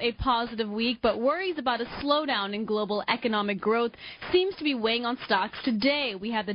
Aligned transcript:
a 0.00 0.12
positive 0.12 0.68
week, 0.68 0.98
but 1.02 1.20
worries 1.20 1.58
about 1.58 1.80
a 1.80 1.84
slowdown 2.00 2.54
in 2.54 2.64
global 2.64 3.04
economic 3.08 3.60
growth 3.60 3.92
seems 4.32 4.54
to 4.56 4.64
be 4.64 4.74
weighing 4.74 5.04
on 5.04 5.18
stocks 5.24 5.58
today. 5.64 6.14
We 6.14 6.30
have 6.32 6.46
the. 6.46 6.54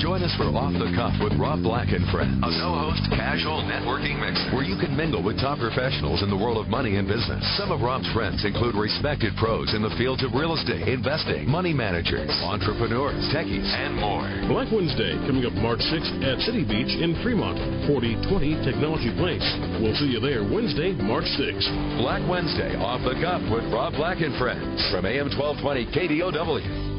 Join 0.00 0.22
us 0.22 0.34
for 0.36 0.48
Off 0.48 0.72
the 0.72 0.88
Cuff 0.96 1.12
with 1.20 1.36
Rob 1.38 1.62
Black 1.62 1.92
and 1.92 2.04
Friends, 2.08 2.40
a 2.40 2.50
no-host 2.56 3.04
casual 3.12 3.60
networking 3.68 4.16
mix 4.16 4.40
where 4.56 4.64
you 4.64 4.80
can 4.80 4.96
mingle 4.96 5.22
with 5.22 5.36
top 5.36 5.60
professionals 5.60 6.24
in 6.24 6.30
the 6.30 6.36
world 6.36 6.56
of 6.56 6.72
money 6.72 6.96
and 6.96 7.06
business. 7.06 7.44
Some 7.60 7.70
of 7.70 7.84
Rob's 7.84 8.08
friends 8.16 8.44
include 8.44 8.74
respected 8.74 9.36
pros 9.36 9.74
in 9.74 9.82
the 9.84 9.92
fields 10.00 10.24
of 10.24 10.32
real 10.32 10.56
estate, 10.56 10.88
investing, 10.88 11.44
money 11.48 11.76
managers, 11.76 12.32
entrepreneurs, 12.48 13.20
techies, 13.30 13.68
and 13.68 13.96
more. 14.00 14.24
Black 14.48 14.72
Wednesday 14.72 15.12
coming 15.28 15.44
up 15.44 15.52
March 15.60 15.84
6th 15.92 16.24
at 16.24 16.40
City 16.48 16.64
Beach 16.64 16.92
in 16.96 17.12
Fremont, 17.20 17.60
4020 17.90 18.64
Technology 18.64 19.12
Place. 19.20 19.44
We'll 19.82 19.96
see 20.00 20.16
you 20.16 20.20
there 20.20 20.46
Wednesday, 20.46 20.96
March 20.96 21.28
6th. 21.36 21.68
Black 22.00 22.24
Wednesday 22.24 22.72
off 22.86 23.02
the 23.02 23.18
Cuff 23.18 23.42
with 23.50 23.66
Rob 23.74 23.94
Black 23.98 24.22
and 24.22 24.38
Friends 24.38 24.78
from 24.94 25.06
AM 25.06 25.26
1220 25.34 25.90
KDOW. 25.90 26.94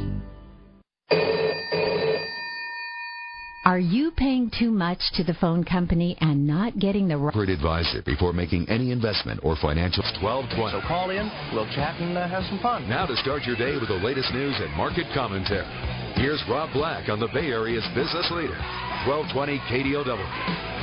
Are 3.63 3.79
you 3.79 4.11
paying 4.11 4.51
too 4.51 4.71
much 4.71 4.99
to 5.15 5.23
the 5.23 5.33
phone 5.35 5.63
company 5.63 6.17
and 6.19 6.45
not 6.45 6.77
getting 6.77 7.07
the 7.07 7.17
right 7.17 7.47
advisor 7.47 8.01
before 8.05 8.33
making 8.33 8.67
any 8.67 8.91
investment 8.91 9.39
or 9.43 9.55
financial 9.55 10.03
1220. 10.19 10.75
So 10.75 10.87
call 10.87 11.09
in, 11.09 11.31
we'll 11.55 11.71
chat 11.71 11.95
and 12.01 12.17
uh, 12.17 12.27
have 12.27 12.43
some 12.51 12.59
fun. 12.59 12.89
Now 12.89 13.05
to 13.05 13.15
start 13.17 13.43
your 13.43 13.55
day 13.55 13.79
with 13.79 13.87
the 13.87 14.03
latest 14.03 14.33
news 14.33 14.55
and 14.59 14.71
market 14.75 15.07
commentary. 15.15 15.67
Here's 16.15 16.43
Rob 16.49 16.71
Black 16.73 17.07
on 17.07 17.19
the 17.19 17.27
Bay 17.31 17.47
Area's 17.47 17.87
business 17.95 18.27
leader, 18.31 18.59
1220 19.07 19.59
KDOW. 19.71 20.76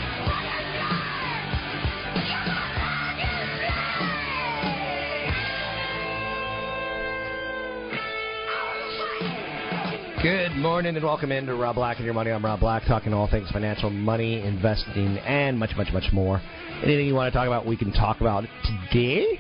Good 10.25 10.57
morning 10.57 10.97
and 10.97 11.05
welcome 11.05 11.31
into 11.33 11.55
Rob 11.55 11.75
Black 11.75 11.99
and 11.99 12.07
Your 12.07 12.15
Money. 12.15 12.31
I'm 12.31 12.43
Rob 12.43 12.61
Black, 12.61 12.85
talking 12.87 13.13
all 13.13 13.29
things 13.29 13.51
financial, 13.51 13.91
money, 13.91 14.41
investing, 14.41 15.19
and 15.19 15.59
much, 15.59 15.73
much, 15.77 15.89
much 15.93 16.11
more. 16.15 16.41
Anything 16.83 17.07
you 17.07 17.15
want 17.15 17.31
to 17.31 17.39
talk 17.39 17.47
about, 17.47 17.67
we 17.67 17.77
can 17.77 17.93
talk 17.93 18.23
about 18.23 18.45
today. 18.91 19.39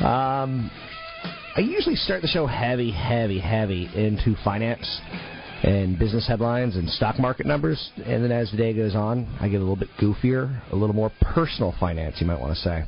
Um, 0.00 0.68
I 1.54 1.60
usually 1.60 1.94
start 1.94 2.22
the 2.22 2.26
show 2.26 2.44
heavy, 2.44 2.90
heavy, 2.90 3.38
heavy 3.38 3.88
into 3.94 4.34
finance 4.42 4.84
and 5.62 5.96
business 5.96 6.26
headlines 6.26 6.74
and 6.74 6.90
stock 6.90 7.20
market 7.20 7.46
numbers, 7.46 7.92
and 8.04 8.24
then 8.24 8.32
as 8.32 8.50
the 8.50 8.56
day 8.56 8.72
goes 8.72 8.96
on, 8.96 9.32
I 9.40 9.48
get 9.48 9.58
a 9.58 9.60
little 9.60 9.76
bit 9.76 9.90
goofier, 10.00 10.60
a 10.72 10.74
little 10.74 10.96
more 10.96 11.12
personal 11.20 11.72
finance, 11.78 12.16
you 12.18 12.26
might 12.26 12.40
want 12.40 12.52
to 12.52 12.60
say. 12.60 12.84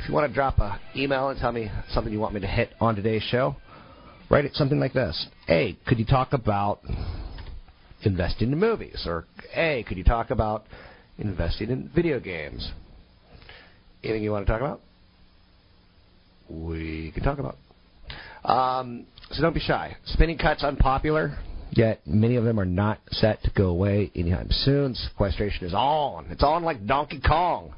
If 0.00 0.08
you 0.08 0.14
want 0.14 0.28
to 0.28 0.34
drop 0.34 0.58
an 0.58 0.80
email 0.96 1.28
and 1.28 1.38
tell 1.38 1.52
me 1.52 1.70
something 1.90 2.12
you 2.12 2.18
want 2.18 2.34
me 2.34 2.40
to 2.40 2.48
hit 2.48 2.70
on 2.80 2.96
today's 2.96 3.22
show, 3.22 3.54
write 4.32 4.46
it 4.46 4.54
something 4.54 4.80
like 4.80 4.94
this. 4.94 5.26
A, 5.48 5.76
could 5.86 5.98
you 5.98 6.06
talk 6.06 6.32
about 6.32 6.80
investing 8.02 8.50
in 8.50 8.58
movies? 8.58 9.04
Or 9.06 9.26
A, 9.54 9.84
could 9.86 9.98
you 9.98 10.04
talk 10.04 10.30
about 10.30 10.64
investing 11.18 11.70
in 11.70 11.90
video 11.94 12.18
games? 12.18 12.72
Anything 14.02 14.22
you 14.22 14.32
want 14.32 14.46
to 14.46 14.50
talk 14.50 14.62
about? 14.62 14.80
We 16.48 17.12
can 17.14 17.22
talk 17.22 17.38
about. 17.38 17.56
Um, 18.44 19.06
so 19.30 19.42
don't 19.42 19.54
be 19.54 19.60
shy. 19.60 19.96
Spinning 20.06 20.38
cuts 20.38 20.64
unpopular, 20.64 21.38
yet 21.70 22.00
many 22.06 22.36
of 22.36 22.44
them 22.44 22.58
are 22.58 22.64
not 22.64 23.00
set 23.10 23.42
to 23.44 23.50
go 23.50 23.66
away 23.66 24.10
anytime 24.16 24.48
soon. 24.50 24.94
Sequestration 24.94 25.66
is 25.66 25.74
on. 25.74 26.26
It's 26.30 26.42
on 26.42 26.64
like 26.64 26.86
Donkey 26.86 27.20
Kong. 27.20 27.74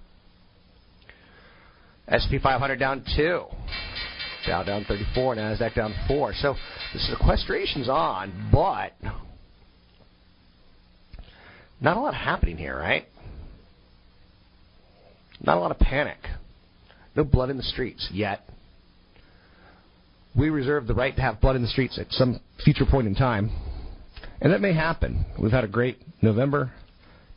SP 2.09 2.38
500 2.41 2.78
down 2.78 3.04
two. 3.16 3.44
Dow 4.47 4.62
down 4.62 4.84
34, 4.84 5.37
Nasdaq 5.37 5.75
down 5.75 5.94
four. 6.06 6.32
So 6.34 6.55
the 6.93 6.99
sequestration's 6.99 7.88
on, 7.88 8.50
but 8.53 8.93
not 11.81 11.97
a 11.97 12.00
lot 12.00 12.15
happening 12.15 12.56
here, 12.56 12.77
right? 12.77 13.06
Not 15.43 15.56
a 15.56 15.60
lot 15.60 15.71
of 15.71 15.78
panic. 15.78 16.19
No 17.16 17.25
blood 17.25 17.50
in 17.50 17.56
the 17.56 17.62
streets 17.62 18.09
yet. 18.12 18.49
We 20.37 20.50
reserve 20.50 20.87
the 20.87 20.94
right 20.94 21.15
to 21.15 21.22
have 21.22 21.41
blood 21.41 21.56
in 21.56 21.62
the 21.62 21.69
streets 21.69 21.99
at 21.99 22.11
some 22.11 22.41
future 22.65 22.87
point 22.87 23.06
in 23.06 23.15
time. 23.15 23.50
And 24.41 24.53
that 24.53 24.61
may 24.61 24.72
happen. 24.72 25.25
We've 25.41 25.53
had 25.53 25.65
a 25.65 25.69
great 25.69 25.99
November, 26.22 26.72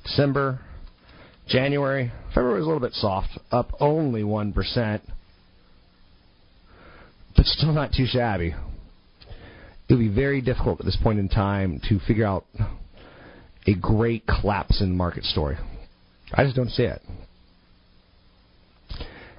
December, 0.03 0.62
January. 1.47 2.12
February 2.34 2.59
was 2.59 2.66
a 2.66 2.68
little 2.68 2.81
bit 2.81 2.94
soft, 2.94 3.38
up 3.51 3.72
only 3.79 4.24
1% 4.24 5.01
but 7.38 7.46
still 7.46 7.72
not 7.72 7.94
too 7.94 8.06
shabby. 8.06 8.56
It 9.88 9.94
would 9.94 10.00
be 10.00 10.14
very 10.14 10.42
difficult 10.42 10.81
at 10.81 10.86
this 10.86 10.98
point 11.02 11.20
in 11.20 11.30
time 11.30 11.80
to 11.88 12.00
figure 12.00 12.25
out 12.25 12.46
a 13.66 13.74
great 13.74 14.25
collapse 14.28 14.81
in 14.81 14.90
the 14.90 14.96
market 14.96 15.24
story. 15.24 15.58
I 16.34 16.44
just 16.44 16.58
don't 16.58 16.70
see 16.70 16.84
it. 16.84 17.02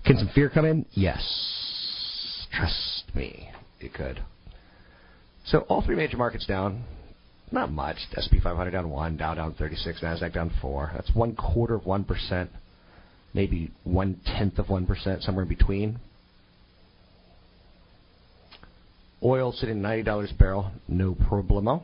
Can 0.07 0.17
some 0.17 0.31
fear 0.35 0.49
come 0.49 0.65
in? 0.65 0.87
Yes. 0.93 2.47
Trust 2.51 3.05
me, 3.15 3.51
it 3.81 3.93
could. 3.93 4.23
So 5.45 5.61
all 5.69 5.83
three 5.83 5.97
major 5.97 6.17
markets 6.17 6.47
down. 6.47 6.85
Not 7.51 7.71
much. 7.71 7.97
SP 8.13 8.41
500 8.43 8.71
down 8.71 8.91
one, 8.91 9.17
Dow 9.17 9.35
down 9.35 9.55
36, 9.55 10.01
Nasdaq 10.01 10.35
down 10.35 10.51
four. 10.61 10.91
That's 10.95 11.11
one 11.15 11.35
quarter 11.35 11.75
of 11.75 11.87
one 11.87 12.05
percent, 12.05 12.51
maybe 13.33 13.71
one 13.85 14.21
tenth 14.25 14.59
of 14.59 14.69
one 14.69 14.87
percent, 14.87 15.23
somewhere 15.23 15.45
in 15.45 15.49
between. 15.49 15.99
Oil 19.23 19.53
sitting 19.53 19.81
$90 19.81 20.31
a 20.31 20.34
barrel, 20.34 20.71
no 20.87 21.15
problemo. 21.15 21.83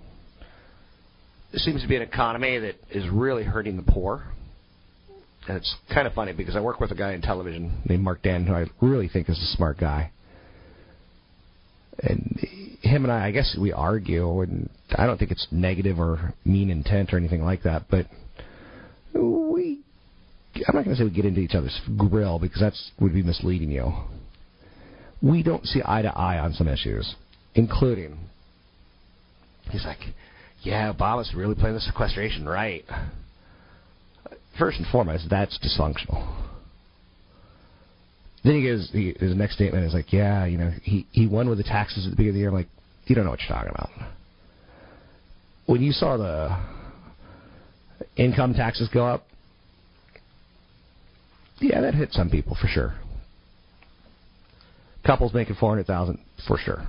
It 1.53 1.61
seems 1.61 1.83
to 1.83 1.89
be 1.89 1.97
an 1.97 2.03
economy 2.03 2.59
that 2.59 2.77
is 2.91 3.09
really 3.11 3.45
hurting 3.45 3.77
the 3.77 3.83
poor. 3.83 4.25
And 5.49 5.57
it's 5.57 5.75
kind 5.93 6.07
of 6.07 6.15
funny 6.15 6.33
because 6.33 6.57
I 6.57 6.61
work 6.61 6.81
with 6.81 6.91
a 6.91 6.95
guy 6.95 7.13
in 7.13 7.23
television 7.23 7.83
named 7.85 8.03
Mark 8.03 8.23
Dan, 8.23 8.47
who 8.47 8.55
I 8.55 8.67
really 8.81 9.09
think 9.09 9.29
is 9.29 9.39
a 9.39 9.57
smart 9.57 9.79
guy. 9.79 10.11
And 12.03 12.39
him 12.83 13.05
and 13.05 13.13
I, 13.13 13.27
I 13.27 13.31
guess 13.31 13.57
we 13.61 13.73
argue, 13.73 14.41
and 14.41 14.69
I 14.97 15.07
don't 15.07 15.19
think 15.19 15.31
it's 15.31 15.47
negative 15.51 15.99
or 15.99 16.35
mean 16.45 16.71
intent 16.71 17.13
or 17.13 17.19
anything 17.19 17.45
like 17.45 17.63
that, 17.65 17.85
but 17.91 18.07
we, 19.13 19.81
I'm 20.57 20.75
not 20.75 20.85
going 20.85 20.97
to 20.97 20.97
say 20.97 21.05
we 21.05 21.11
get 21.11 21.25
into 21.25 21.41
each 21.41 21.55
other's 21.55 21.79
grill 21.97 22.39
because 22.39 22.61
that 22.61 22.75
would 23.01 23.13
be 23.13 23.23
misleading 23.23 23.71
you. 23.71 23.93
We 25.23 25.43
don't 25.43 25.65
see 25.67 25.83
eye 25.85 26.03
to 26.03 26.17
eye 26.17 26.39
on 26.39 26.53
some 26.53 26.69
issues 26.69 27.15
including, 27.55 28.19
he's 29.71 29.85
like, 29.85 29.99
yeah, 30.63 30.93
Obama's 30.93 31.35
really 31.35 31.55
playing 31.55 31.75
the 31.75 31.81
sequestration 31.81 32.47
right. 32.47 32.85
First 34.59 34.79
and 34.79 34.87
foremost, 34.89 35.27
that's 35.29 35.59
dysfunctional. 35.59 36.43
Then 38.45 38.55
he 38.55 38.67
goes, 38.67 38.91
he, 38.93 39.15
his 39.19 39.35
next 39.35 39.55
statement 39.55 39.85
is 39.85 39.95
like, 39.95 40.13
yeah, 40.13 40.45
you 40.45 40.59
know, 40.59 40.71
he, 40.83 41.07
he 41.13 41.27
won 41.27 41.49
with 41.49 41.59
the 41.59 41.65
taxes 41.65 42.07
at 42.07 42.11
the 42.11 42.17
beginning 42.17 42.31
of 42.31 42.35
the 42.35 42.41
year. 42.41 42.49
I'm 42.49 42.55
like, 42.55 42.69
you 43.07 43.15
don't 43.15 43.25
know 43.25 43.31
what 43.31 43.41
you're 43.41 43.57
talking 43.57 43.71
about. 43.75 43.91
When 45.67 45.83
you 45.83 45.93
saw 45.93 46.17
the 46.17 46.59
income 48.17 48.55
taxes 48.55 48.89
go 48.93 49.07
up, 49.07 49.27
yeah, 51.61 51.81
that 51.81 51.95
hit 51.95 52.13
some 52.13 52.29
people 52.29 52.57
for 52.61 52.67
sure. 52.67 52.95
Couples 55.07 55.33
making 55.33 55.57
four 55.57 55.71
hundred 55.71 55.87
thousand 55.87 56.19
for 56.47 56.59
sure. 56.59 56.87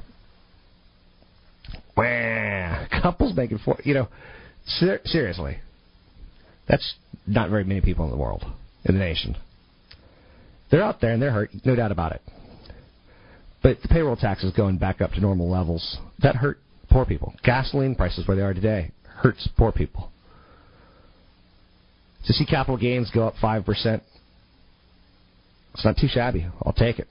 Wah, 1.95 2.87
couples 3.01 3.35
making 3.35 3.59
four. 3.59 3.77
You 3.83 3.93
know, 3.93 4.07
ser- 4.65 5.01
seriously, 5.05 5.57
that's 6.67 6.95
not 7.25 7.49
very 7.49 7.63
many 7.63 7.81
people 7.81 8.05
in 8.05 8.11
the 8.11 8.17
world, 8.17 8.43
in 8.83 8.95
the 8.95 8.99
nation. 8.99 9.35
They're 10.71 10.83
out 10.83 10.99
there 11.01 11.11
and 11.11 11.21
they're 11.21 11.31
hurt, 11.31 11.51
no 11.63 11.75
doubt 11.75 11.91
about 11.91 12.11
it. 12.13 12.21
But 13.63 13.81
the 13.81 13.87
payroll 13.87 14.15
taxes 14.15 14.53
going 14.55 14.77
back 14.77 15.01
up 15.01 15.11
to 15.13 15.19
normal 15.19 15.49
levels 15.49 15.97
that 16.19 16.35
hurt 16.35 16.59
poor 16.89 17.05
people. 17.05 17.33
Gasoline 17.43 17.95
prices 17.95 18.27
where 18.27 18.37
they 18.37 18.43
are 18.43 18.53
today 18.53 18.91
hurts 19.17 19.47
poor 19.57 19.71
people. 19.71 20.11
To 22.25 22.33
see 22.33 22.45
capital 22.45 22.77
gains 22.77 23.11
go 23.11 23.27
up 23.27 23.35
five 23.39 23.65
percent, 23.65 24.03
it's 25.75 25.83
not 25.83 25.97
too 25.97 26.07
shabby. 26.07 26.47
I'll 26.63 26.73
take 26.73 26.99
it. 26.99 27.07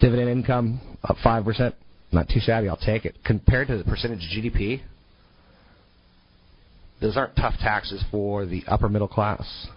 Dividend 0.00 0.28
income 0.28 0.80
up 1.02 1.16
5%. 1.24 1.72
Not 2.10 2.28
too 2.28 2.40
shabby. 2.40 2.68
I'll 2.68 2.76
take 2.76 3.04
it. 3.04 3.16
Compared 3.24 3.68
to 3.68 3.76
the 3.76 3.84
percentage 3.84 4.20
of 4.20 4.44
GDP, 4.44 4.80
those 7.00 7.16
aren't 7.16 7.36
tough 7.36 7.54
taxes 7.60 8.02
for 8.10 8.46
the 8.46 8.64
upper 8.66 8.88
middle 8.88 9.08
class, 9.08 9.68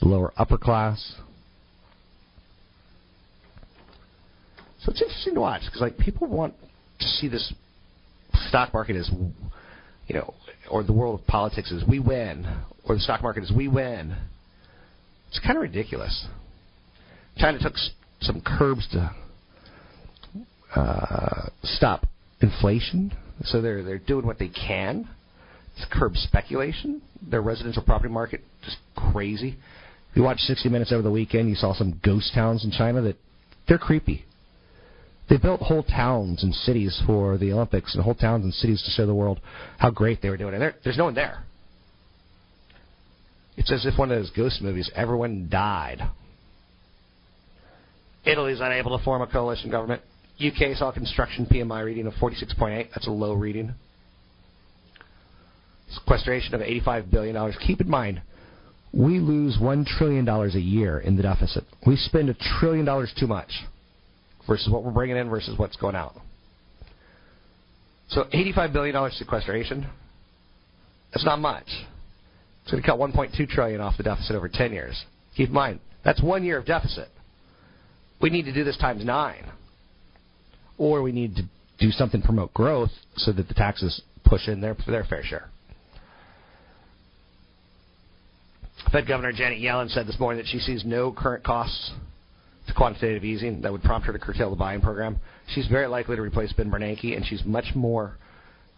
the 0.00 0.08
lower 0.08 0.32
upper 0.36 0.56
class. 0.56 1.16
So 4.80 4.90
it's 4.90 5.02
interesting 5.02 5.34
to 5.34 5.40
watch 5.40 5.62
because 5.64 5.80
like 5.80 5.98
people 5.98 6.26
want 6.26 6.54
to 7.00 7.06
see 7.06 7.28
this 7.28 7.52
stock 8.48 8.72
market 8.72 8.96
as 8.96 9.10
you 10.06 10.14
know, 10.14 10.34
or 10.70 10.82
the 10.82 10.92
world 10.92 11.20
of 11.20 11.26
politics 11.26 11.70
is 11.70 11.84
we 11.86 11.98
win, 11.98 12.46
or 12.84 12.94
the 12.94 13.00
stock 13.00 13.22
market 13.22 13.44
is 13.44 13.52
we 13.52 13.68
win. 13.68 14.16
It's 15.28 15.38
kind 15.40 15.56
of 15.56 15.62
ridiculous. 15.62 16.26
China 17.36 17.58
took 17.60 17.74
some 18.20 18.42
curbs 18.44 18.86
to 18.92 19.14
uh, 20.74 21.48
stop 21.62 22.06
inflation, 22.40 23.12
so 23.44 23.60
they're 23.60 23.82
they're 23.82 23.98
doing 23.98 24.26
what 24.26 24.38
they 24.38 24.48
can 24.48 25.08
to 25.78 25.86
curb 25.90 26.16
speculation. 26.16 27.02
Their 27.28 27.42
residential 27.42 27.82
property 27.82 28.12
market 28.12 28.40
just 28.64 28.78
crazy. 28.94 29.56
You 30.14 30.22
watched 30.22 30.40
60 30.40 30.68
Minutes 30.68 30.92
over 30.92 31.02
the 31.02 31.10
weekend, 31.10 31.48
you 31.48 31.54
saw 31.54 31.72
some 31.72 31.98
ghost 32.04 32.32
towns 32.34 32.64
in 32.64 32.70
China 32.70 33.00
that 33.02 33.16
they're 33.66 33.78
creepy. 33.78 34.24
They 35.30 35.38
built 35.38 35.60
whole 35.60 35.82
towns 35.82 36.42
and 36.42 36.54
cities 36.54 37.00
for 37.06 37.38
the 37.38 37.52
Olympics, 37.52 37.94
and 37.94 38.04
whole 38.04 38.14
towns 38.14 38.44
and 38.44 38.52
cities 38.52 38.82
to 38.82 38.90
show 38.90 39.06
the 39.06 39.14
world 39.14 39.40
how 39.78 39.90
great 39.90 40.20
they 40.20 40.28
were 40.28 40.36
doing. 40.36 40.54
And 40.54 40.74
there's 40.84 40.98
no 40.98 41.04
one 41.04 41.14
there. 41.14 41.44
It's 43.56 43.70
as 43.72 43.86
if 43.86 43.98
one 43.98 44.10
of 44.10 44.18
those 44.18 44.30
ghost 44.30 44.60
movies. 44.60 44.90
Everyone 44.94 45.48
died. 45.50 46.02
Italy's 48.24 48.60
unable 48.60 48.96
to 48.96 49.04
form 49.04 49.22
a 49.22 49.26
coalition 49.26 49.70
government. 49.70 50.02
UK 50.48 50.76
saw 50.76 50.92
construction 50.92 51.46
PMI 51.46 51.84
reading 51.84 52.06
of 52.06 52.14
46.8. 52.14 52.88
That's 52.94 53.06
a 53.06 53.10
low 53.10 53.34
reading. 53.34 53.74
Sequestration 55.90 56.54
of 56.54 56.60
$85 56.60 57.10
billion. 57.10 57.52
Keep 57.66 57.82
in 57.82 57.90
mind, 57.90 58.22
we 58.92 59.18
lose 59.18 59.58
$1 59.58 59.86
trillion 59.86 60.28
a 60.28 60.46
year 60.58 60.98
in 60.98 61.16
the 61.16 61.22
deficit. 61.22 61.64
We 61.86 61.96
spend 61.96 62.30
a 62.30 62.34
trillion 62.58 62.84
dollars 62.84 63.12
too 63.18 63.26
much 63.26 63.50
versus 64.46 64.68
what 64.70 64.84
we're 64.84 64.90
bringing 64.90 65.16
in 65.16 65.28
versus 65.28 65.58
what's 65.58 65.76
going 65.76 65.96
out. 65.96 66.14
So 68.08 68.24
$85 68.24 68.72
billion 68.72 69.10
sequestration, 69.12 69.88
that's 71.12 71.24
not 71.24 71.38
much. 71.38 71.66
It's 72.62 72.70
going 72.70 72.82
to 72.82 72.88
cut 72.88 72.98
1.2 72.98 73.48
trillion 73.48 73.80
off 73.80 73.96
the 73.96 74.02
deficit 74.02 74.36
over 74.36 74.48
10 74.48 74.72
years. 74.72 75.02
Keep 75.36 75.48
in 75.48 75.54
mind, 75.54 75.80
that's 76.04 76.22
one 76.22 76.44
year 76.44 76.58
of 76.58 76.66
deficit. 76.66 77.08
We 78.20 78.30
need 78.30 78.44
to 78.44 78.52
do 78.52 78.64
this 78.64 78.76
times 78.76 79.04
nine. 79.04 79.44
Or 80.82 81.00
we 81.00 81.12
need 81.12 81.36
to 81.36 81.42
do 81.78 81.92
something 81.92 82.20
to 82.22 82.26
promote 82.26 82.52
growth 82.52 82.90
so 83.16 83.30
that 83.30 83.46
the 83.46 83.54
taxes 83.54 84.02
push 84.24 84.48
in 84.48 84.60
their, 84.60 84.76
their 84.88 85.04
fair 85.04 85.22
share. 85.22 85.48
Fed 88.90 89.06
Governor 89.06 89.30
Janet 89.30 89.60
Yellen 89.60 89.88
said 89.90 90.08
this 90.08 90.18
morning 90.18 90.42
that 90.42 90.50
she 90.50 90.58
sees 90.58 90.84
no 90.84 91.12
current 91.12 91.44
costs 91.44 91.92
to 92.66 92.74
quantitative 92.74 93.22
easing 93.22 93.62
that 93.62 93.70
would 93.70 93.84
prompt 93.84 94.08
her 94.08 94.12
to 94.12 94.18
curtail 94.18 94.50
the 94.50 94.56
buying 94.56 94.80
program. 94.80 95.18
She's 95.54 95.68
very 95.68 95.86
likely 95.86 96.16
to 96.16 96.22
replace 96.22 96.52
Ben 96.52 96.68
Bernanke, 96.68 97.14
and 97.16 97.24
she's 97.24 97.44
much 97.44 97.76
more 97.76 98.16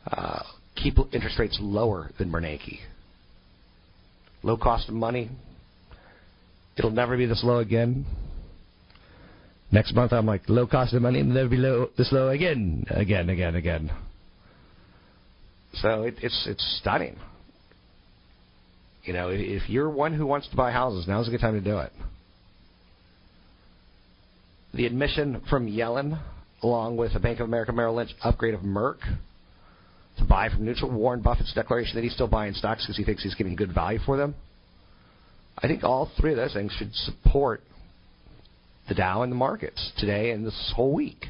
uh, 0.07 0.43
keep 0.77 0.99
interest 1.15 1.39
rates 1.39 1.57
lower 1.59 2.11
than 2.19 2.31
Bernanke. 2.31 2.81
Low 4.43 4.59
cost 4.59 4.91
of 4.91 4.95
money. 4.95 5.31
It'll 6.77 6.91
never 6.91 7.17
be 7.17 7.25
this 7.25 7.43
low 7.43 7.61
again. 7.61 8.05
Next 9.75 9.93
month, 9.93 10.13
I'm 10.13 10.25
like, 10.25 10.43
low 10.49 10.69
cost 10.69 10.95
of 10.95 11.03
money, 11.03 11.19
and 11.19 11.35
never 11.35 11.49
be 11.49 11.57
low, 11.57 11.89
this 11.99 12.13
low 12.13 12.29
again, 12.29 12.85
again, 12.91 13.29
again, 13.29 13.57
again. 13.57 13.91
So 15.73 16.05
it, 16.05 16.15
it's 16.23 16.47
it's 16.47 16.79
stunning. 16.81 17.17
You 19.03 19.15
know, 19.15 19.31
if 19.33 19.69
you're 19.69 19.91
one 19.91 20.15
who 20.15 20.27
wants 20.27 20.49
to 20.51 20.57
buy 20.57 20.71
houses, 20.71 21.09
now's 21.09 21.27
a 21.27 21.33
good 21.33 21.41
time 21.41 21.55
to 21.55 21.61
do 21.61 21.79
it. 21.79 21.91
The 24.75 24.87
admission 24.87 25.43
from 25.51 25.69
Yellen, 25.69 26.23
along 26.63 26.97
with 26.97 27.17
a 27.17 27.19
Bank 27.19 27.41
of 27.41 27.49
America 27.49 27.73
Merrill 27.73 27.97
Lynch 27.97 28.15
upgrade 28.23 28.55
of 28.55 28.61
Merck 28.61 28.99
to 30.19 30.25
buy 30.25 30.51
from 30.51 30.65
neutral, 30.65 30.93
Warren 30.93 31.21
Buffett's 31.21 31.53
declaration 31.53 31.97
that 31.97 32.05
he's 32.05 32.15
still 32.15 32.29
buying 32.29 32.55
stocks 32.55 32.85
because 32.85 32.97
he 32.97 33.03
thinks 33.03 33.25
he's 33.25 33.35
getting 33.35 33.57
good 33.57 33.75
value 33.75 33.99
for 34.07 34.17
them. 34.17 34.37
I 35.59 35.67
think 35.67 35.83
all 35.83 36.13
three 36.21 36.31
of 36.31 36.37
those 36.37 36.53
things 36.53 36.71
should 36.79 36.95
support 36.95 37.61
the 38.89 38.95
Dow 38.95 39.23
and 39.23 39.33
the 39.33 39.37
markets 39.37 39.93
today 39.99 40.31
and 40.31 40.47
this 40.47 40.73
whole 40.75 40.93
week. 40.93 41.27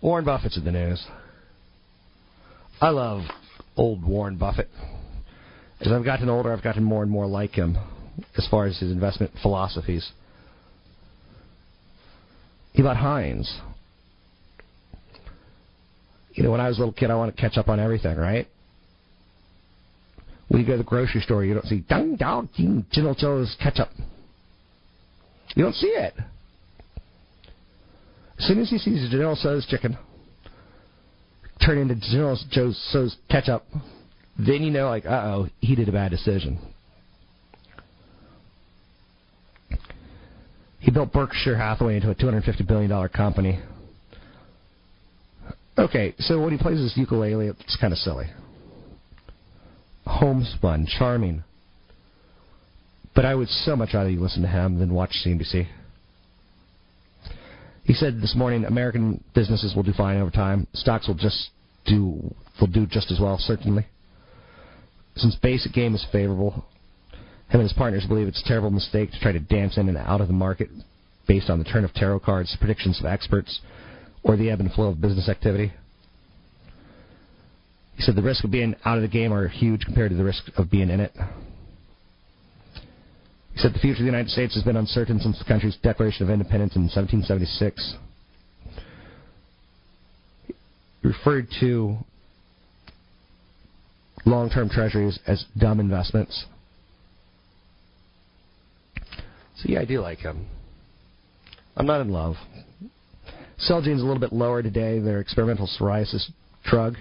Warren 0.00 0.24
Buffett's 0.24 0.56
in 0.56 0.64
the 0.64 0.72
news. 0.72 1.04
I 2.80 2.90
love 2.90 3.22
old 3.76 4.04
Warren 4.04 4.36
Buffett. 4.36 4.68
As 5.80 5.88
I've 5.88 6.04
gotten 6.04 6.28
older, 6.28 6.52
I've 6.52 6.62
gotten 6.62 6.84
more 6.84 7.02
and 7.02 7.10
more 7.10 7.26
like 7.26 7.52
him 7.52 7.76
as 8.36 8.46
far 8.50 8.66
as 8.66 8.78
his 8.78 8.90
investment 8.90 9.32
philosophies. 9.42 10.10
He 12.72 12.82
bought 12.82 12.96
Heinz. 12.96 13.60
You 16.32 16.42
know, 16.42 16.50
when 16.50 16.60
I 16.60 16.68
was 16.68 16.76
a 16.76 16.80
little 16.80 16.92
kid, 16.92 17.10
I 17.10 17.14
wanted 17.14 17.36
to 17.36 17.40
catch 17.40 17.56
up 17.56 17.68
on 17.68 17.80
everything, 17.80 18.16
right? 18.16 18.46
When 20.48 20.60
you 20.60 20.66
go 20.66 20.72
to 20.72 20.78
the 20.78 20.84
grocery 20.84 21.20
store, 21.20 21.44
you 21.44 21.54
don't 21.54 21.66
see 21.66 21.84
Dang 21.88 22.16
Dao 22.16 22.88
General 22.90 23.14
Tso's 23.14 23.56
ketchup. 23.60 23.88
You 25.54 25.64
don't 25.64 25.74
see 25.74 25.88
it. 25.88 26.14
As 28.38 28.46
soon 28.46 28.60
as 28.60 28.70
he 28.70 28.78
sees 28.78 29.10
General 29.10 29.34
Tso's 29.34 29.66
chicken 29.66 29.96
turn 31.64 31.78
into 31.78 31.94
General 31.96 32.36
Tso's 32.36 33.16
ketchup, 33.30 33.64
then 34.38 34.62
you 34.62 34.70
know, 34.70 34.88
like, 34.88 35.06
uh 35.06 35.22
oh, 35.24 35.48
he 35.60 35.74
did 35.74 35.88
a 35.88 35.92
bad 35.92 36.10
decision. 36.10 36.58
He 40.78 40.90
built 40.92 41.12
Berkshire 41.12 41.56
Hathaway 41.56 41.96
into 41.96 42.10
a 42.10 42.14
$250 42.14 42.66
billion 42.66 43.08
company. 43.08 43.60
Okay, 45.76 46.14
so 46.18 46.40
when 46.40 46.52
he 46.52 46.58
plays 46.58 46.78
this 46.78 46.96
ukulele, 46.96 47.48
it's 47.48 47.76
kind 47.80 47.92
of 47.92 47.98
silly. 47.98 48.26
Homespun, 50.06 50.86
charming. 50.86 51.44
But 53.14 53.24
I 53.24 53.34
would 53.34 53.48
so 53.48 53.76
much 53.76 53.94
rather 53.94 54.10
you 54.10 54.20
listen 54.20 54.42
to 54.42 54.48
him 54.48 54.78
than 54.78 54.92
watch 54.92 55.10
CNBC. 55.24 55.66
He 57.84 57.94
said 57.94 58.20
this 58.20 58.34
morning 58.34 58.64
American 58.64 59.22
businesses 59.34 59.74
will 59.74 59.82
do 59.82 59.92
fine 59.92 60.18
over 60.18 60.30
time. 60.30 60.66
Stocks 60.74 61.06
will 61.06 61.14
just 61.14 61.50
do 61.86 62.34
will 62.60 62.66
do 62.66 62.86
just 62.86 63.10
as 63.10 63.20
well, 63.20 63.38
certainly. 63.38 63.86
Since 65.16 65.36
basic 65.36 65.72
game 65.72 65.94
is 65.94 66.04
favorable, 66.12 66.64
him 67.48 67.60
and 67.60 67.62
his 67.62 67.72
partners 67.72 68.04
believe 68.06 68.26
it's 68.26 68.42
a 68.42 68.48
terrible 68.48 68.70
mistake 68.70 69.12
to 69.12 69.20
try 69.20 69.32
to 69.32 69.40
dance 69.40 69.78
in 69.78 69.88
and 69.88 69.96
out 69.96 70.20
of 70.20 70.26
the 70.26 70.34
market 70.34 70.68
based 71.28 71.48
on 71.48 71.58
the 71.58 71.64
turn 71.64 71.84
of 71.84 71.92
tarot 71.94 72.20
cards, 72.20 72.56
predictions 72.60 72.98
of 73.00 73.06
experts, 73.06 73.60
or 74.22 74.36
the 74.36 74.50
ebb 74.50 74.60
and 74.60 74.72
flow 74.72 74.88
of 74.88 75.00
business 75.00 75.28
activity. 75.28 75.72
He 77.96 78.02
said 78.02 78.14
the 78.14 78.22
risk 78.22 78.44
of 78.44 78.50
being 78.50 78.74
out 78.84 78.98
of 78.98 79.02
the 79.02 79.08
game 79.08 79.32
are 79.32 79.48
huge 79.48 79.84
compared 79.84 80.10
to 80.10 80.16
the 80.16 80.24
risk 80.24 80.44
of 80.56 80.70
being 80.70 80.90
in 80.90 81.00
it. 81.00 81.12
He 83.54 83.58
said 83.58 83.72
the 83.72 83.78
future 83.78 84.00
of 84.00 84.00
the 84.00 84.04
United 84.04 84.30
States 84.30 84.54
has 84.54 84.62
been 84.62 84.76
uncertain 84.76 85.18
since 85.18 85.38
the 85.38 85.44
country's 85.44 85.76
Declaration 85.82 86.24
of 86.24 86.30
Independence 86.30 86.76
in 86.76 86.82
1776. 86.82 87.96
He 90.46 90.54
referred 91.02 91.48
to 91.60 91.96
long 94.26 94.50
term 94.50 94.68
treasuries 94.68 95.18
as 95.26 95.46
dumb 95.56 95.80
investments. 95.80 96.44
So 99.56 99.64
yeah, 99.68 99.80
I 99.80 99.86
do 99.86 100.00
like 100.00 100.18
him. 100.18 100.46
I'm 101.78 101.86
not 101.86 102.02
in 102.02 102.10
love. 102.10 102.34
Celgene's 103.58 104.02
a 104.02 104.04
little 104.04 104.20
bit 104.20 104.34
lower 104.34 104.62
today. 104.62 104.98
Their 104.98 105.20
experimental 105.20 105.66
psoriasis 105.66 106.30
drug. 106.64 106.96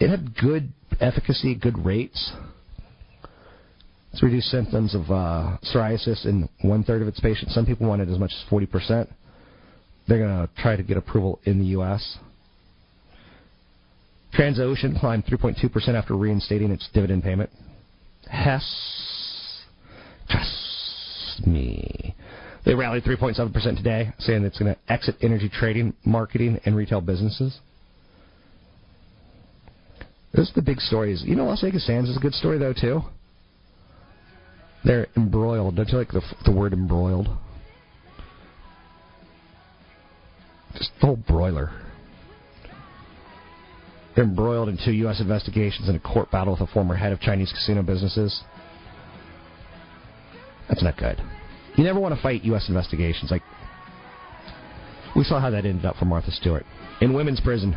It 0.00 0.08
had 0.08 0.34
good 0.34 0.72
efficacy, 0.98 1.54
good 1.54 1.84
rates. 1.84 2.32
It's 4.12 4.22
reduced 4.22 4.48
symptoms 4.48 4.94
of 4.94 5.02
uh, 5.10 5.58
psoriasis 5.62 6.24
in 6.24 6.48
one 6.62 6.82
third 6.82 7.02
of 7.02 7.08
its 7.08 7.20
patients. 7.20 7.54
Some 7.54 7.66
people 7.66 7.86
want 7.86 8.00
it 8.00 8.08
as 8.08 8.18
much 8.18 8.32
as 8.32 8.50
40%. 8.50 9.08
They're 10.08 10.18
going 10.18 10.46
to 10.46 10.48
try 10.60 10.74
to 10.74 10.82
get 10.82 10.96
approval 10.96 11.38
in 11.44 11.58
the 11.58 11.66
U.S. 11.66 12.18
Transocean 14.34 14.98
climbed 14.98 15.26
3.2% 15.26 15.88
after 15.94 16.16
reinstating 16.16 16.70
its 16.70 16.88
dividend 16.94 17.22
payment. 17.22 17.50
Hess. 18.28 18.64
Trust 20.28 21.46
me. 21.46 22.14
They 22.64 22.74
rallied 22.74 23.04
3.7% 23.04 23.76
today, 23.76 24.12
saying 24.18 24.44
it's 24.44 24.58
going 24.58 24.74
to 24.74 24.92
exit 24.92 25.16
energy 25.20 25.48
trading, 25.48 25.94
marketing, 26.04 26.58
and 26.64 26.74
retail 26.74 27.00
businesses. 27.00 27.58
Those 30.34 30.50
are 30.50 30.54
the 30.54 30.62
big 30.62 30.80
stories. 30.80 31.22
You 31.24 31.34
know, 31.34 31.46
Las 31.46 31.62
Vegas 31.62 31.86
Sands 31.86 32.08
is 32.08 32.16
a 32.16 32.20
good 32.20 32.34
story, 32.34 32.58
though, 32.58 32.72
too. 32.72 33.02
They're 34.84 35.08
embroiled. 35.16 35.76
Don't 35.76 35.88
you 35.88 35.98
like 35.98 36.12
the, 36.12 36.22
the 36.44 36.52
word 36.52 36.72
embroiled? 36.72 37.28
Just 40.76 40.90
the 41.00 41.06
whole 41.06 41.16
broiler. 41.16 41.70
Embroiled 44.16 44.68
in 44.68 44.78
two 44.84 44.92
U.S. 44.92 45.20
investigations 45.20 45.88
and 45.88 45.96
a 45.96 46.00
court 46.00 46.30
battle 46.30 46.54
with 46.54 46.68
a 46.68 46.72
former 46.72 46.94
head 46.94 47.12
of 47.12 47.20
Chinese 47.20 47.52
casino 47.52 47.82
businesses. 47.82 48.42
That's 50.68 50.82
not 50.82 50.96
good. 50.96 51.20
You 51.76 51.84
never 51.84 51.98
want 51.98 52.14
to 52.14 52.22
fight 52.22 52.44
U.S. 52.44 52.68
investigations. 52.68 53.30
Like, 53.30 53.42
we 55.16 55.24
saw 55.24 55.40
how 55.40 55.50
that 55.50 55.64
ended 55.64 55.84
up 55.84 55.96
for 55.96 56.04
Martha 56.04 56.30
Stewart. 56.30 56.64
In 57.00 57.12
women's 57.12 57.40
prison, 57.40 57.76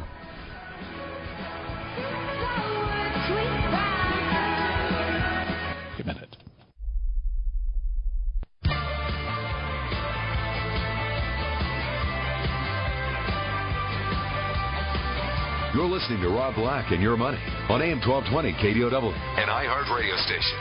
listening 16.03 16.21
to 16.21 16.35
Rob 16.35 16.55
Black 16.55 16.91
and 16.91 17.01
Your 17.01 17.15
Money 17.15 17.37
on 17.69 17.81
AM 17.81 18.01
1220 18.01 18.51
KDOW, 18.59 19.13
an 19.39 19.47
iHeart 19.47 19.95
radio 19.95 20.17
station. 20.17 20.59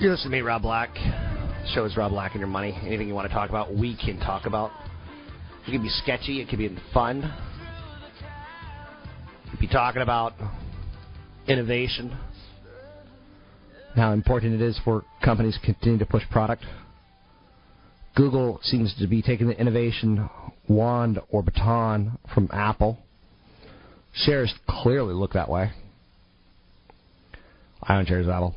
You 0.00 0.10
listen 0.10 0.30
to 0.30 0.36
me, 0.36 0.42
Rob 0.42 0.62
Black. 0.62 0.94
Show 1.74 1.84
is 1.86 1.96
Rob 1.96 2.12
Black 2.12 2.32
and 2.34 2.40
Your 2.40 2.48
Money. 2.48 2.78
Anything 2.82 3.08
you 3.08 3.14
want 3.14 3.26
to 3.26 3.34
talk 3.34 3.50
about, 3.50 3.74
we 3.74 3.96
can 3.96 4.20
talk 4.20 4.46
about. 4.46 4.70
It 5.66 5.72
can 5.72 5.82
be 5.82 5.88
sketchy. 5.88 6.40
It 6.40 6.48
can 6.48 6.58
be 6.58 6.76
fun. 6.94 7.32
Be 9.62 9.68
talking 9.68 10.02
about 10.02 10.32
innovation, 11.46 12.18
how 13.94 14.10
important 14.10 14.54
it 14.54 14.60
is 14.60 14.76
for 14.84 15.04
companies 15.24 15.56
to 15.56 15.64
continue 15.64 16.00
to 16.00 16.04
push 16.04 16.24
product. 16.32 16.64
Google 18.16 18.58
seems 18.64 18.92
to 18.98 19.06
be 19.06 19.22
taking 19.22 19.46
the 19.46 19.56
innovation 19.56 20.28
wand 20.66 21.20
or 21.28 21.44
baton 21.44 22.18
from 22.34 22.50
Apple. 22.52 22.98
Shares 24.12 24.52
clearly 24.68 25.14
look 25.14 25.34
that 25.34 25.48
way. 25.48 25.70
I 27.80 28.04
shares 28.04 28.26
of 28.26 28.32
Apple. 28.32 28.56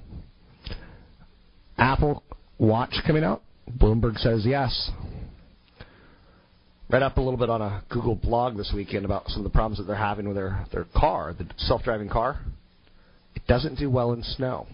Apple 1.78 2.24
Watch 2.58 2.96
coming 3.06 3.24
out? 3.24 3.44
Bloomberg 3.78 4.18
says 4.18 4.44
yes. 4.44 4.90
Read 6.90 7.02
up 7.02 7.18
a 7.18 7.22
little 7.22 7.40
bit 7.40 7.50
on 7.50 7.62
a 7.62 7.84
Google 7.90 8.16
blog 8.16 8.58
this 8.58 8.72
weekend 8.74 9.06
about 9.06 9.28
some 9.30 9.40
of 9.40 9.44
the 9.44 9.56
problems 9.56 9.80
that 9.80 9.86
they're 9.86 9.96
having 9.96 10.28
with 10.28 10.36
their, 10.36 10.66
their 10.72 10.86
car, 10.96 11.34
the 11.38 11.48
self 11.58 11.84
driving 11.84 12.10
car. 12.10 12.40
It 13.34 13.42
doesn't 13.48 13.80
do 13.80 13.90
well 13.90 14.14
in 14.14 14.22
snow. 14.22 14.68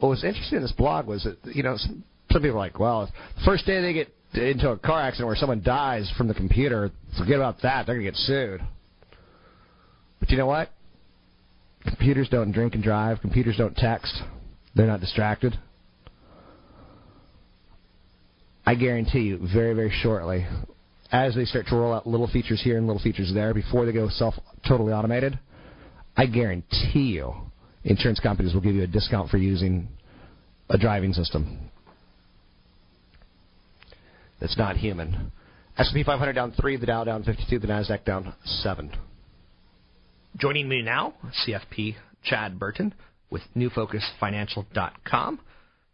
What 0.00 0.08
was 0.08 0.24
interesting 0.24 0.56
in 0.56 0.62
this 0.62 0.72
blog 0.72 1.06
was 1.06 1.24
that, 1.24 1.38
you 1.54 1.62
know, 1.62 1.76
some, 1.76 2.04
some 2.30 2.42
people 2.42 2.56
are 2.56 2.60
like, 2.60 2.78
well, 2.78 3.06
the 3.36 3.44
first 3.44 3.66
day 3.66 3.80
they 3.80 3.92
get 3.92 4.12
into 4.34 4.70
a 4.70 4.78
car 4.78 5.00
accident 5.00 5.28
where 5.28 5.36
someone 5.36 5.62
dies 5.62 6.12
from 6.18 6.28
the 6.28 6.34
computer, 6.34 6.90
forget 7.16 7.36
about 7.36 7.62
that, 7.62 7.86
they're 7.86 7.94
going 7.94 8.04
to 8.04 8.10
get 8.10 8.18
sued. 8.18 8.60
But 10.20 10.30
you 10.30 10.36
know 10.36 10.46
what? 10.46 10.70
Computers 11.86 12.28
don't 12.28 12.50
drink 12.50 12.74
and 12.74 12.82
drive, 12.82 13.20
computers 13.20 13.56
don't 13.56 13.76
text, 13.76 14.20
they're 14.74 14.88
not 14.88 15.00
distracted. 15.00 15.56
I 18.66 18.74
guarantee 18.74 19.20
you, 19.20 19.38
very, 19.54 19.74
very 19.74 19.92
shortly, 20.02 20.44
as 21.12 21.34
they 21.36 21.44
start 21.44 21.66
to 21.68 21.76
roll 21.76 21.94
out 21.94 22.06
little 22.06 22.26
features 22.26 22.60
here 22.62 22.76
and 22.76 22.86
little 22.86 23.00
features 23.02 23.30
there 23.32 23.54
before 23.54 23.86
they 23.86 23.92
go 23.92 24.08
self 24.08 24.34
totally 24.66 24.92
automated, 24.92 25.38
I 26.16 26.26
guarantee 26.26 27.12
you, 27.14 27.32
insurance 27.84 28.18
companies 28.18 28.54
will 28.54 28.60
give 28.60 28.74
you 28.74 28.82
a 28.82 28.88
discount 28.88 29.30
for 29.30 29.36
using 29.36 29.88
a 30.68 30.76
driving 30.76 31.12
system 31.12 31.70
that's 34.40 34.58
not 34.58 34.76
human. 34.76 35.32
S&P 35.78 36.02
500 36.02 36.32
down 36.32 36.52
three, 36.52 36.76
the 36.76 36.86
Dow 36.86 37.04
down 37.04 37.22
52, 37.22 37.58
the 37.58 37.66
Nasdaq 37.66 38.04
down 38.04 38.34
seven. 38.44 38.92
Joining 40.36 40.68
me 40.68 40.82
now, 40.82 41.14
CFP 41.46 41.96
Chad 42.24 42.58
Burton 42.58 42.94
with 43.30 43.42
NewFocusFinancial.com. 43.56 45.40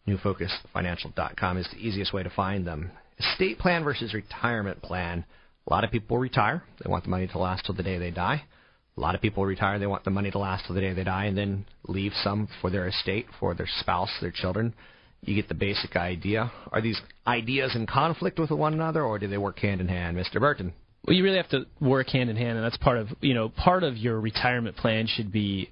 NewFocusFinancial.com 0.06 1.58
is 1.58 1.68
the 1.70 1.78
easiest 1.78 2.12
way 2.12 2.22
to 2.22 2.30
find 2.30 2.66
them. 2.66 2.90
Estate 3.18 3.58
plan 3.58 3.84
versus 3.84 4.14
retirement 4.14 4.82
plan. 4.82 5.24
A 5.66 5.70
lot 5.70 5.84
of 5.84 5.90
people 5.90 6.18
retire. 6.18 6.64
They 6.82 6.90
want 6.90 7.04
the 7.04 7.10
money 7.10 7.28
to 7.28 7.38
last 7.38 7.64
till 7.64 7.74
the 7.74 7.82
day 7.82 7.98
they 7.98 8.10
die. 8.10 8.44
A 8.96 9.00
lot 9.00 9.14
of 9.14 9.20
people 9.20 9.46
retire. 9.46 9.78
They 9.78 9.86
want 9.86 10.04
the 10.04 10.10
money 10.10 10.30
to 10.30 10.38
last 10.38 10.66
till 10.66 10.74
the 10.74 10.80
day 10.80 10.92
they 10.92 11.04
die 11.04 11.26
and 11.26 11.38
then 11.38 11.64
leave 11.86 12.12
some 12.22 12.48
for 12.60 12.68
their 12.68 12.88
estate, 12.88 13.26
for 13.38 13.54
their 13.54 13.68
spouse, 13.80 14.10
their 14.20 14.32
children. 14.32 14.74
You 15.22 15.36
get 15.36 15.48
the 15.48 15.54
basic 15.54 15.94
idea. 15.94 16.50
Are 16.72 16.80
these 16.80 17.00
ideas 17.26 17.76
in 17.76 17.86
conflict 17.86 18.40
with 18.40 18.50
one 18.50 18.74
another 18.74 19.02
or 19.04 19.18
do 19.18 19.28
they 19.28 19.38
work 19.38 19.60
hand 19.60 19.80
in 19.80 19.88
hand? 19.88 20.16
Mr. 20.16 20.40
Burton. 20.40 20.72
Well, 21.06 21.16
you 21.16 21.24
really 21.24 21.36
have 21.36 21.48
to 21.50 21.66
work 21.80 22.08
hand 22.08 22.30
in 22.30 22.36
hand, 22.36 22.58
and 22.58 22.64
that's 22.64 22.76
part 22.76 22.96
of 22.96 23.08
you 23.20 23.34
know 23.34 23.48
part 23.48 23.82
of 23.82 23.96
your 23.96 24.20
retirement 24.20 24.76
plan 24.76 25.08
should 25.08 25.32
be 25.32 25.68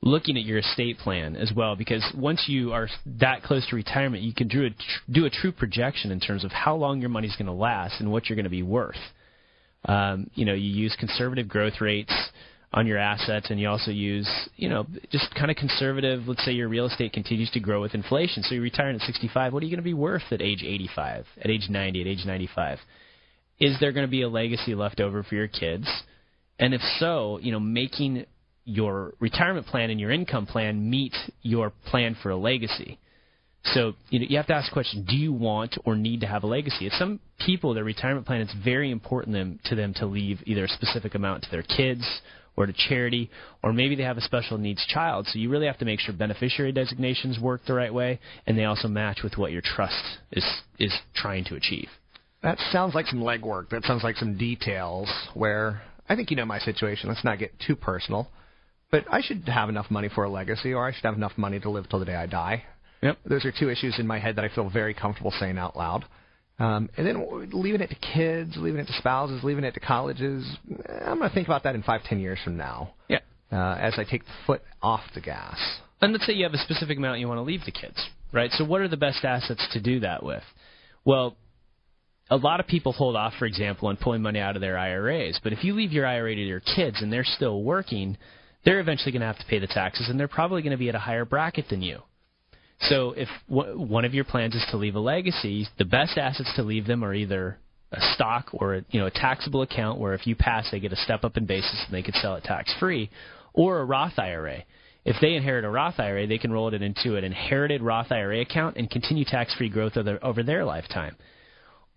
looking 0.00 0.36
at 0.36 0.44
your 0.44 0.58
estate 0.58 0.98
plan 0.98 1.36
as 1.36 1.52
well, 1.54 1.74
because 1.74 2.04
once 2.16 2.44
you 2.46 2.72
are 2.72 2.88
that 3.20 3.42
close 3.42 3.66
to 3.68 3.76
retirement, 3.76 4.22
you 4.22 4.32
can 4.32 4.48
do 4.48 4.64
a, 4.64 4.70
tr- 4.70 5.12
do 5.12 5.24
a 5.24 5.30
true 5.30 5.52
projection 5.52 6.10
in 6.10 6.20
terms 6.20 6.44
of 6.44 6.52
how 6.52 6.76
long 6.76 7.00
your 7.00 7.10
money's 7.10 7.34
going 7.36 7.46
to 7.46 7.52
last 7.52 8.00
and 8.00 8.10
what 8.10 8.28
you're 8.28 8.36
going 8.36 8.44
to 8.44 8.50
be 8.50 8.62
worth. 8.62 8.96
Um, 9.84 10.30
you 10.34 10.44
know, 10.44 10.54
you 10.54 10.70
use 10.70 10.96
conservative 10.98 11.48
growth 11.48 11.80
rates 11.80 12.12
on 12.72 12.86
your 12.86 12.98
assets, 12.98 13.46
and 13.50 13.58
you 13.58 13.68
also 13.68 13.90
use, 13.90 14.28
you 14.56 14.68
know, 14.68 14.86
just 15.10 15.34
kind 15.34 15.50
of 15.50 15.56
conservative. 15.56 16.28
Let's 16.28 16.44
say 16.44 16.52
your 16.52 16.68
real 16.68 16.86
estate 16.86 17.12
continues 17.12 17.50
to 17.52 17.60
grow 17.60 17.80
with 17.80 17.94
inflation, 17.94 18.42
so 18.42 18.54
you're 18.54 18.62
retiring 18.62 18.96
at 18.96 19.02
65. 19.02 19.52
What 19.52 19.62
are 19.62 19.66
you 19.66 19.70
going 19.70 19.82
to 19.82 19.82
be 19.82 19.94
worth 19.94 20.24
at 20.30 20.42
age 20.42 20.62
85, 20.62 21.24
at 21.42 21.50
age 21.50 21.68
90, 21.70 22.00
at 22.00 22.06
age 22.06 22.24
95? 22.26 22.78
Is 23.58 23.76
there 23.80 23.92
going 23.92 24.06
to 24.06 24.10
be 24.10 24.22
a 24.22 24.28
legacy 24.28 24.74
left 24.74 25.00
over 25.00 25.22
for 25.22 25.34
your 25.34 25.48
kids? 25.48 25.88
And 26.58 26.74
if 26.74 26.82
so, 26.98 27.38
you 27.40 27.52
know, 27.52 27.60
making 27.60 28.26
your 28.68 29.14
retirement 29.18 29.66
plan 29.66 29.90
and 29.90 29.98
your 29.98 30.10
income 30.10 30.46
plan 30.46 30.88
meet 30.88 31.14
your 31.42 31.72
plan 31.86 32.16
for 32.22 32.30
a 32.30 32.36
legacy. 32.36 32.98
So 33.64 33.94
you 34.10 34.20
know 34.20 34.26
you 34.28 34.36
have 34.36 34.46
to 34.46 34.54
ask 34.54 34.68
the 34.68 34.74
question: 34.74 35.04
Do 35.08 35.16
you 35.16 35.32
want 35.32 35.76
or 35.84 35.96
need 35.96 36.20
to 36.20 36.26
have 36.26 36.44
a 36.44 36.46
legacy? 36.46 36.86
If 36.86 36.92
some 36.92 37.20
people, 37.44 37.74
their 37.74 37.84
retirement 37.84 38.26
plan, 38.26 38.40
it's 38.42 38.54
very 38.64 38.90
important 38.90 39.34
them, 39.34 39.58
to 39.64 39.74
them 39.74 39.94
to 39.94 40.06
leave 40.06 40.40
either 40.46 40.64
a 40.64 40.68
specific 40.68 41.14
amount 41.14 41.44
to 41.44 41.50
their 41.50 41.62
kids 41.62 42.04
or 42.56 42.66
to 42.66 42.72
charity, 42.72 43.30
or 43.62 43.72
maybe 43.72 43.94
they 43.94 44.02
have 44.02 44.18
a 44.18 44.20
special 44.20 44.58
needs 44.58 44.84
child. 44.86 45.26
So 45.28 45.38
you 45.38 45.48
really 45.48 45.66
have 45.66 45.78
to 45.78 45.84
make 45.84 46.00
sure 46.00 46.12
beneficiary 46.12 46.72
designations 46.72 47.38
work 47.38 47.62
the 47.66 47.74
right 47.74 47.92
way, 47.92 48.20
and 48.46 48.58
they 48.58 48.64
also 48.64 48.88
match 48.88 49.20
with 49.22 49.38
what 49.38 49.52
your 49.52 49.62
trust 49.62 50.02
is 50.32 50.44
is 50.78 50.92
trying 51.14 51.44
to 51.46 51.54
achieve. 51.54 51.88
That 52.42 52.58
sounds 52.70 52.94
like 52.94 53.06
some 53.06 53.20
legwork. 53.20 53.70
That 53.70 53.84
sounds 53.84 54.04
like 54.04 54.16
some 54.16 54.36
details 54.38 55.10
where 55.34 55.82
I 56.08 56.16
think 56.16 56.30
you 56.30 56.36
know 56.36 56.46
my 56.46 56.58
situation. 56.58 57.08
Let's 57.08 57.24
not 57.24 57.38
get 57.38 57.52
too 57.66 57.76
personal. 57.76 58.28
But 58.90 59.04
I 59.10 59.20
should 59.20 59.42
have 59.48 59.68
enough 59.68 59.90
money 59.90 60.08
for 60.14 60.24
a 60.24 60.30
legacy, 60.30 60.72
or 60.72 60.86
I 60.86 60.92
should 60.92 61.04
have 61.04 61.16
enough 61.16 61.36
money 61.36 61.60
to 61.60 61.70
live 61.70 61.88
till 61.88 61.98
the 61.98 62.06
day 62.06 62.14
I 62.14 62.26
die. 62.26 62.64
Yep. 63.02 63.18
Those 63.26 63.44
are 63.44 63.52
two 63.52 63.68
issues 63.68 63.96
in 63.98 64.06
my 64.06 64.18
head 64.18 64.36
that 64.36 64.44
I 64.44 64.48
feel 64.48 64.68
very 64.70 64.94
comfortable 64.94 65.32
saying 65.38 65.58
out 65.58 65.76
loud. 65.76 66.04
Um, 66.58 66.88
and 66.96 67.06
then 67.06 67.50
leaving 67.52 67.80
it 67.80 67.88
to 67.88 67.94
kids, 67.94 68.54
leaving 68.56 68.80
it 68.80 68.86
to 68.86 68.92
spouses, 68.94 69.44
leaving 69.44 69.62
it 69.62 69.74
to 69.74 69.80
colleges. 69.80 70.44
I'm 71.06 71.18
going 71.18 71.28
to 71.28 71.34
think 71.34 71.46
about 71.46 71.62
that 71.64 71.74
in 71.76 71.82
five, 71.82 72.02
ten 72.04 72.18
years 72.18 72.38
from 72.42 72.56
now. 72.56 72.94
Yeah. 73.08 73.20
Uh, 73.52 73.76
as 73.80 73.94
I 73.96 74.04
take 74.04 74.24
the 74.24 74.32
foot 74.46 74.62
off 74.82 75.02
the 75.14 75.20
gas. 75.20 75.56
And 76.00 76.12
let's 76.12 76.26
say 76.26 76.32
you 76.32 76.44
have 76.44 76.54
a 76.54 76.58
specific 76.58 76.98
amount 76.98 77.20
you 77.20 77.28
want 77.28 77.38
to 77.38 77.42
leave 77.42 77.64
the 77.64 77.72
kids, 77.72 77.96
right? 78.32 78.50
So 78.52 78.64
what 78.64 78.80
are 78.80 78.88
the 78.88 78.96
best 78.96 79.24
assets 79.24 79.66
to 79.72 79.80
do 79.80 80.00
that 80.00 80.22
with? 80.22 80.42
Well, 81.04 81.36
a 82.30 82.36
lot 82.36 82.60
of 82.60 82.66
people 82.66 82.92
hold 82.92 83.16
off, 83.16 83.32
for 83.38 83.46
example, 83.46 83.88
on 83.88 83.96
pulling 83.96 84.22
money 84.22 84.38
out 84.38 84.54
of 84.54 84.60
their 84.60 84.76
IRAs. 84.76 85.40
But 85.42 85.52
if 85.52 85.64
you 85.64 85.74
leave 85.74 85.92
your 85.92 86.06
IRA 86.06 86.34
to 86.34 86.40
your 86.40 86.60
kids 86.60 87.00
and 87.00 87.12
they're 87.12 87.24
still 87.24 87.62
working, 87.62 88.18
they're 88.68 88.80
eventually 88.80 89.12
going 89.12 89.20
to 89.20 89.26
have 89.26 89.38
to 89.38 89.46
pay 89.46 89.58
the 89.58 89.66
taxes, 89.66 90.10
and 90.10 90.20
they're 90.20 90.28
probably 90.28 90.60
going 90.60 90.72
to 90.72 90.76
be 90.76 90.90
at 90.90 90.94
a 90.94 90.98
higher 90.98 91.24
bracket 91.24 91.64
than 91.70 91.80
you. 91.80 92.02
So 92.80 93.12
if 93.12 93.28
w- 93.48 93.80
one 93.80 94.04
of 94.04 94.12
your 94.12 94.24
plans 94.24 94.54
is 94.54 94.64
to 94.70 94.76
leave 94.76 94.94
a 94.94 95.00
legacy, 95.00 95.66
the 95.78 95.86
best 95.86 96.18
assets 96.18 96.52
to 96.56 96.62
leave 96.62 96.86
them 96.86 97.02
are 97.02 97.14
either 97.14 97.58
a 97.92 98.00
stock 98.12 98.50
or 98.52 98.74
a, 98.74 98.84
you 98.90 99.00
know 99.00 99.06
a 99.06 99.10
taxable 99.10 99.62
account 99.62 99.98
where 99.98 100.12
if 100.12 100.26
you 100.26 100.36
pass 100.36 100.70
they 100.70 100.80
get 100.80 100.92
a 100.92 100.96
step 100.96 101.24
up 101.24 101.38
in 101.38 101.46
basis 101.46 101.82
and 101.86 101.94
they 101.94 102.02
could 102.02 102.14
sell 102.16 102.34
it 102.34 102.44
tax 102.44 102.70
free, 102.78 103.08
or 103.54 103.80
a 103.80 103.86
Roth 103.86 104.18
IRA. 104.18 104.64
If 105.06 105.16
they 105.22 105.32
inherit 105.32 105.64
a 105.64 105.70
Roth 105.70 105.98
IRA, 105.98 106.26
they 106.26 106.36
can 106.36 106.52
roll 106.52 106.68
it 106.68 106.82
into 106.82 107.16
an 107.16 107.24
inherited 107.24 107.80
Roth 107.80 108.12
IRA 108.12 108.42
account 108.42 108.76
and 108.76 108.90
continue 108.90 109.24
tax 109.24 109.54
free 109.54 109.70
growth 109.70 109.96
over, 109.96 110.18
over 110.22 110.42
their 110.42 110.66
lifetime. 110.66 111.16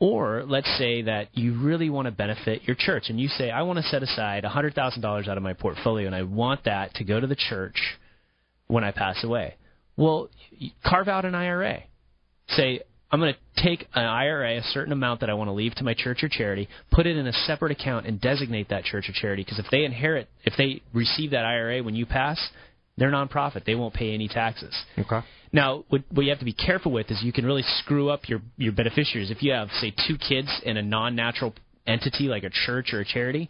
Or 0.02 0.44
let's 0.48 0.68
say 0.80 1.04
that 1.04 1.28
you 1.38 1.62
really 1.62 1.92
want 1.92 2.08
to 2.08 2.12
benefit 2.12 2.64
your 2.64 2.76
church 2.76 3.04
and 3.10 3.20
you 3.20 3.28
say, 3.28 3.52
I 3.52 3.62
want 3.62 3.78
to 3.78 3.84
set 3.84 4.02
aside 4.02 4.44
$100,000 4.44 5.28
out 5.28 5.38
of 5.38 5.44
my 5.44 5.54
portfolio 5.54 6.08
and 6.08 6.16
I 6.16 6.24
want 6.24 6.64
that 6.66 6.96
to 6.96 7.04
go 7.04 7.20
to 7.20 7.28
the 7.28 7.36
church 7.36 7.76
when 8.66 8.84
I 8.84 8.90
pass 8.90 9.24
away. 9.24 9.58
Well, 9.96 10.30
carve 10.84 11.08
out 11.08 11.24
an 11.24 11.36
IRA. 11.36 11.84
Say, 12.48 12.82
I'm 13.12 13.20
going 13.20 13.36
to 13.36 13.64
take 13.64 13.88
an 13.94 14.04
IRA, 14.04 14.58
a 14.58 14.64
certain 14.64 14.92
amount 14.92 15.20
that 15.20 15.30
I 15.30 15.36
want 15.36 15.50
to 15.50 15.54
leave 15.54 15.76
to 15.76 15.84
my 15.84 15.94
church 15.94 16.24
or 16.24 16.30
charity, 16.30 16.68
put 16.90 17.06
it 17.06 17.16
in 17.16 17.28
a 17.28 17.34
separate 17.34 17.72
account, 17.72 18.08
and 18.08 18.20
designate 18.20 18.70
that 18.70 18.86
church 18.86 19.08
or 19.08 19.14
charity. 19.14 19.44
Because 19.44 19.60
if 19.60 19.68
they 19.70 19.84
inherit, 19.84 20.30
if 20.46 20.54
they 20.58 20.82
receive 20.94 21.30
that 21.30 21.46
IRA 21.46 21.84
when 21.84 21.94
you 21.94 22.08
pass, 22.08 22.40
they're 23.02 23.10
nonprofit. 23.10 23.66
They 23.66 23.74
won't 23.74 23.96
pay 23.96 24.14
any 24.14 24.28
taxes. 24.28 24.76
Okay. 24.96 25.22
Now, 25.52 25.86
what, 25.90 26.04
what 26.12 26.22
you 26.22 26.30
have 26.30 26.38
to 26.38 26.46
be 26.46 26.54
careful 26.54 26.92
with 26.92 27.10
is 27.10 27.20
you 27.24 27.34
can 27.34 27.48
really 27.48 27.64
screw 27.80 28.12
up 28.12 28.30
your 28.30 28.42
your 28.58 28.74
beneficiaries. 28.74 29.32
If 29.32 29.42
you 29.42 29.54
have, 29.54 29.70
say, 29.82 29.92
two 30.08 30.18
kids 30.20 30.50
in 30.64 30.78
a 30.78 30.84
non-natural 30.84 31.56
entity 31.88 32.26
like 32.26 32.44
a 32.44 32.52
church 32.52 32.94
or 32.94 33.00
a 33.00 33.06
charity 33.06 33.50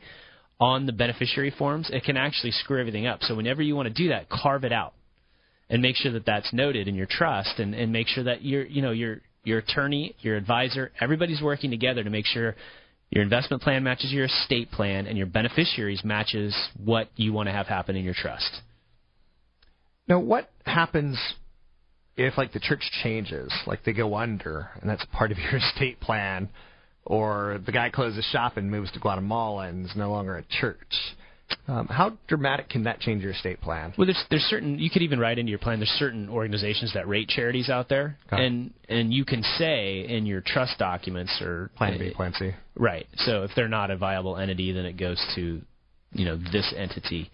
on 0.61 0.85
the 0.85 0.93
beneficiary 0.93 1.51
forms, 1.51 1.89
it 1.91 2.05
can 2.05 2.15
actually 2.15 2.51
screw 2.51 2.79
everything 2.79 3.07
up. 3.07 3.23
So 3.23 3.35
whenever 3.35 3.61
you 3.61 3.75
want 3.75 3.89
to 3.89 3.93
do 3.93 4.07
that, 4.07 4.29
carve 4.29 4.63
it 4.63 4.71
out 4.71 4.93
and 5.69 5.81
make 5.81 5.97
sure 5.97 6.13
that 6.13 6.25
that's 6.25 6.53
noted 6.53 6.87
in 6.87 6.95
your 6.95 7.07
trust, 7.09 7.59
and, 7.59 7.75
and 7.75 7.91
make 7.91 8.07
sure 8.07 8.23
that 8.23 8.43
your 8.43 8.63
you 8.65 8.81
know 8.81 8.91
your 8.91 9.19
your 9.43 9.57
attorney, 9.57 10.15
your 10.21 10.37
advisor, 10.37 10.93
everybody's 11.01 11.41
working 11.41 11.71
together 11.71 12.05
to 12.05 12.09
make 12.09 12.25
sure 12.25 12.55
your 13.09 13.21
investment 13.21 13.61
plan 13.61 13.83
matches 13.83 14.13
your 14.13 14.25
estate 14.25 14.71
plan 14.71 15.07
and 15.07 15.17
your 15.17 15.27
beneficiaries 15.27 16.05
matches 16.05 16.55
what 16.81 17.09
you 17.17 17.33
want 17.33 17.47
to 17.47 17.53
have 17.53 17.67
happen 17.67 17.97
in 17.97 18.05
your 18.05 18.13
trust. 18.13 18.61
Now, 20.11 20.19
what 20.19 20.49
happens 20.65 21.17
if, 22.17 22.37
like, 22.37 22.51
the 22.51 22.59
church 22.59 22.81
changes, 23.01 23.49
like 23.65 23.85
they 23.85 23.93
go 23.93 24.15
under, 24.15 24.69
and 24.81 24.89
that's 24.89 25.05
part 25.13 25.31
of 25.31 25.37
your 25.51 25.55
estate 25.55 26.01
plan, 26.01 26.49
or 27.05 27.61
the 27.65 27.71
guy 27.71 27.89
closes 27.89 28.25
shop 28.25 28.57
and 28.57 28.69
moves 28.69 28.91
to 28.91 28.99
Guatemala 28.99 29.69
and 29.69 29.85
is 29.85 29.95
no 29.95 30.11
longer 30.11 30.35
a 30.35 30.43
church? 30.59 31.15
Um, 31.69 31.87
how 31.87 32.17
dramatic 32.27 32.67
can 32.67 32.83
that 32.83 32.99
change 32.99 33.23
your 33.23 33.31
estate 33.31 33.61
plan? 33.61 33.93
Well, 33.97 34.05
there's 34.05 34.21
there's 34.29 34.43
certain 34.43 34.79
you 34.79 34.89
could 34.89 35.01
even 35.01 35.17
write 35.19 35.37
into 35.37 35.49
your 35.49 35.59
plan. 35.59 35.79
There's 35.79 35.89
certain 35.91 36.29
organizations 36.29 36.93
that 36.93 37.07
rate 37.07 37.27
charities 37.29 37.69
out 37.69 37.87
there, 37.87 38.17
and 38.31 38.73
and 38.87 39.13
you 39.13 39.25
can 39.25 39.43
say 39.57 40.05
in 40.07 40.25
your 40.25 40.41
trust 40.41 40.77
documents 40.77 41.41
or 41.41 41.69
Plan 41.75 41.99
B, 41.99 42.13
Plan 42.13 42.33
C. 42.37 42.51
Right. 42.75 43.05
So 43.17 43.43
if 43.43 43.51
they're 43.55 43.67
not 43.67 43.91
a 43.91 43.97
viable 43.97 44.37
entity, 44.37 44.71
then 44.71 44.85
it 44.85 44.97
goes 44.97 45.21
to, 45.35 45.61
you 46.13 46.25
know, 46.25 46.37
this 46.37 46.73
entity, 46.75 47.29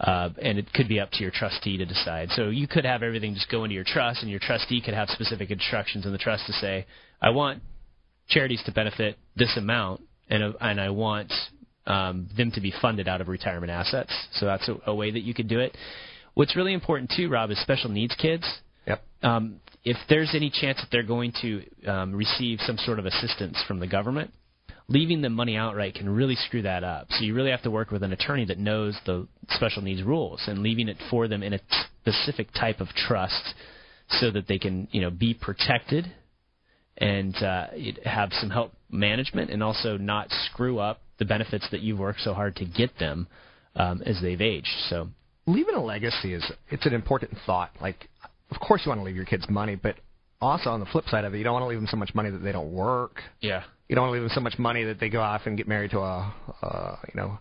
uh, 0.00 0.30
and 0.42 0.58
it 0.58 0.72
could 0.72 0.88
be 0.88 1.00
up 1.00 1.10
to 1.12 1.22
your 1.22 1.30
trustee 1.30 1.76
to 1.78 1.86
decide. 1.86 2.30
So 2.30 2.48
you 2.48 2.66
could 2.66 2.84
have 2.84 3.02
everything 3.02 3.34
just 3.34 3.50
go 3.50 3.64
into 3.64 3.74
your 3.74 3.84
trust, 3.84 4.22
and 4.22 4.30
your 4.30 4.40
trustee 4.40 4.80
could 4.80 4.94
have 4.94 5.08
specific 5.08 5.50
instructions 5.50 6.04
in 6.06 6.12
the 6.12 6.18
trust 6.18 6.46
to 6.46 6.52
say, 6.54 6.86
I 7.22 7.30
want 7.30 7.62
charities 8.28 8.62
to 8.66 8.72
benefit 8.72 9.18
this 9.36 9.56
amount, 9.56 10.02
and 10.28 10.42
uh, 10.42 10.52
and 10.60 10.80
I 10.80 10.90
want 10.90 11.32
um, 11.86 12.28
them 12.36 12.50
to 12.52 12.60
be 12.60 12.72
funded 12.82 13.08
out 13.08 13.20
of 13.20 13.28
retirement 13.28 13.70
assets. 13.70 14.12
So 14.32 14.46
that's 14.46 14.68
a, 14.68 14.76
a 14.86 14.94
way 14.94 15.10
that 15.10 15.22
you 15.22 15.34
could 15.34 15.48
do 15.48 15.60
it. 15.60 15.76
What's 16.34 16.56
really 16.56 16.72
important 16.72 17.12
too, 17.16 17.28
Rob, 17.28 17.50
is 17.50 17.60
special 17.60 17.90
needs 17.90 18.14
kids. 18.16 18.44
Yep. 18.86 19.02
Um, 19.22 19.60
if 19.84 19.96
there's 20.08 20.32
any 20.34 20.50
chance 20.50 20.78
that 20.80 20.88
they're 20.90 21.02
going 21.02 21.32
to 21.42 21.62
um, 21.86 22.14
receive 22.14 22.58
some 22.60 22.78
sort 22.78 22.98
of 22.98 23.06
assistance 23.06 23.62
from 23.68 23.78
the 23.78 23.86
government, 23.86 24.32
leaving 24.88 25.22
the 25.22 25.30
money 25.30 25.56
outright 25.56 25.94
can 25.94 26.08
really 26.08 26.34
screw 26.34 26.62
that 26.62 26.84
up. 26.84 27.06
So 27.10 27.24
you 27.24 27.34
really 27.34 27.50
have 27.50 27.62
to 27.62 27.70
work 27.70 27.90
with 27.90 28.02
an 28.02 28.12
attorney 28.12 28.44
that 28.46 28.58
knows 28.58 28.96
the 29.06 29.26
special 29.50 29.82
needs 29.82 30.02
rules 30.02 30.42
and 30.46 30.62
leaving 30.62 30.88
it 30.88 30.98
for 31.10 31.26
them 31.26 31.42
in 31.42 31.54
a 31.54 31.60
specific 32.02 32.48
type 32.52 32.80
of 32.80 32.88
trust 32.88 33.54
so 34.08 34.30
that 34.30 34.46
they 34.46 34.58
can, 34.58 34.88
you 34.90 35.00
know, 35.00 35.10
be 35.10 35.32
protected 35.32 36.12
and 36.98 37.34
uh, 37.36 37.68
have 38.04 38.30
some 38.34 38.50
help 38.50 38.72
management 38.90 39.50
and 39.50 39.62
also 39.62 39.96
not 39.96 40.28
screw 40.30 40.78
up 40.78 41.00
the 41.18 41.24
benefits 41.24 41.66
that 41.70 41.80
you've 41.80 41.98
worked 41.98 42.20
so 42.20 42.34
hard 42.34 42.54
to 42.56 42.64
get 42.64 42.98
them 42.98 43.26
um, 43.76 44.02
as 44.04 44.20
they've 44.20 44.40
aged. 44.40 44.68
So 44.90 45.08
leaving 45.46 45.74
a 45.74 45.82
legacy 45.82 46.34
is 46.34 46.44
it's 46.70 46.86
an 46.86 46.94
important 46.94 47.32
thought. 47.46 47.70
Like, 47.80 48.08
of 48.50 48.60
course 48.60 48.82
you 48.84 48.90
want 48.90 49.00
to 49.00 49.04
leave 49.04 49.16
your 49.16 49.24
kids 49.24 49.46
money, 49.48 49.76
but 49.76 49.96
also 50.44 50.70
on 50.70 50.80
the 50.80 50.86
flip 50.86 51.06
side 51.08 51.24
of 51.24 51.34
it, 51.34 51.38
you 51.38 51.44
don't 51.44 51.52
want 51.52 51.64
to 51.64 51.68
leave 51.68 51.78
them 51.78 51.88
so 51.88 51.96
much 51.96 52.14
money 52.14 52.30
that 52.30 52.38
they 52.38 52.52
don't 52.52 52.72
work. 52.72 53.20
yeah, 53.40 53.64
You 53.88 53.96
don't 53.96 54.04
want 54.04 54.14
to 54.14 54.20
leave 54.20 54.28
them 54.28 54.34
so 54.34 54.40
much 54.40 54.58
money 54.58 54.84
that 54.84 55.00
they 55.00 55.08
go 55.08 55.20
off 55.20 55.42
and 55.46 55.56
get 55.56 55.68
married 55.68 55.90
to 55.92 55.98
a, 55.98 56.34
uh, 56.62 56.96
you 57.12 57.20
know, 57.20 57.38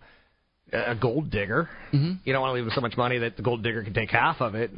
a 0.71 0.95
gold 0.95 1.30
digger. 1.30 1.69
mm-hmm. 1.93 2.13
You 2.23 2.34
don't 2.34 2.41
want 2.41 2.51
to 2.51 2.56
leave 2.56 2.65
them 2.65 2.73
so 2.75 2.82
much 2.82 2.97
money 2.97 3.19
that 3.19 3.38
the 3.38 3.43
gold 3.43 3.63
digger 3.63 3.84
can 3.84 3.93
take 3.93 4.10
half 4.10 4.41
of 4.41 4.56
it. 4.56 4.71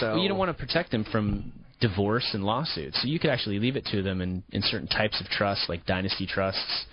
So 0.00 0.12
Well, 0.12 0.18
you 0.18 0.28
don't 0.28 0.38
want 0.38 0.56
to 0.56 0.66
protect 0.66 0.90
them 0.90 1.04
from 1.10 1.52
divorce 1.80 2.28
and 2.32 2.44
lawsuits. 2.44 3.00
So 3.02 3.08
you 3.08 3.18
could 3.18 3.30
actually 3.30 3.58
leave 3.58 3.76
it 3.76 3.84
to 3.86 4.02
them 4.02 4.20
in, 4.20 4.42
in 4.52 4.62
certain 4.62 4.88
types 4.88 5.20
of 5.20 5.26
trusts, 5.26 5.66
like 5.68 5.84
dynasty 5.84 6.26
trusts. 6.26 6.86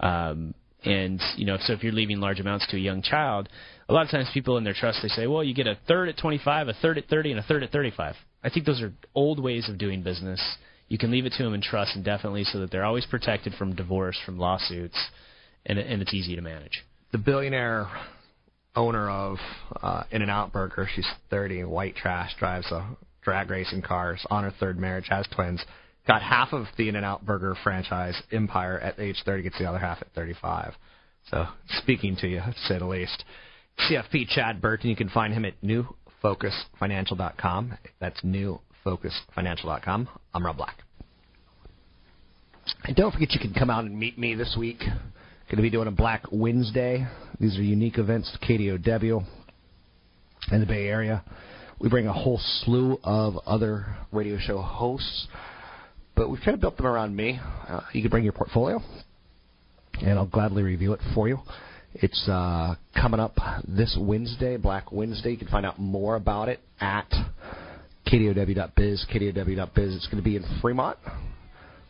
Um, 0.00 0.54
and 0.84 1.20
you 1.36 1.46
know, 1.46 1.58
so 1.60 1.74
if 1.74 1.82
you're 1.82 1.92
leaving 1.92 2.18
large 2.18 2.40
amounts 2.40 2.66
to 2.68 2.76
a 2.76 2.80
young 2.80 3.02
child, 3.02 3.48
a 3.88 3.92
lot 3.92 4.04
of 4.04 4.10
times 4.10 4.28
people 4.34 4.56
in 4.56 4.64
their 4.64 4.74
trust 4.74 5.00
they 5.02 5.08
say, 5.08 5.26
well, 5.26 5.44
you 5.44 5.54
get 5.54 5.66
a 5.66 5.78
third 5.86 6.08
at 6.08 6.16
25, 6.16 6.68
a 6.68 6.72
third 6.74 6.98
at 6.98 7.06
30, 7.08 7.32
and 7.32 7.40
a 7.40 7.42
third 7.44 7.62
at 7.62 7.70
35. 7.70 8.16
I 8.44 8.50
think 8.50 8.66
those 8.66 8.82
are 8.82 8.92
old 9.14 9.42
ways 9.42 9.68
of 9.68 9.78
doing 9.78 10.02
business. 10.02 10.40
You 10.88 10.98
can 10.98 11.10
leave 11.10 11.26
it 11.26 11.32
to 11.38 11.42
them 11.42 11.54
in 11.54 11.62
trust 11.62 11.96
indefinitely, 11.96 12.44
so 12.44 12.60
that 12.60 12.70
they're 12.70 12.84
always 12.84 13.06
protected 13.06 13.54
from 13.54 13.74
divorce, 13.74 14.18
from 14.26 14.38
lawsuits, 14.38 14.98
and, 15.64 15.78
and 15.78 16.02
it's 16.02 16.12
easy 16.12 16.36
to 16.36 16.42
manage. 16.42 16.84
the 17.12 17.18
billionaire 17.18 17.88
owner 18.74 19.10
of 19.10 19.36
uh, 19.82 20.04
In-N-Out 20.10 20.52
Burger, 20.52 20.88
she's 20.94 21.08
30, 21.30 21.64
white 21.64 21.94
trash, 21.94 22.34
drives 22.38 22.66
a 22.72 22.96
drag 23.22 23.50
racing 23.50 23.82
cars, 23.82 24.24
on 24.30 24.44
her 24.44 24.52
third 24.58 24.78
marriage, 24.78 25.06
has 25.08 25.26
twins, 25.34 25.62
got 26.06 26.22
half 26.22 26.52
of 26.52 26.66
the 26.76 26.88
In-N-Out 26.88 27.24
Burger 27.24 27.54
franchise 27.62 28.20
empire 28.32 28.78
at 28.80 28.98
age 28.98 29.16
30, 29.24 29.42
gets 29.44 29.58
the 29.58 29.66
other 29.66 29.78
half 29.78 29.98
at 30.00 30.08
35. 30.14 30.74
So, 31.30 31.46
speaking 31.78 32.16
to 32.16 32.28
you, 32.28 32.40
to 32.40 32.54
say 32.66 32.78
the 32.78 32.86
least. 32.86 33.24
CFP 33.88 34.28
Chad 34.28 34.60
Burton, 34.60 34.90
you 34.90 34.96
can 34.96 35.08
find 35.08 35.32
him 35.32 35.44
at 35.44 35.54
newfocusfinancial.com. 36.22 37.78
That's 38.00 38.20
newfocusfinancial.com. 38.22 40.08
I'm 40.34 40.46
Rob 40.46 40.56
Black. 40.56 40.78
And 42.84 42.96
don't 42.96 43.12
forget 43.12 43.32
you 43.32 43.40
can 43.40 43.54
come 43.54 43.70
out 43.70 43.84
and 43.84 43.98
meet 43.98 44.18
me 44.18 44.34
this 44.34 44.56
week. 44.58 44.78
Going 44.78 45.56
to 45.56 45.62
be 45.62 45.70
doing 45.70 45.88
a 45.88 45.92
Black 45.92 46.24
Wednesday. 46.30 47.06
These 47.38 47.58
are 47.58 47.62
unique 47.62 47.98
events 47.98 48.32
to 48.32 48.38
KDOW 48.46 49.24
in 50.50 50.60
the 50.60 50.66
Bay 50.66 50.86
Area. 50.86 51.22
We 51.78 51.88
bring 51.88 52.06
a 52.06 52.12
whole 52.12 52.38
slew 52.40 52.98
of 53.02 53.36
other 53.44 53.96
radio 54.12 54.38
show 54.38 54.62
hosts, 54.62 55.26
but 56.14 56.30
we've 56.30 56.40
kind 56.40 56.54
of 56.54 56.60
built 56.60 56.76
them 56.76 56.86
around 56.86 57.14
me. 57.16 57.40
Uh, 57.68 57.80
you 57.92 58.02
can 58.02 58.10
bring 58.10 58.24
your 58.24 58.32
portfolio, 58.32 58.80
and 60.00 60.18
I'll 60.18 60.26
gladly 60.26 60.62
review 60.62 60.92
it 60.92 61.00
for 61.14 61.28
you. 61.28 61.38
It's 61.94 62.26
uh, 62.28 62.74
coming 62.98 63.20
up 63.20 63.36
this 63.66 63.96
Wednesday, 64.00 64.56
Black 64.56 64.92
Wednesday. 64.92 65.32
You 65.32 65.36
can 65.36 65.48
find 65.48 65.66
out 65.66 65.78
more 65.78 66.16
about 66.16 66.48
it 66.48 66.60
at 66.80 67.10
kdow.biz, 68.06 69.06
kdow.biz. 69.12 69.94
It's 69.94 70.06
going 70.06 70.16
to 70.16 70.22
be 70.22 70.36
in 70.36 70.44
Fremont, 70.60 70.96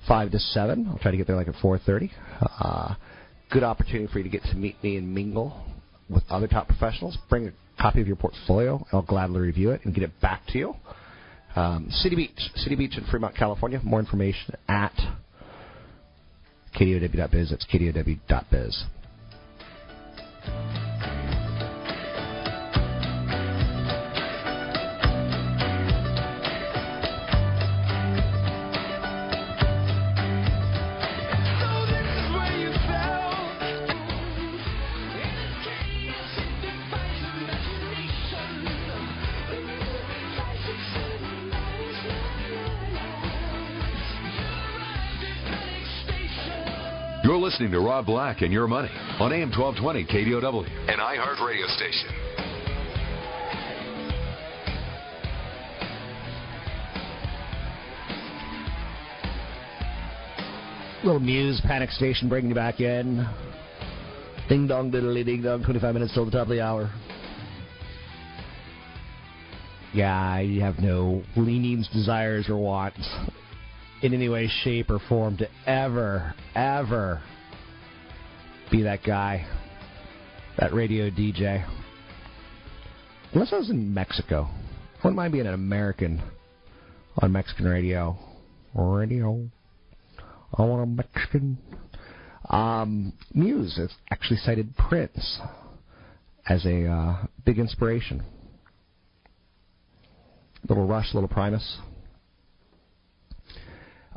five 0.08 0.32
to 0.32 0.38
seven. 0.38 0.88
I'll 0.90 0.98
try 0.98 1.12
to 1.12 1.16
get 1.16 1.26
there 1.26 1.36
like 1.36 1.48
at 1.48 1.54
four 1.62 1.78
thirty. 1.78 2.10
Uh, 2.40 2.94
good 3.50 3.62
opportunity 3.62 4.12
for 4.12 4.18
you 4.18 4.24
to 4.24 4.30
get 4.30 4.42
to 4.44 4.56
meet 4.56 4.82
me 4.82 4.96
and 4.96 5.14
mingle 5.14 5.64
with 6.10 6.24
other 6.28 6.48
top 6.48 6.66
professionals. 6.66 7.16
Bring 7.30 7.48
a 7.48 7.52
copy 7.80 8.00
of 8.00 8.06
your 8.06 8.16
portfolio. 8.16 8.84
I'll 8.92 9.02
gladly 9.02 9.40
review 9.40 9.70
it 9.70 9.82
and 9.84 9.94
get 9.94 10.02
it 10.02 10.20
back 10.20 10.42
to 10.48 10.58
you. 10.58 10.74
Um, 11.54 11.88
City 11.90 12.16
Beach, 12.16 12.50
City 12.56 12.74
Beach 12.74 12.96
in 12.96 13.04
Fremont, 13.04 13.36
California. 13.36 13.80
More 13.84 14.00
information 14.00 14.56
at 14.68 14.92
kdow.biz. 16.76 17.50
That's 17.50 17.66
kdow.biz. 17.66 18.84
あ! 20.46 21.21
Listening 47.52 47.70
to 47.70 47.80
Rob 47.80 48.06
Black 48.06 48.40
and 48.40 48.50
Your 48.50 48.66
Money 48.66 48.88
on 49.20 49.30
AM 49.30 49.50
1220 49.50 50.06
KDOW, 50.06 50.90
an 50.90 50.98
iHeart 50.98 51.46
radio 51.46 51.66
station. 51.66 52.08
Little 61.04 61.20
Muse, 61.20 61.60
Panic 61.66 61.90
Station, 61.90 62.30
bringing 62.30 62.48
you 62.48 62.54
back 62.54 62.80
in. 62.80 63.28
Ding 64.48 64.66
dong, 64.66 64.90
diddly 64.90 65.22
ding 65.22 65.42
dong, 65.42 65.62
25 65.62 65.92
minutes 65.92 66.14
till 66.14 66.24
the 66.24 66.30
top 66.30 66.42
of 66.42 66.48
the 66.48 66.62
hour. 66.62 66.90
Yeah, 69.92 70.16
I 70.16 70.58
have 70.60 70.78
no 70.78 71.22
leanings, 71.36 71.86
desires, 71.92 72.48
or 72.48 72.56
wants 72.56 73.06
in 74.00 74.14
any 74.14 74.30
way, 74.30 74.48
shape, 74.62 74.88
or 74.88 75.00
form 75.06 75.36
to 75.36 75.48
ever, 75.66 76.34
ever 76.54 77.20
be 78.72 78.82
that 78.84 79.04
guy, 79.04 79.46
that 80.58 80.72
radio 80.72 81.10
DJ. 81.10 81.62
Unless 83.34 83.52
I 83.52 83.58
was 83.58 83.68
in 83.68 83.92
Mexico. 83.92 84.48
wouldn't 85.04 85.14
mind 85.14 85.34
being 85.34 85.46
an 85.46 85.52
American 85.52 86.22
on 87.18 87.32
Mexican 87.32 87.66
radio. 87.66 88.18
Radio. 88.74 89.46
I 90.56 90.62
want 90.62 90.82
a 90.82 90.86
Mexican. 90.86 91.58
Um, 92.48 93.12
Muse 93.34 93.76
has 93.76 93.90
actually 94.10 94.38
cited 94.38 94.74
Prince 94.74 95.38
as 96.48 96.64
a 96.64 96.86
uh, 96.86 97.26
big 97.44 97.58
inspiration. 97.58 98.22
Little 100.66 100.86
Rush, 100.86 101.12
Little 101.12 101.28
Primus. 101.28 101.76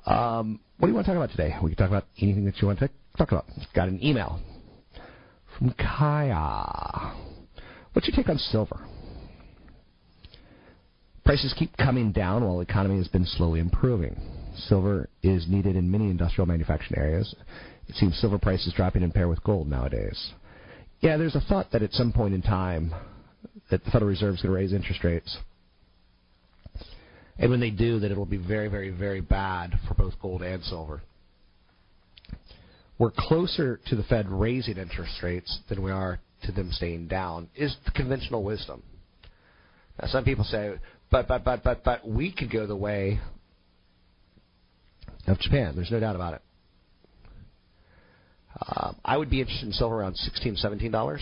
Um, 0.05 0.61
what 0.77 0.87
do 0.87 0.91
you 0.91 0.95
want 0.95 1.07
to 1.07 1.13
talk 1.13 1.17
about 1.21 1.31
today? 1.31 1.57
We 1.61 1.71
can 1.71 1.77
talk 1.77 1.89
about 1.89 2.05
anything 2.21 2.45
that 2.45 2.61
you 2.61 2.67
want 2.67 2.79
to 2.79 2.89
talk 3.15 3.31
about. 3.31 3.45
Got 3.73 3.87
an 3.87 4.03
email 4.03 4.39
from 5.57 5.73
Kaya. 5.73 7.15
What's 7.93 8.07
your 8.07 8.15
take 8.15 8.29
on 8.29 8.37
silver? 8.37 8.85
Prices 11.23 11.55
keep 11.57 11.75
coming 11.77 12.11
down 12.11 12.43
while 12.43 12.57
the 12.57 12.61
economy 12.61 12.97
has 12.97 13.07
been 13.07 13.25
slowly 13.25 13.59
improving. 13.59 14.15
Silver 14.67 15.09
is 15.23 15.47
needed 15.47 15.75
in 15.75 15.89
many 15.89 16.05
industrial 16.05 16.45
manufacturing 16.45 16.99
areas. 16.99 17.33
It 17.87 17.95
seems 17.95 18.19
silver 18.19 18.37
prices 18.37 18.73
dropping 18.75 19.01
in 19.01 19.11
pair 19.11 19.27
with 19.27 19.43
gold 19.43 19.67
nowadays. 19.67 20.33
Yeah, 21.01 21.17
there's 21.17 21.35
a 21.35 21.41
thought 21.41 21.71
that 21.71 21.83
at 21.83 21.93
some 21.93 22.11
point 22.11 22.33
in 22.33 22.41
time 22.41 22.93
that 23.71 23.83
the 23.83 23.91
Federal 23.91 24.09
Reserve 24.09 24.35
is 24.35 24.41
going 24.41 24.53
to 24.53 24.55
raise 24.55 24.73
interest 24.73 25.03
rates. 25.03 25.37
And 27.37 27.49
when 27.49 27.59
they 27.59 27.69
do, 27.69 27.99
that 27.99 28.11
it'll 28.11 28.25
be 28.25 28.37
very, 28.37 28.67
very, 28.67 28.91
very 28.91 29.21
bad 29.21 29.77
for 29.87 29.93
both 29.93 30.13
gold 30.21 30.41
and 30.41 30.63
silver. 30.63 31.01
We're 32.97 33.11
closer 33.11 33.79
to 33.87 33.95
the 33.95 34.03
Fed 34.03 34.29
raising 34.29 34.77
interest 34.77 35.21
rates 35.21 35.59
than 35.67 35.83
we 35.83 35.91
are 35.91 36.19
to 36.43 36.51
them 36.51 36.71
staying 36.71 37.07
down, 37.07 37.49
is 37.55 37.75
the 37.85 37.91
conventional 37.91 38.43
wisdom. 38.43 38.83
Now, 40.01 40.07
some 40.07 40.23
people 40.23 40.43
say, 40.45 40.75
but, 41.11 41.27
but, 41.27 41.43
but, 41.43 41.63
but, 41.63 41.83
but, 41.83 42.07
we 42.07 42.31
could 42.31 42.51
go 42.51 42.65
the 42.67 42.75
way 42.75 43.19
of 45.27 45.39
Japan. 45.39 45.73
There's 45.75 45.91
no 45.91 45.99
doubt 45.99 46.15
about 46.15 46.35
it. 46.35 46.41
Uh, 48.59 48.93
I 49.03 49.17
would 49.17 49.29
be 49.29 49.41
interested 49.41 49.65
in 49.65 49.73
silver 49.73 49.95
around 49.95 50.15
$16, 50.15 50.63
$17. 50.63 51.19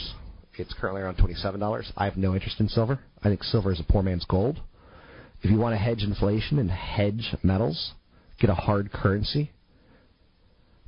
It's 0.55 0.73
currently 0.79 1.01
around 1.01 1.17
$27. 1.17 1.91
I 1.97 2.05
have 2.05 2.17
no 2.17 2.35
interest 2.35 2.59
in 2.59 2.69
silver. 2.69 2.99
I 3.23 3.29
think 3.29 3.43
silver 3.43 3.71
is 3.71 3.79
a 3.79 3.83
poor 3.83 4.03
man's 4.03 4.25
gold. 4.25 4.61
If 5.41 5.49
you 5.49 5.57
want 5.57 5.73
to 5.73 5.77
hedge 5.77 6.03
inflation 6.03 6.59
and 6.59 6.69
hedge 6.69 7.35
metals, 7.41 7.93
get 8.39 8.49
a 8.49 8.55
hard 8.55 8.91
currency, 8.91 9.51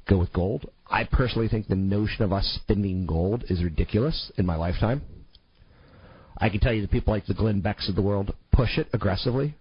go 0.08 0.18
with 0.18 0.32
gold. 0.32 0.70
I 0.88 1.04
personally 1.04 1.48
think 1.48 1.68
the 1.68 1.76
notion 1.76 2.24
of 2.24 2.32
us 2.32 2.60
spending 2.62 3.06
gold 3.06 3.46
is 3.50 3.64
ridiculous 3.64 4.32
in 4.38 4.46
my 4.46 4.56
lifetime. 4.56 5.02
I 6.38 6.50
can 6.50 6.60
tell 6.60 6.74
you 6.74 6.82
that 6.82 6.92
people 6.92 7.14
like 7.14 7.26
the 7.26 7.34
Glenn 7.34 7.62
Becks 7.62 7.90
of 7.90 7.96
the 7.96 8.02
world 8.02 8.36
push 8.52 8.78
it 8.78 8.88
aggressively 8.94 9.56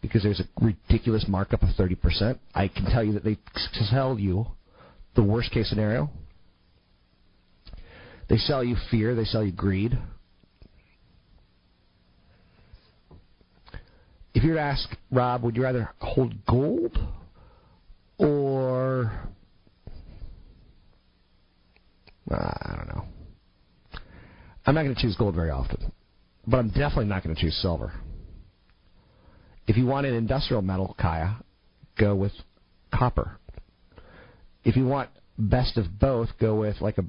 because 0.00 0.22
there's 0.22 0.40
a 0.40 0.48
ridiculous 0.60 1.26
markup 1.28 1.62
of 1.62 1.68
30%. 1.70 2.38
I 2.54 2.68
can 2.68 2.86
tell 2.86 3.04
you 3.04 3.12
that 3.12 3.24
they 3.24 3.38
sell 3.72 4.18
you 4.18 4.46
the 5.14 5.22
worst 5.22 5.52
case 5.52 5.68
scenario. 5.68 6.10
They 8.28 8.38
sell 8.38 8.64
you 8.64 8.76
fear, 8.90 9.14
they 9.14 9.24
sell 9.24 9.44
you 9.44 9.52
greed. 9.52 9.98
If 14.32 14.44
you 14.44 14.50
were 14.50 14.56
to 14.56 14.62
ask 14.62 14.88
Rob, 15.10 15.42
would 15.42 15.56
you 15.56 15.62
rather 15.64 15.90
hold 15.98 16.46
gold 16.46 16.96
or 18.18 19.12
Uh, 22.30 22.36
I 22.36 22.74
don't 22.76 22.88
know. 22.88 23.04
I'm 24.66 24.74
not 24.74 24.82
going 24.82 24.94
to 24.94 25.00
choose 25.00 25.16
gold 25.16 25.34
very 25.34 25.50
often, 25.50 25.92
but 26.46 26.58
I'm 26.58 26.68
definitely 26.68 27.06
not 27.06 27.24
going 27.24 27.34
to 27.34 27.40
choose 27.40 27.56
silver. 27.60 27.92
If 29.66 29.76
you 29.76 29.86
want 29.86 30.06
an 30.06 30.14
industrial 30.14 30.62
metal, 30.62 30.94
Kaya, 31.00 31.36
go 31.98 32.14
with 32.14 32.32
copper. 32.94 33.38
If 34.64 34.76
you 34.76 34.86
want 34.86 35.10
best 35.38 35.76
of 35.76 35.98
both, 35.98 36.28
go 36.38 36.56
with 36.56 36.80
like 36.80 36.98
a, 36.98 37.04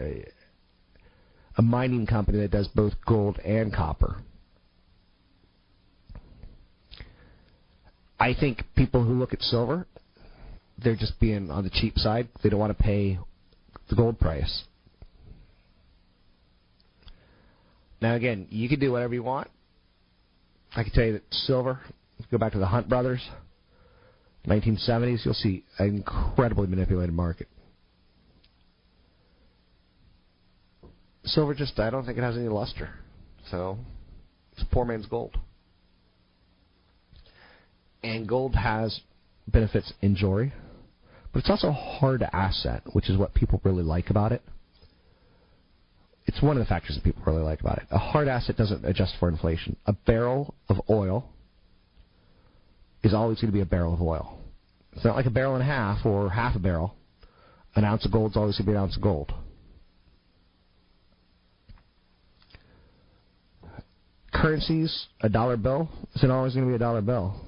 a 0.00 0.26
a 1.56 1.62
mining 1.62 2.06
company 2.06 2.38
that 2.40 2.50
does 2.50 2.68
both 2.68 2.94
gold 3.06 3.38
and 3.40 3.74
copper. 3.74 4.16
I 8.18 8.34
think 8.38 8.62
people 8.76 9.04
who 9.04 9.14
look 9.14 9.32
at 9.32 9.42
silver, 9.42 9.86
they're 10.82 10.96
just 10.96 11.18
being 11.20 11.50
on 11.50 11.64
the 11.64 11.70
cheap 11.70 11.98
side. 11.98 12.28
They 12.42 12.48
don't 12.48 12.60
want 12.60 12.76
to 12.76 12.82
pay 12.82 13.18
the 13.92 13.96
gold 14.02 14.18
price. 14.18 14.64
Now, 18.00 18.14
again, 18.14 18.46
you 18.50 18.68
can 18.68 18.80
do 18.80 18.90
whatever 18.90 19.12
you 19.14 19.22
want. 19.22 19.48
I 20.74 20.82
can 20.82 20.92
tell 20.92 21.04
you 21.04 21.12
that 21.12 21.22
silver, 21.30 21.78
go 22.30 22.38
back 22.38 22.52
to 22.52 22.58
the 22.58 22.66
Hunt 22.66 22.88
brothers, 22.88 23.20
1970s, 24.46 25.24
you'll 25.24 25.34
see 25.34 25.64
an 25.78 25.88
incredibly 25.96 26.66
manipulated 26.66 27.14
market. 27.14 27.48
Silver 31.24 31.54
just, 31.54 31.78
I 31.78 31.90
don't 31.90 32.04
think 32.06 32.16
it 32.16 32.22
has 32.22 32.36
any 32.36 32.48
luster. 32.48 32.88
So, 33.50 33.76
it's 34.52 34.64
poor 34.72 34.86
man's 34.86 35.06
gold. 35.06 35.36
And 38.02 38.26
gold 38.26 38.54
has 38.54 39.00
benefits 39.46 39.92
in 40.00 40.16
jewelry, 40.16 40.52
but 41.32 41.40
it's 41.40 41.50
also 41.50 41.68
a 41.68 41.72
hard 41.72 42.22
asset, 42.32 42.82
which 42.92 43.08
is 43.08 43.16
what 43.16 43.32
people 43.34 43.60
really 43.64 43.82
like 43.82 44.10
about 44.10 44.32
it. 44.32 44.42
It's 46.26 46.42
one 46.42 46.56
of 46.56 46.60
the 46.60 46.68
factors 46.68 46.94
that 46.94 47.02
people 47.02 47.22
really 47.26 47.42
like 47.42 47.60
about 47.60 47.78
it. 47.78 47.84
A 47.90 47.98
hard 47.98 48.28
asset 48.28 48.56
doesn't 48.56 48.84
adjust 48.84 49.14
for 49.18 49.28
inflation. 49.28 49.76
A 49.86 49.92
barrel 49.92 50.54
of 50.68 50.76
oil 50.88 51.28
is 53.02 53.14
always 53.14 53.40
going 53.40 53.50
to 53.50 53.52
be 53.52 53.60
a 53.60 53.66
barrel 53.66 53.94
of 53.94 54.00
oil. 54.00 54.38
It's 54.92 55.04
not 55.04 55.16
like 55.16 55.26
a 55.26 55.30
barrel 55.30 55.54
and 55.54 55.62
a 55.62 55.66
half 55.66 56.04
or 56.04 56.30
half 56.30 56.54
a 56.54 56.58
barrel. 56.58 56.94
An 57.74 57.84
ounce 57.84 58.04
of 58.04 58.12
gold 58.12 58.32
is 58.32 58.36
always 58.36 58.56
going 58.58 58.66
to 58.66 58.72
be 58.72 58.76
an 58.76 58.82
ounce 58.82 58.96
of 58.96 59.02
gold. 59.02 59.32
Currencies, 64.32 65.06
a 65.22 65.28
dollar 65.28 65.56
bill, 65.56 65.88
isn't 66.16 66.30
always 66.30 66.54
going 66.54 66.66
to 66.66 66.70
be 66.70 66.76
a 66.76 66.78
dollar 66.78 67.00
bill 67.00 67.40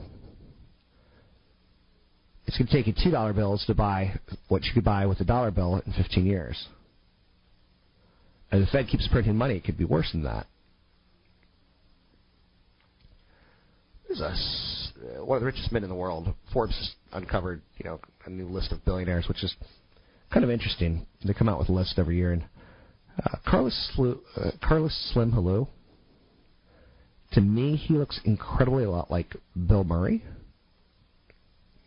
it's 2.47 2.59
going 2.59 2.67
to 2.67 2.73
take 2.73 2.87
you 2.87 2.95
two 3.03 3.11
dollar 3.11 3.33
bills 3.33 3.65
to 3.67 3.75
buy 3.75 4.19
what 4.49 4.65
you 4.65 4.73
could 4.73 4.85
buy 4.85 5.07
with 5.07 5.21
a 5.21 5.25
dollar 5.25 5.51
bill 5.51 5.81
in 5.85 5.93
15 5.93 6.27
years. 6.27 6.67
And 8.51 8.63
the 8.63 8.67
Fed 8.67 8.87
keeps 8.89 9.09
printing 9.09 9.37
money, 9.37 9.57
it 9.57 9.65
could 9.65 9.79
be 9.79 9.85
worse 9.85 10.11
than 10.13 10.23
that. 10.25 10.47
There's 14.07 14.21
a, 14.21 15.25
one 15.25 15.37
of 15.37 15.41
the 15.41 15.47
richest 15.47 15.73
men 15.73 15.83
in 15.83 15.89
the 15.89 15.95
world. 15.95 16.33
Forbes 16.53 16.95
uncovered, 17.13 17.63
you 17.79 17.89
know, 17.89 18.01
a 18.27 18.31
new 18.31 18.47
list 18.47 18.71
of 18.71 18.85
billionaires, 18.85 19.27
which 19.27 19.43
is 19.43 19.55
kind 20.33 20.45
of 20.45 20.51
interesting. 20.51 21.07
They 21.25 21.33
come 21.33 21.49
out 21.49 21.59
with 21.59 21.69
a 21.69 21.73
list 21.73 21.95
every 21.99 22.17
year, 22.17 22.33
and 22.33 22.45
uh, 23.19 23.39
Carlos 23.47 23.93
Slu, 23.97 24.19
uh, 24.37 24.51
Carlos 24.63 24.95
Slim 25.13 25.33
Helú. 25.33 25.67
To 27.33 27.41
me, 27.41 27.75
he 27.75 27.95
looks 27.95 28.21
incredibly 28.25 28.85
a 28.85 28.91
lot 28.91 29.11
like 29.11 29.35
Bill 29.67 29.83
Murray 29.83 30.23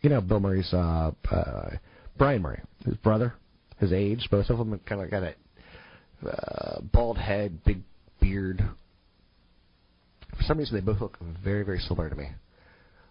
you 0.02 0.10
know 0.10 0.20
Bill 0.20 0.40
Murray's 0.40 0.72
uh, 0.72 1.10
uh, 1.30 1.70
Brian 2.16 2.42
Murray, 2.42 2.60
his 2.84 2.96
brother, 2.96 3.34
his 3.78 3.92
age. 3.92 4.28
Both 4.30 4.50
of 4.50 4.58
them 4.58 4.78
kind 4.86 5.00
of 5.02 5.10
got 5.10 5.22
a 5.22 5.34
uh, 6.28 6.80
bald 6.92 7.18
head, 7.18 7.64
big 7.64 7.82
beard. 8.20 8.62
For 10.36 10.42
some 10.42 10.58
reason, 10.58 10.76
they 10.76 10.80
both 10.80 11.00
look 11.00 11.18
very, 11.42 11.64
very 11.64 11.78
similar 11.78 12.08
to 12.08 12.16
me. 12.16 12.28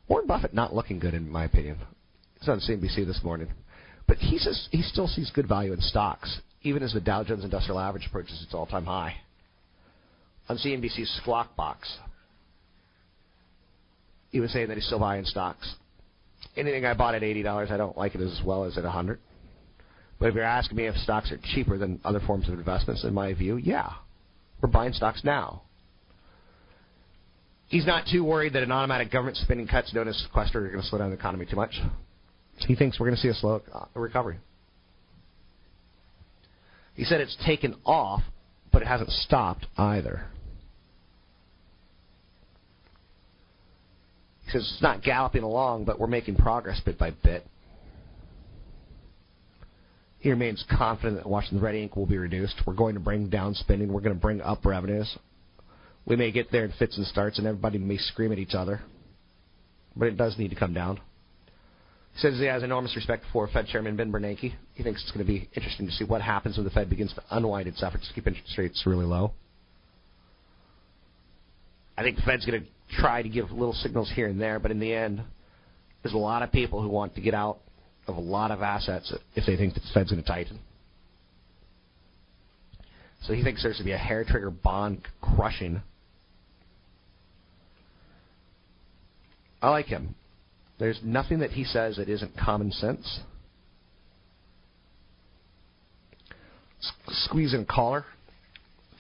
Warren 0.08 0.28
Buffett 0.28 0.54
not 0.54 0.74
looking 0.74 1.00
good 1.00 1.14
in 1.14 1.30
my 1.30 1.44
opinion. 1.44 1.78
He's 2.40 2.50
on 2.50 2.60
CNBC 2.60 3.06
this 3.06 3.22
morning, 3.24 3.50
but 4.08 4.18
he 4.18 4.38
says 4.38 4.68
he 4.72 4.82
still 4.82 5.08
sees 5.08 5.32
good 5.34 5.48
value 5.48 5.74
in 5.74 5.82
stocks, 5.82 6.40
even 6.62 6.84
as 6.84 6.94
the 6.94 7.02
Dow 7.02 7.24
Jones 7.24 7.44
Industrial 7.44 7.80
Average 7.80 8.08
approaches 8.08 8.42
its 8.44 8.54
all-time 8.54 8.86
high. 8.86 9.16
On 10.48 10.58
CNBC's 10.58 11.20
Squawk 11.22 11.56
Box, 11.58 11.98
he 14.30 14.40
was 14.40 14.54
saying 14.54 14.70
that 14.70 14.76
he's 14.76 14.86
still 14.86 15.00
buying 15.00 15.26
stocks 15.26 15.76
anything 16.58 16.86
I 16.86 16.94
bought 16.94 17.16
at 17.16 17.24
eighty 17.24 17.44
dollars, 17.44 17.70
I 17.72 17.78
don't 17.78 17.98
like 17.98 18.16
it 18.16 18.22
as 18.22 18.42
well 18.46 18.64
as 18.66 18.78
at 18.78 18.86
a 18.86 18.92
hundred. 18.92 19.20
But 20.20 20.30
if 20.30 20.36
you're 20.36 20.44
asking 20.44 20.78
me 20.78 20.88
if 20.88 20.96
stocks 20.96 21.32
are 21.32 21.40
cheaper 21.54 21.78
than 21.78 22.02
other 22.04 22.20
forms 22.20 22.48
of 22.48 22.56
investments, 22.56 23.04
in 23.04 23.14
my 23.14 23.34
view, 23.34 23.58
yeah, 23.58 23.92
we're 24.62 24.70
buying 24.70 24.94
stocks 24.94 25.22
now. 25.24 25.62
He's 27.68 27.86
not 27.86 28.06
too 28.12 28.24
worried 28.24 28.54
that 28.54 28.64
an 28.64 28.72
automatic 28.72 29.12
government 29.12 29.38
spending 29.38 29.68
cuts 29.68 29.94
known 29.94 30.08
as 30.08 30.18
sequester 30.18 30.66
are 30.66 30.70
going 30.70 30.82
to 30.82 30.88
slow 30.88 31.00
down 31.00 31.10
the 31.10 31.18
economy 31.18 31.46
too 31.46 31.58
much. 31.58 31.80
He 32.56 32.76
thinks 32.76 33.00
we're 33.00 33.08
going 33.08 33.18
to 33.18 33.22
see 33.22 33.28
a 33.28 33.34
slow 33.34 33.62
uh, 33.74 33.86
recovery. 33.94 34.38
He 36.96 37.04
said 37.04 37.22
it's 37.22 37.38
taken 37.46 37.76
off, 37.86 38.24
but 38.72 38.82
it 38.82 38.88
hasn't 38.88 39.12
stopped 39.12 39.68
either. 39.78 40.26
Says 44.52 44.62
it's 44.74 44.82
not 44.82 45.04
galloping 45.04 45.44
along, 45.44 45.86
but 45.86 46.00
we're 46.00 46.08
making 46.08 46.36
progress 46.36 46.80
bit 46.80 46.98
by 46.98 47.12
bit. 47.12 47.46
He 50.20 50.30
remains 50.30 50.64
confident 50.70 51.18
that 51.18 51.30
Washington's 51.30 51.62
red 51.62 51.76
ink 51.76 51.96
will 51.96 52.06
be 52.06 52.18
reduced. 52.18 52.56
We're 52.66 52.74
going 52.74 52.96
to 52.96 53.00
bring 53.00 53.30
down 53.30 53.54
spending. 53.54 53.92
We're 53.92 54.02
going 54.02 54.16
to 54.16 54.22
bring 54.22 54.42
up 54.42 54.66
revenues. 54.66 55.18
We 56.06 56.16
may 56.16 56.32
get 56.32 56.52
there 56.52 56.64
in 56.64 56.72
fits 56.80 56.98
and 56.98 57.06
starts, 57.06 57.38
and 57.38 57.46
everybody 57.46 57.78
may 57.78 57.98
scream 57.98 58.32
at 58.32 58.40
each 58.40 58.54
other, 58.54 58.82
but 59.96 60.08
it 60.08 60.18
does 60.18 60.38
need 60.38 60.50
to 60.50 60.56
come 60.56 60.74
down. 60.74 61.00
He 62.14 62.22
says 62.22 62.40
he 62.40 62.46
has 62.46 62.64
enormous 62.64 62.96
respect 62.96 63.26
for 63.32 63.48
Fed 63.48 63.68
Chairman 63.68 63.96
Ben 63.98 64.12
Bernanke. 64.12 64.54
He 64.74 64.84
thinks 64.84 65.04
it's 65.04 65.12
going 65.12 65.26
to 65.26 65.32
be 65.32 65.50
interesting 65.54 65.86
to 65.86 65.92
see 65.92 66.06
what 66.06 66.22
happens 66.22 66.58
when 66.58 66.64
the 66.64 66.72
Fed 66.72 66.90
begins 66.90 67.14
to 67.14 67.24
unwind 67.30 67.68
its 67.68 67.84
efforts 67.84 68.08
to 68.08 68.14
keep 68.14 68.26
interest 68.26 68.58
rates 68.58 68.84
really 68.86 69.06
low. 69.06 69.34
I 71.98 72.04
think 72.04 72.16
the 72.16 72.24
Fed's 72.24 72.46
going 72.46 72.62
to 72.62 72.68
try 72.90 73.22
to 73.22 73.30
give 73.30 73.52
little 73.52 73.74
signals 73.74 74.12
here 74.14 74.28
and 74.28 74.40
there, 74.40 74.60
but 74.60 74.72
in 74.72 74.80
the 74.80 74.94
end, 74.94 75.22
there's 76.04 76.14
a 76.14 76.18
lot 76.18 76.42
of 76.42 76.52
people 76.52 76.82
who 76.82 76.90
want 76.90 77.16
to 77.16 77.22
get 77.22 77.34
out 77.34 77.60
of 78.08 78.16
a 78.16 78.22
lot 78.22 78.52
of 78.52 78.62
assets 78.62 79.14
if 79.36 79.46
they 79.46 79.58
think 79.58 79.74
the 79.74 79.82
Fed's 79.94 80.12
going 80.12 80.22
to 80.22 80.28
tighten. 80.28 80.60
So 83.24 83.34
he 83.34 83.44
thinks 83.44 83.64
there's 83.64 83.76
going 83.76 83.86
to 83.86 83.90
be 83.90 83.92
a 83.92 83.98
hair 83.98 84.24
trigger 84.24 84.52
bond 84.52 85.02
crushing. 85.22 85.82
I 89.62 89.70
like 89.70 89.88
him. 89.88 90.16
There's 90.80 91.00
nothing 91.04 91.40
that 91.40 91.52
he 91.52 91.64
says 91.64 91.98
that 91.98 92.08
isn't 92.08 92.38
common 92.38 92.72
sense. 92.72 93.20
S- 96.80 96.92
squeeze 97.26 97.54
in 97.54 97.66
caller. 97.66 98.02
To 98.02 98.17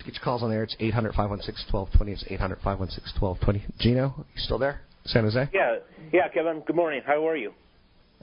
get 0.07 0.15
your 0.15 0.23
calls 0.23 0.41
on 0.41 0.49
there, 0.49 0.63
it's 0.63 0.75
800 0.79 1.13
516 1.13 1.67
1220. 1.71 2.11
It's 2.13 2.23
800 2.31 2.55
516 2.63 3.21
1220. 3.21 3.75
Gino, 3.79 4.25
you 4.33 4.41
still 4.41 4.57
there? 4.57 4.81
San 5.05 5.23
Jose? 5.23 5.49
Yeah, 5.53 5.77
yeah, 6.11 6.27
Kevin. 6.33 6.61
Good 6.65 6.75
morning. 6.75 7.01
How 7.05 7.27
are 7.27 7.35
you? 7.35 7.53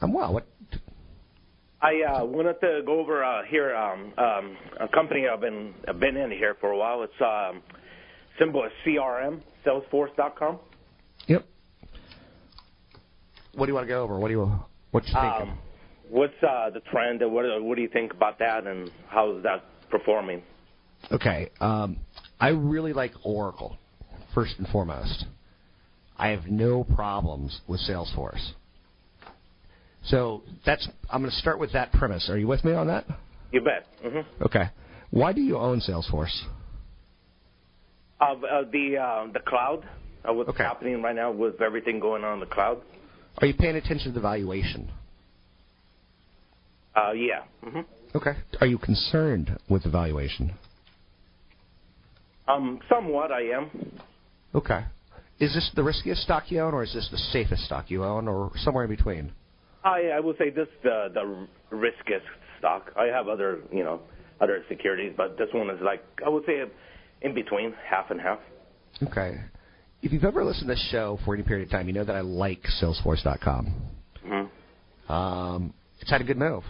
I'm 0.01 0.13
well. 0.13 0.33
What? 0.33 0.47
I 1.81 2.03
uh, 2.03 2.25
wanted 2.25 2.61
to 2.61 2.83
go 2.85 2.99
over 3.01 3.23
uh, 3.23 3.43
here 3.45 3.77
um, 3.77 4.13
um, 4.17 4.57
a 4.81 4.89
company 4.89 5.27
I've 5.29 5.41
been 5.41 5.75
I've 5.87 6.01
been 6.01 6.17
in 6.17 6.31
here 6.31 6.57
for 6.61 6.71
a 6.71 6.77
while. 6.77 7.03
It's 7.03 7.13
um, 7.21 7.63
symbol 8.39 8.65
is 8.65 8.73
CRM, 8.87 9.43
Salesforce.com. 9.67 10.59
Yep. 11.27 11.45
What 13.55 13.67
do 13.67 13.71
you 13.71 13.75
want 13.75 13.87
to 13.87 13.89
go 13.89 14.03
over? 14.03 14.19
What 14.19 14.29
do 14.29 14.33
you 14.33 14.61
what 14.91 15.07
you 15.07 15.13
thinking? 15.13 15.51
Um, 15.51 15.59
what's 16.09 16.43
uh, 16.43 16.71
the 16.71 16.81
trend? 16.91 17.21
What 17.21 17.45
what 17.63 17.77
do 17.77 17.83
you 17.83 17.89
think 17.89 18.13
about 18.13 18.39
that, 18.39 18.67
and 18.67 18.91
how 19.09 19.37
is 19.37 19.43
that 19.43 19.65
performing? 19.91 20.43
Okay. 21.13 21.51
Um, 21.61 21.99
I 22.41 22.49
really 22.49 22.93
like 22.93 23.13
Oracle, 23.23 23.77
first 24.35 24.55
and 24.59 24.67
foremost. 24.69 25.27
I 26.17 26.29
have 26.29 26.47
no 26.47 26.85
problems 26.85 27.61
with 27.67 27.81
Salesforce. 27.81 28.53
So 30.05 30.43
that's 30.65 30.89
I'm 31.11 31.21
going 31.23 31.31
to 31.31 31.37
start 31.39 31.59
with 31.59 31.73
that 31.73 31.93
premise. 31.93 32.29
Are 32.29 32.39
you 32.39 32.47
with 32.47 32.65
me 32.65 32.73
on 32.73 32.87
that? 32.89 33.05
You 33.53 33.61
bet. 33.61 33.87
hmm 34.03 34.21
Okay. 34.43 34.65
Why 35.11 35.33
do 35.33 35.41
you 35.41 35.57
own 35.57 35.81
Salesforce? 35.81 36.35
Uh, 38.21 38.25
uh, 38.25 38.63
the 38.71 38.97
uh, 38.99 39.33
the 39.33 39.41
cloud. 39.41 39.87
Uh, 40.29 40.33
what's 40.33 40.49
Okay. 40.51 40.63
happening 40.65 41.03
right 41.03 41.15
now 41.15 41.31
with 41.31 41.61
everything 41.61 42.01
going 42.01 42.25
on 42.25 42.35
in 42.35 42.41
the 42.41 42.47
cloud? 42.47 42.81
Are 43.39 43.47
you 43.47 43.55
paying 43.55 43.77
attention 43.77 44.09
to 44.09 44.13
the 44.13 44.21
valuation? 44.21 44.91
Uh, 46.97 47.13
yeah. 47.13 47.43
hmm 47.63 47.81
Okay. 48.15 48.33
Are 48.61 48.67
you 48.67 48.79
concerned 48.79 49.59
with 49.69 49.83
the 49.83 49.91
valuation? 49.91 50.53
Um, 52.47 52.81
somewhat, 52.89 53.33
I 53.33 53.43
am. 53.43 53.71
Okay. 54.55 54.85
Is 55.41 55.53
this 55.55 55.71
the 55.75 55.83
riskiest 55.83 56.23
stock 56.23 56.51
you 56.51 56.61
own, 56.61 56.75
or 56.75 56.83
is 56.83 56.93
this 56.93 57.09
the 57.11 57.19
safest 57.19 57.65
stock 57.65 57.91
you 57.91 58.05
own, 58.05 58.29
or 58.29 58.53
somewhere 58.57 58.85
in 58.85 58.91
between? 58.91 59.33
I 59.83 60.11
I 60.15 60.21
would 60.21 60.39
say 60.39 60.51
this 60.51 60.69
the 60.83 61.09
the 61.13 61.49
riskiest 61.77 62.27
stock. 62.59 62.93
I 62.97 63.07
have 63.07 63.29
other 63.29 63.61
you 63.73 63.83
know 63.83 64.01
other 64.41 64.65
securities, 64.69 65.13
but 65.17 65.37
this 65.37 65.49
one 65.53 65.71
is 65.71 65.81
like 65.83 66.05
I 66.25 66.29
would 66.29 66.45
say 66.47 66.63
in 67.23 67.35
between, 67.35 67.75
half 67.89 68.11
and 68.11 68.21
half. 68.21 68.39
Okay. 69.03 69.41
If 70.03 70.13
you've 70.13 70.25
ever 70.25 70.45
listened 70.45 70.69
to 70.69 70.75
this 70.75 70.89
show 70.91 71.19
for 71.25 71.35
any 71.35 71.43
period 71.43 71.67
of 71.67 71.73
time, 71.73 71.89
you 71.89 71.95
know 71.95 72.05
that 72.05 72.15
I 72.15 72.21
like 72.21 72.63
Salesforce.com. 72.81 73.75
hmm 74.23 75.13
Um, 75.13 75.73
it's 76.01 76.11
had 76.11 76.21
a 76.21 76.25
good 76.25 76.37
move. 76.37 76.63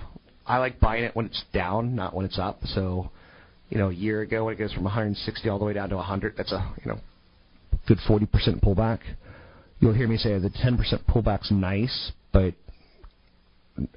I 0.47 0.59
like 0.59 0.79
buying 0.79 1.05
it 1.05 1.17
when 1.17 1.27
it's 1.27 1.43
down, 1.53 1.97
not 1.97 2.15
when 2.15 2.25
it's 2.25 2.39
up. 2.39 2.61
So, 2.67 3.11
you 3.71 3.79
know, 3.79 3.91
a 3.91 3.95
year 3.95 4.21
ago 4.23 4.45
when 4.45 4.55
it 4.55 4.59
goes 4.59 4.73
from 4.73 4.85
160 4.85 5.49
all 5.49 5.59
the 5.59 5.65
way 5.65 5.73
down 5.73 5.89
to 5.91 5.97
100, 5.97 6.35
that's 6.37 6.53
a 6.53 6.75
you 6.85 6.91
know 6.91 7.01
good 7.87 7.99
40% 8.09 8.29
pullback. 8.63 9.01
You'll 9.81 9.95
hear 9.95 10.09
me 10.09 10.17
say 10.17 10.39
the 10.39 10.51
10% 10.51 10.79
pullback's 11.09 11.51
nice, 11.51 12.13
but 12.33 12.55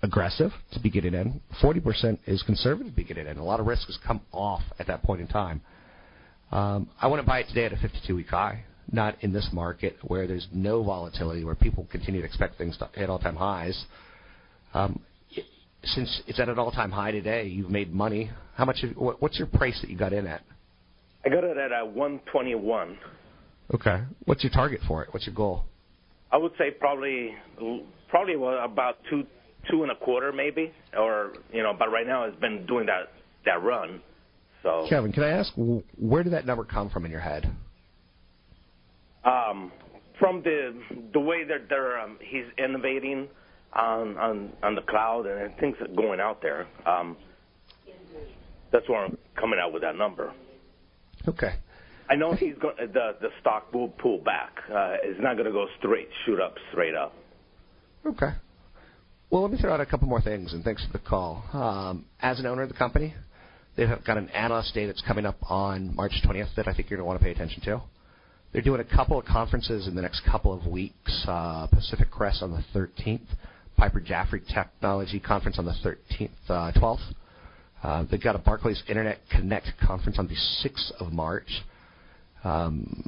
aggressive 0.02 0.52
to 0.74 0.80
be 0.80 0.90
getting 0.90 1.14
in. 1.14 1.40
40% 1.62 2.20
is 2.26 2.42
conservative 2.44 2.92
to 2.92 2.96
be 2.96 3.04
getting 3.04 3.28
in. 3.28 3.38
A 3.38 3.44
lot 3.44 3.60
of 3.60 3.68
risk 3.68 3.88
has 3.88 3.98
come 4.06 4.22
off 4.32 4.62
at 4.80 4.88
that 4.88 5.04
point 5.04 5.22
in 5.22 5.28
time. 5.28 5.62
Um, 6.52 6.90
I 7.00 7.08
want 7.08 7.22
to 7.22 7.28
buy 7.28 7.40
it 7.40 7.48
today 7.50 7.66
at 7.66 7.74
a 7.74 7.76
52-week 7.76 8.28
high, 8.28 8.64
not 8.92 9.16
in 9.22 9.34
this 9.34 9.50
market 9.52 9.98
where 10.04 10.28
there's 10.28 10.48
no 10.52 10.84
volatility, 10.84 11.44
where 11.44 11.56
people 11.56 11.88
continue 11.92 12.22
to 12.22 12.28
expect 12.28 12.58
things 12.58 12.78
to 12.78 12.90
hit 12.94 13.10
all-time 13.10 13.36
highs. 13.36 13.86
Um, 14.74 15.02
since 15.88 16.22
it's 16.28 16.40
at 16.40 16.50
an 16.50 16.60
all-time 16.60 16.92
high 16.92 17.12
today, 17.12 17.46
you've 17.46 17.70
made 17.70 17.94
money. 17.94 18.32
How 18.56 18.66
much? 18.66 18.82
Have, 18.82 18.96
what- 18.96 19.22
what's 19.22 19.38
your 19.38 19.48
price 19.48 19.80
that 19.82 19.90
you 19.90 19.98
got 19.98 20.14
in 20.14 20.28
at? 20.28 20.42
I 21.26 21.30
got 21.30 21.44
it 21.44 21.58
at 21.58 21.72
a 21.72 21.86
121. 21.86 22.98
Okay. 23.74 24.02
What's 24.26 24.44
your 24.44 24.52
target 24.52 24.82
for 24.88 25.04
it? 25.04 25.10
What's 25.14 25.26
your 25.26 25.36
goal? 25.36 25.66
I 26.32 26.38
would 26.38 26.54
say 26.58 26.72
probably 26.72 27.36
probably 28.10 28.36
about 28.36 28.98
two 29.10 29.26
two 29.70 29.84
and 29.84 29.92
a 29.92 29.96
quarter 29.96 30.32
maybe, 30.32 30.72
or 30.98 31.34
you 31.52 31.64
know, 31.64 31.74
but 31.78 31.92
right 31.92 32.08
now 32.08 32.24
it's 32.24 32.40
been 32.40 32.66
doing 32.66 32.86
that 32.86 33.12
that 33.46 33.62
run. 33.64 34.02
So 34.64 34.86
Kevin, 34.90 35.12
can 35.12 35.24
I 35.24 35.30
ask 35.30 35.52
where 35.56 36.24
did 36.24 36.34
that 36.34 36.46
number 36.46 36.64
come 36.64 36.90
from 36.90 37.06
in 37.06 37.12
your 37.12 37.22
head? 37.22 37.50
um, 39.28 39.72
from 40.20 40.42
the 40.44 40.74
the 41.14 41.20
way 41.20 41.44
that 41.44 41.70
they're 41.70 42.00
um, 42.00 42.18
he's 42.22 42.46
innovating 42.58 43.28
on 43.78 44.18
on 44.18 44.54
on 44.64 44.76
the 44.76 44.82
cloud 44.82 45.26
and 45.26 45.56
things 45.58 45.76
going 45.96 46.20
out 46.20 46.42
there. 46.42 46.68
Um, 46.86 47.18
that's 48.72 48.88
where 48.90 49.06
I'm 49.06 49.18
coming 49.40 49.60
out 49.62 49.72
with 49.72 49.82
that 49.84 49.96
number. 49.96 50.34
Okay. 51.28 51.56
I 52.10 52.16
know 52.16 52.34
he's 52.34 52.56
going 52.62 52.76
the 52.78 53.16
the 53.22 53.30
stock 53.42 53.74
will 53.74 53.90
pull 53.90 54.20
back. 54.20 54.60
Uh, 54.70 54.96
it's 55.04 55.20
not 55.22 55.34
going 55.34 55.46
to 55.46 55.52
go 55.52 55.68
straight 55.80 56.10
shoot 56.26 56.40
up 56.40 56.56
straight 56.72 56.96
up. 56.96 57.14
Okay. 58.06 58.32
Well, 59.30 59.42
let 59.42 59.52
me 59.52 59.58
throw 59.58 59.74
out 59.74 59.82
a 59.82 59.86
couple 59.86 60.08
more 60.08 60.22
things, 60.22 60.54
and 60.54 60.64
thanks 60.64 60.86
for 60.86 60.94
the 60.94 61.04
call. 61.04 61.44
Um, 61.52 62.06
as 62.22 62.40
an 62.40 62.46
owner 62.46 62.62
of 62.62 62.70
the 62.70 62.76
company, 62.76 63.14
they've 63.76 63.90
got 64.06 64.18
an 64.18 64.30
analyst 64.30 64.74
day 64.74 64.86
that's 64.86 65.02
coming 65.02 65.26
up 65.26 65.38
on 65.50 65.94
March 65.94 66.14
20th 66.26 66.56
that 66.56 66.70
I 66.70 66.74
think 66.74 66.90
you're 66.90 66.98
going 66.98 67.06
to 67.06 67.08
want 67.08 67.20
to 67.20 67.26
pay 67.26 67.32
attention 67.32 67.62
to. 67.64 67.82
They're 68.54 68.62
doing 68.62 68.80
a 68.80 68.96
couple 68.96 69.20
of 69.20 69.26
conferences 69.26 69.86
in 69.88 69.96
the 69.96 70.02
next 70.02 70.22
couple 70.24 70.54
of 70.54 70.66
weeks. 70.66 71.26
Uh, 71.28 71.68
Pacific 71.68 72.10
Crest 72.10 72.42
on 72.42 72.52
the 72.52 72.64
13th, 72.80 73.28
Piper 73.78 74.02
Jaffray 74.02 74.42
Technology 74.54 75.20
Conference 75.20 75.60
on 75.60 75.66
the 75.66 75.76
13th, 75.84 76.30
uh, 76.50 76.72
12th. 76.76 77.14
Uh, 77.84 78.04
they've 78.10 78.22
got 78.22 78.36
a 78.36 78.40
Barclays 78.40 78.82
Internet 78.90 79.20
Connect 79.32 79.68
conference 79.80 80.18
on 80.18 80.28
the 80.28 80.36
6th 80.68 80.92
of 81.00 81.14
March. 81.14 81.64
Um, 82.44 83.04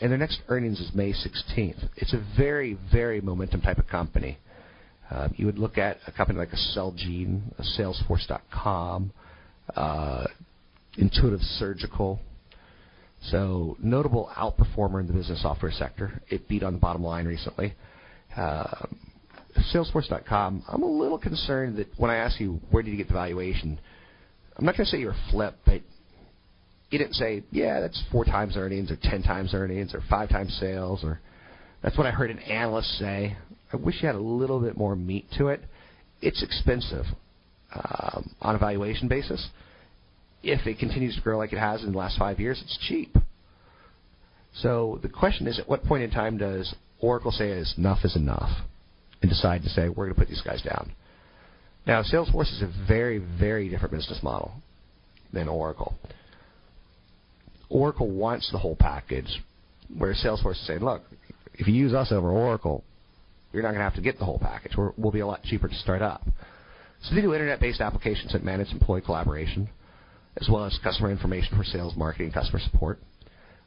and 0.00 0.10
their 0.10 0.18
next 0.18 0.40
earnings 0.48 0.80
is 0.80 0.90
May 0.94 1.12
16th. 1.12 1.88
It's 1.96 2.12
a 2.14 2.24
very, 2.36 2.78
very 2.90 3.20
momentum 3.20 3.60
type 3.60 3.78
of 3.78 3.86
company. 3.86 4.38
Uh, 5.10 5.28
you 5.36 5.46
would 5.46 5.58
look 5.58 5.76
at 5.76 5.98
a 6.06 6.12
company 6.12 6.38
like 6.38 6.52
a 6.52 6.56
Celgene, 6.56 7.42
a 7.58 7.62
Salesforce.com, 7.62 9.12
uh, 9.76 10.24
Intuitive 10.96 11.40
Surgical. 11.40 12.18
So 13.24 13.76
notable 13.80 14.30
outperformer 14.36 15.00
in 15.00 15.06
the 15.06 15.12
business 15.12 15.42
software 15.42 15.70
sector. 15.70 16.20
It 16.28 16.48
beat 16.48 16.62
on 16.62 16.72
the 16.72 16.78
bottom 16.78 17.04
line 17.04 17.26
recently. 17.26 17.74
Uh, 18.36 18.86
Salesforce.com. 19.74 20.64
I'm 20.68 20.82
a 20.82 20.86
little 20.86 21.18
concerned 21.18 21.76
that 21.78 21.88
when 21.96 22.10
I 22.10 22.16
ask 22.16 22.40
you 22.40 22.60
where 22.70 22.82
did 22.82 22.90
you 22.90 22.96
get 22.96 23.08
the 23.08 23.14
valuation, 23.14 23.78
I'm 24.56 24.64
not 24.64 24.76
going 24.76 24.86
to 24.86 24.90
say 24.90 24.98
you're 24.98 25.12
a 25.12 25.30
flip, 25.30 25.56
but 25.64 25.82
you 26.90 26.98
didn't 26.98 27.14
say, 27.14 27.42
yeah, 27.50 27.80
that's 27.80 28.02
four 28.12 28.24
times 28.24 28.56
earnings 28.56 28.90
or 28.90 28.98
ten 29.02 29.22
times 29.22 29.54
earnings 29.54 29.94
or 29.94 30.02
five 30.10 30.28
times 30.28 30.56
sales 30.60 31.02
or 31.04 31.20
that's 31.82 31.98
what 31.98 32.06
I 32.06 32.10
heard 32.10 32.30
an 32.30 32.38
analyst 32.38 32.98
say. 32.98 33.36
I 33.72 33.76
wish 33.76 33.96
you 34.02 34.06
had 34.06 34.14
a 34.14 34.20
little 34.20 34.60
bit 34.60 34.76
more 34.76 34.94
meat 34.94 35.26
to 35.38 35.48
it. 35.48 35.62
It's 36.20 36.42
expensive 36.42 37.06
um, 37.74 38.34
on 38.40 38.54
a 38.54 38.58
valuation 38.58 39.08
basis. 39.08 39.48
If 40.42 40.66
it 40.66 40.78
continues 40.78 41.16
to 41.16 41.22
grow 41.22 41.38
like 41.38 41.52
it 41.52 41.58
has 41.58 41.82
in 41.82 41.92
the 41.92 41.98
last 41.98 42.18
five 42.18 42.38
years, 42.38 42.60
it's 42.62 42.78
cheap. 42.88 43.16
So 44.56 44.98
the 45.02 45.08
question 45.08 45.46
is, 45.46 45.58
at 45.58 45.68
what 45.68 45.84
point 45.84 46.02
in 46.02 46.10
time 46.10 46.36
does 46.36 46.74
Oracle 47.00 47.32
say 47.32 47.48
is 47.48 47.74
enough 47.78 48.04
is 48.04 48.14
enough, 48.16 48.50
and 49.22 49.30
decide 49.30 49.62
to 49.62 49.68
say 49.70 49.88
we're 49.88 50.06
going 50.06 50.14
to 50.14 50.20
put 50.20 50.28
these 50.28 50.42
guys 50.42 50.62
down? 50.62 50.92
Now, 51.86 52.02
Salesforce 52.02 52.52
is 52.52 52.62
a 52.62 52.70
very, 52.86 53.18
very 53.18 53.68
different 53.68 53.92
business 53.92 54.20
model 54.22 54.52
than 55.32 55.48
Oracle. 55.48 55.94
Oracle 57.70 58.10
wants 58.10 58.50
the 58.52 58.58
whole 58.58 58.76
package, 58.76 59.42
where 59.96 60.14
Salesforce 60.14 60.60
is 60.60 60.66
saying, 60.66 60.80
look, 60.80 61.02
if 61.54 61.66
you 61.66 61.74
use 61.74 61.94
us 61.94 62.12
over 62.12 62.30
Oracle, 62.30 62.84
you're 63.52 63.62
not 63.62 63.70
going 63.70 63.80
to 63.80 63.84
have 63.84 63.94
to 63.94 64.00
get 64.00 64.18
the 64.18 64.24
whole 64.24 64.38
package. 64.38 64.72
We're, 64.76 64.92
we'll 64.96 65.12
be 65.12 65.20
a 65.20 65.26
lot 65.26 65.42
cheaper 65.42 65.68
to 65.68 65.74
start 65.76 66.02
up. 66.02 66.22
So 67.02 67.14
they 67.14 67.20
do 67.20 67.32
internet-based 67.32 67.80
applications 67.80 68.32
that 68.32 68.44
manage 68.44 68.70
employee 68.70 69.00
collaboration, 69.00 69.68
as 70.40 70.48
well 70.48 70.64
as 70.64 70.78
customer 70.82 71.10
information 71.10 71.56
for 71.56 71.64
sales, 71.64 71.94
marketing, 71.96 72.32
customer 72.32 72.60
support. 72.60 72.98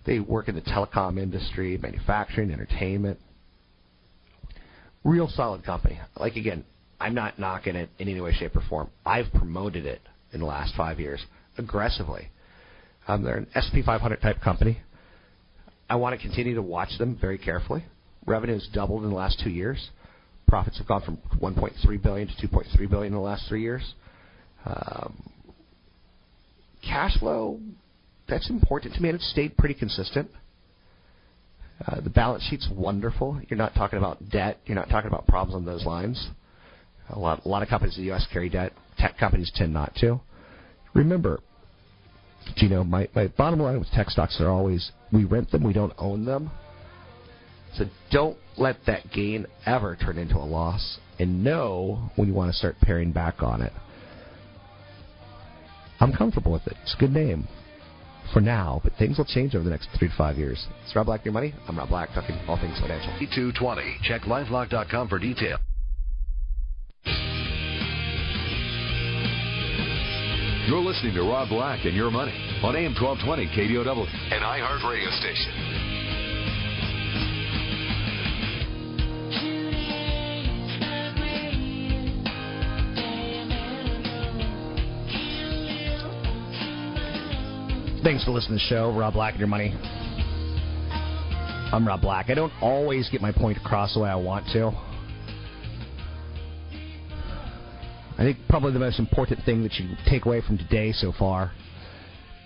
They 0.06 0.20
work 0.20 0.48
in 0.48 0.56
the 0.56 0.62
telecom 0.62 1.20
industry, 1.20 1.78
manufacturing, 1.78 2.52
entertainment. 2.52 3.20
Real 5.06 5.30
solid 5.30 5.63
company. 5.63 6.00
Like 6.18 6.36
again, 6.36 6.65
I'm 7.00 7.13
not 7.13 7.38
knocking 7.38 7.76
it 7.76 7.89
in 8.00 8.10
any 8.10 8.20
way, 8.20 8.34
shape, 8.34 8.56
or 8.56 8.63
form. 8.68 8.89
I've 9.06 9.32
promoted 9.32 9.86
it 9.86 10.02
in 10.34 10.39
the 10.39 10.48
last 10.48 10.74
five 10.76 11.00
years 11.00 11.24
aggressively. 11.60 12.30
Um, 13.08 13.24
they're 13.24 13.38
an 13.38 13.48
S&P 13.54 13.84
500 13.84 14.20
type 14.20 14.41
company. 14.41 14.80
I 15.88 15.96
want 15.98 16.20
to 16.20 16.28
continue 16.28 16.56
to 16.56 16.62
watch 16.63 16.98
them 16.98 17.18
very 17.22 17.38
carefully. 17.38 17.86
Revenue 18.26 18.54
has 18.54 18.68
doubled 18.74 19.04
in 19.04 19.12
the 19.12 19.15
last 19.15 19.39
two 19.44 19.52
years. 19.52 19.91
Profits 20.48 20.80
have 20.80 20.88
gone 20.88 21.04
from 21.04 21.18
1.3 21.39 22.02
billion 22.02 22.28
to 22.28 22.48
2.3 22.48 22.89
billion 22.89 23.13
in 23.13 23.20
the 23.20 23.20
last 23.20 23.48
three 23.48 23.62
years. 23.62 23.94
Um, 24.65 25.32
cash 26.84 27.15
flow, 27.20 27.60
that's 28.28 28.50
important 28.50 28.96
to 28.96 29.02
me, 29.02 29.10
and 29.10 29.18
it's 29.18 29.30
stayed 29.30 29.56
pretty 29.56 29.76
consistent. 29.76 30.32
Uh, 31.86 32.00
the 32.00 32.10
balance 32.10 32.44
sheet's 32.50 32.70
wonderful. 32.72 33.40
You're 33.50 33.58
not 33.58 33.76
talking 33.76 34.00
about 34.00 34.30
debt. 34.30 34.60
You're 34.66 34.76
not 34.76 34.90
talking 34.90 35.10
about 35.10 35.28
problems 35.28 35.56
on 35.56 35.66
those 35.66 35.86
lines. 35.86 36.30
A 37.10 37.20
lot, 37.20 37.46
a 37.46 37.48
lot 37.48 37.62
of 37.64 37.70
companies 37.70 37.98
in 37.98 38.04
the 38.04 38.08
U.S. 38.08 38.26
carry 38.32 38.50
debt. 38.50 38.72
Tech 38.98 39.18
companies 39.18 39.52
tend 39.54 39.74
not 39.74 39.94
to. 39.96 40.22
Remember, 40.94 41.42
you 42.56 42.70
know, 42.70 42.84
my, 42.84 43.10
my 43.14 43.28
bottom 43.28 43.60
line 43.60 43.78
with 43.78 43.90
tech 43.92 44.10
stocks 44.10 44.40
are 44.40 44.50
always 44.50 44.92
we 45.12 45.26
rent 45.26 45.52
them, 45.52 45.64
we 45.64 45.74
don't 45.74 45.94
own 45.98 46.26
them. 46.26 46.50
So 47.74 47.86
don't 48.10 48.38
let 48.58 48.78
that 48.88 49.12
gain 49.12 49.46
ever 49.66 49.98
turn 49.98 50.18
into 50.18 50.38
a 50.38 50.46
loss, 50.46 50.98
and 51.20 51.44
know 51.44 52.10
when 52.16 52.30
you 52.30 52.34
want 52.34 52.52
to 52.52 52.58
start 52.58 52.78
paring 52.82 53.12
back 53.12 53.44
on 53.44 53.62
it. 53.62 53.74
I'm 56.00 56.14
comfortable 56.14 56.54
with 56.54 56.66
it. 56.68 56.78
It's 56.84 56.96
a 56.96 56.98
good 56.98 57.12
name 57.12 57.48
for 58.36 58.41
now, 58.41 58.82
but 58.84 58.91
things 59.00 59.17
will 59.17 59.24
change 59.24 59.56
over 59.56 59.63
the 59.63 59.69
next 59.69 59.88
three 59.98 60.10
to 60.10 60.13
five 60.17 60.38
years. 60.38 60.67
It's 60.84 60.93
Rob 60.93 61.06
Black, 61.06 61.24
your 61.24 61.34
money. 61.34 61.54
I'm 61.69 61.78
Rob 61.78 61.88
Black, 61.88 62.10
talking 62.13 62.36
all 62.50 62.58
things 62.58 62.78
financial. 62.82 63.10
220. 63.17 64.00
Check 64.04 64.24
lifelock.com 64.24 65.08
for 65.08 65.19
details. 65.19 65.62
You're 70.67 70.82
listening 70.82 71.13
to 71.13 71.21
Rob 71.21 71.48
Black 71.48 71.86
and 71.86 71.95
Your 71.95 72.12
Money 72.12 72.36
on 72.62 72.76
AM 72.76 72.93
1220 73.00 73.48
KDOW, 73.56 74.34
an 74.34 74.41
iHeart 74.41 74.84
radio 74.91 75.10
station. 75.12 75.85
Thanks 88.06 88.24
for 88.24 88.30
listening 88.30 88.60
to 88.60 88.63
the 88.63 88.70
show. 88.70 88.96
Rob 88.96 89.13
Black 89.13 89.32
and 89.32 89.39
Your 89.39 89.48
Money. 89.48 89.74
I'm 91.74 91.88
Rob 91.88 92.02
Black. 92.02 92.30
I 92.30 92.36
don't 92.36 92.54
always 92.62 93.10
get 93.10 93.20
my 93.20 93.32
point 93.32 93.58
across 93.58 93.96
the 93.96 94.00
way 94.02 94.10
I 94.12 94.15
want 94.15 94.46
to. 94.54 94.68
I 98.13 98.18
think 98.20 98.38
probably 98.48 98.74
the 98.74 98.80
most 98.80 99.00
important 99.00 99.44
thing 99.44 99.63
that 99.63 99.74
you 99.80 99.96
take 100.08 100.28
away 100.28 100.41
from 100.41 100.60
today 100.60 100.91
so 100.91 101.13
far 101.18 101.52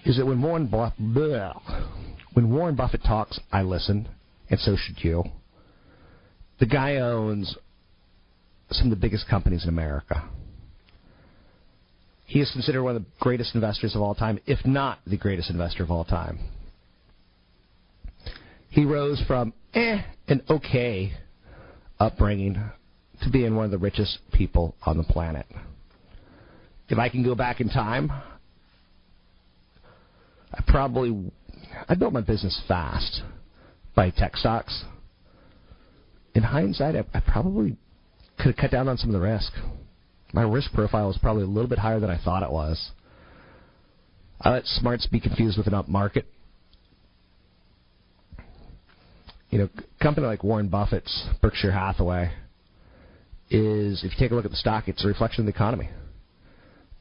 is 0.06 0.16
that 0.16 0.26
when 0.26 0.42
Warren, 0.42 0.68
Buff- 0.68 0.94
when 0.98 2.50
Warren 2.50 2.76
Buffett 2.76 3.04
talks, 3.04 3.38
I 3.52 3.64
listen, 3.64 4.08
and 4.50 4.58
so 4.62 4.78
should 4.78 5.04
you. 5.04 5.26
The 6.62 6.68
guy 6.68 6.96
owns 7.00 7.58
some 8.72 8.88
of 8.88 8.92
the 8.92 9.02
biggest 9.02 9.28
companies 9.28 9.64
in 9.64 9.70
America. 9.70 10.24
He 12.30 12.42
is 12.42 12.52
considered 12.52 12.84
one 12.84 12.96
of 12.96 13.02
the 13.02 13.10
greatest 13.20 13.56
investors 13.56 13.96
of 13.96 14.04
all 14.04 14.14
time, 14.14 14.40
if 14.46 14.64
not 14.64 15.00
the 15.08 15.18
greatest 15.18 15.50
investor 15.50 15.82
of 15.82 15.90
all 15.90 16.06
time. 16.06 16.38
He 18.70 18.86
rose 18.86 19.20
from 19.26 19.52
eh, 19.74 20.04
an 20.28 20.44
okay 20.48 21.14
upbringing 22.00 22.64
to 23.24 23.30
being 23.32 23.56
one 23.56 23.66
of 23.66 23.72
the 23.72 23.80
richest 23.80 24.20
people 24.32 24.76
on 24.86 24.98
the 24.98 25.04
planet. 25.04 25.48
If 26.88 27.00
I 27.00 27.10
can 27.10 27.24
go 27.24 27.34
back 27.34 27.62
in 27.62 27.68
time, 27.68 28.12
I 30.54 30.62
probably 30.68 31.32
I 31.88 31.96
built 31.96 32.14
my 32.14 32.22
business 32.22 32.62
fast 32.68 33.24
by 33.96 34.12
tech 34.12 34.38
stocks. 34.38 34.84
In 36.36 36.44
hindsight, 36.44 36.96
I, 36.96 37.06
I 37.12 37.22
probably 37.22 37.76
could 38.38 38.50
have 38.50 38.58
cut 38.58 38.70
down 38.70 38.88
on 38.88 38.98
some 38.98 39.10
of 39.10 39.20
the 39.20 39.20
risk 39.20 39.52
my 40.34 40.44
risk 40.44 40.72
profile 40.74 41.08
was 41.08 41.18
probably 41.18 41.44
a 41.44 41.48
little 41.48 41.70
bit 41.70 41.80
higher 41.80 42.00
than 42.00 42.10
I 42.10 42.18
thought 42.24 42.44
it 42.44 42.52
was. 42.52 42.92
I 44.42 44.52
let 44.52 44.66
smarts 44.66 45.06
be 45.08 45.20
confused 45.20 45.58
with 45.58 45.68
an 45.68 45.74
up 45.74 45.88
market. 45.88 46.26
You 49.50 49.60
know, 49.60 49.70
company 50.02 50.28
like 50.28 50.44
Warren 50.44 50.70
Buffett's 50.70 51.28
Berkshire 51.42 51.72
Hathaway 51.72 52.32
is, 53.50 54.04
if 54.04 54.12
you 54.12 54.18
take 54.20 54.32
a 54.32 54.36
look 54.36 54.46
at 54.46 54.52
the 54.52 54.58
stock, 54.58 54.88
it's 54.88 55.04
a 55.04 55.08
reflection 55.08 55.42
of 55.42 55.46
the 55.48 55.52
economy. 55.52 55.90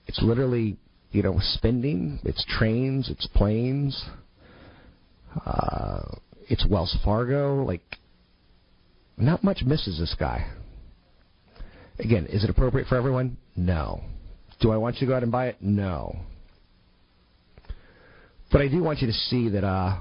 It's 0.06 0.20
literally, 0.22 0.78
you 1.12 1.22
know, 1.22 1.36
spending, 1.38 2.20
it's 2.24 2.44
trains, 2.48 3.10
it's 3.10 3.26
planes, 3.26 4.02
uh, 5.44 6.00
it's 6.48 6.66
Wells 6.66 6.96
Fargo. 7.04 7.62
Like, 7.62 7.82
not 9.18 9.44
much 9.44 9.62
misses 9.66 9.98
this 9.98 10.16
guy. 10.18 10.50
Again, 11.98 12.26
is 12.26 12.44
it 12.44 12.50
appropriate 12.50 12.86
for 12.86 12.96
everyone? 12.96 13.36
No. 13.56 14.02
Do 14.60 14.70
I 14.70 14.76
want 14.76 14.96
you 14.96 15.00
to 15.00 15.06
go 15.06 15.16
out 15.16 15.22
and 15.22 15.32
buy 15.32 15.48
it? 15.48 15.56
No. 15.60 16.16
But 18.50 18.60
I 18.62 18.68
do 18.68 18.82
want 18.82 19.00
you 19.00 19.06
to 19.08 19.12
see 19.12 19.48
that 19.50 19.64
uh, 19.64 19.98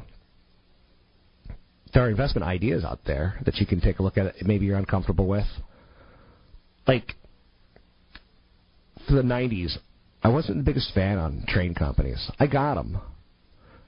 there 1.93 2.05
are 2.05 2.09
investment 2.09 2.45
ideas 2.45 2.83
out 2.83 2.99
there 3.05 3.39
that 3.45 3.55
you 3.55 3.65
can 3.65 3.81
take 3.81 3.99
a 3.99 4.03
look 4.03 4.17
at. 4.17 4.35
Maybe 4.41 4.65
you're 4.65 4.77
uncomfortable 4.77 5.27
with. 5.27 5.47
Like 6.87 7.15
for 9.07 9.15
the 9.15 9.21
'90s, 9.21 9.77
I 10.23 10.29
wasn't 10.29 10.57
the 10.57 10.63
biggest 10.63 10.93
fan 10.93 11.17
on 11.17 11.43
train 11.47 11.73
companies. 11.73 12.31
I 12.39 12.47
got 12.47 12.75
them. 12.75 12.99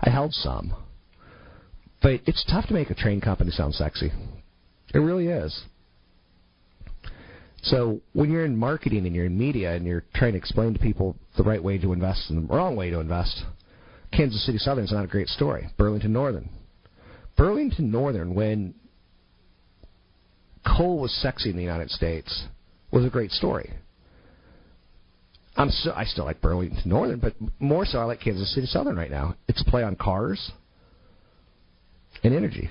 I 0.02 0.10
held 0.10 0.34
some. 0.34 0.74
But 2.02 2.22
it's 2.26 2.46
tough 2.50 2.68
to 2.68 2.74
make 2.74 2.90
a 2.90 2.96
train 2.96 3.22
company 3.22 3.52
sound 3.52 3.76
sexy. 3.76 4.12
It 4.94 5.00
really 5.00 5.28
is. 5.28 5.62
So 7.64 8.02
when 8.14 8.32
you're 8.32 8.46
in 8.46 8.56
marketing 8.56 9.06
and 9.06 9.16
you're 9.16 9.26
in 9.26 9.38
media 9.38 9.74
and 9.74 9.86
you're 9.86 10.06
trying 10.14 10.34
to 10.34 10.38
explain 10.38 10.74
to 10.74 10.80
people 10.80 11.16
the 11.38 11.44
right 11.44 11.62
way 11.62 11.78
to 11.78 11.94
invest 11.94 12.30
and 12.30 12.48
the 12.48 12.54
wrong 12.54 12.76
way 12.76 12.90
to 12.90 13.00
invest, 13.00 13.44
Kansas 14.14 14.46
City 14.46 14.58
Southern 14.58 14.86
is 14.86 14.92
not 14.92 15.04
a 15.04 15.08
great 15.08 15.28
story. 15.28 15.68
Burlington 15.78 16.14
Northern. 16.14 16.50
Burlington 17.38 17.92
Northern, 17.92 18.34
when 18.34 18.74
coal 20.66 21.00
was 21.00 21.14
sexy 21.22 21.50
in 21.50 21.56
the 21.56 21.64
United 21.64 21.90
States, 21.90 22.46
was 22.92 23.06
a 23.06 23.10
great 23.10 23.32
story. 23.32 23.72
I'm 25.56 25.70
so, 25.70 25.92
I 25.94 26.06
still 26.06 26.26
like 26.26 26.42
Burlington 26.42 26.82
Northern, 26.86 27.20
but 27.20 27.34
more 27.60 27.86
so 27.86 28.00
I 28.00 28.06
like 28.06 28.22
Kansas 28.22 28.54
City 28.54 28.68
Southern 28.68 28.96
right 28.96 29.12
now. 29.12 29.36
It's 29.48 29.62
a 29.62 29.70
play 29.70 29.84
on 29.84 29.96
cars 29.96 30.52
and 32.24 32.34
energy 32.34 32.70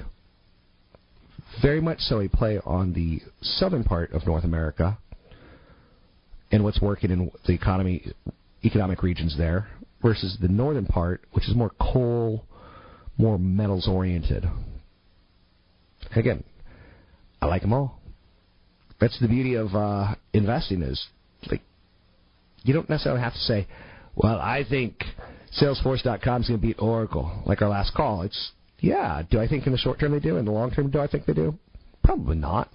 very 1.63 1.81
much 1.81 2.01
so 2.01 2.21
a 2.21 2.29
play 2.29 2.59
on 2.65 2.93
the 2.93 3.21
southern 3.41 3.85
part 3.85 4.13
of 4.13 4.27
North 4.27 4.45
America 4.45 4.99
and 6.51 6.65
what's 6.65 6.81
working 6.81 7.11
in 7.11 7.31
the 7.47 7.53
economy 7.53 8.13
economic 8.65 9.03
regions 9.03 9.37
there 9.37 9.69
versus 10.03 10.37
the 10.41 10.49
northern 10.49 10.87
part, 10.87 11.23
which 11.33 11.49
is 11.49 11.55
more 11.55 11.71
coal, 11.81 12.45
more 13.17 13.39
metals 13.39 13.89
oriented. 13.89 14.45
Again, 16.15 16.45
I 17.41 17.47
like 17.47 17.63
them 17.63 17.73
all. 17.73 18.01
That's 19.01 19.19
the 19.21 19.29
beauty 19.29 19.55
of 19.55 19.75
uh, 19.75 20.15
investing 20.33 20.83
is 20.83 21.07
like 21.51 21.63
you 22.65 22.75
don't 22.75 22.89
necessarily 22.89 23.21
have 23.21 23.33
to 23.33 23.39
say, 23.39 23.67
well, 24.17 24.41
I 24.41 24.65
think 24.69 25.05
Salesforce.com 25.61 26.43
is 26.43 26.49
going 26.49 26.61
to 26.61 26.67
beat 26.67 26.77
Oracle, 26.81 27.43
like 27.47 27.63
our 27.63 27.69
last 27.69 27.95
call. 27.95 28.23
It's 28.23 28.53
yeah. 28.81 29.23
Do 29.29 29.41
I 29.41 29.49
think 29.49 29.67
in 29.67 29.73
the 29.73 29.79
short 29.79 30.01
term 30.01 30.13
they 30.13 30.21
do? 30.21 30.37
In 30.37 30.45
the 30.45 30.53
long 30.53 30.71
term, 30.71 30.91
do 30.91 31.01
I 31.01 31.07
think 31.07 31.27
they 31.27 31.33
do? 31.33 31.59
Probably 32.03 32.37
not. 32.37 32.71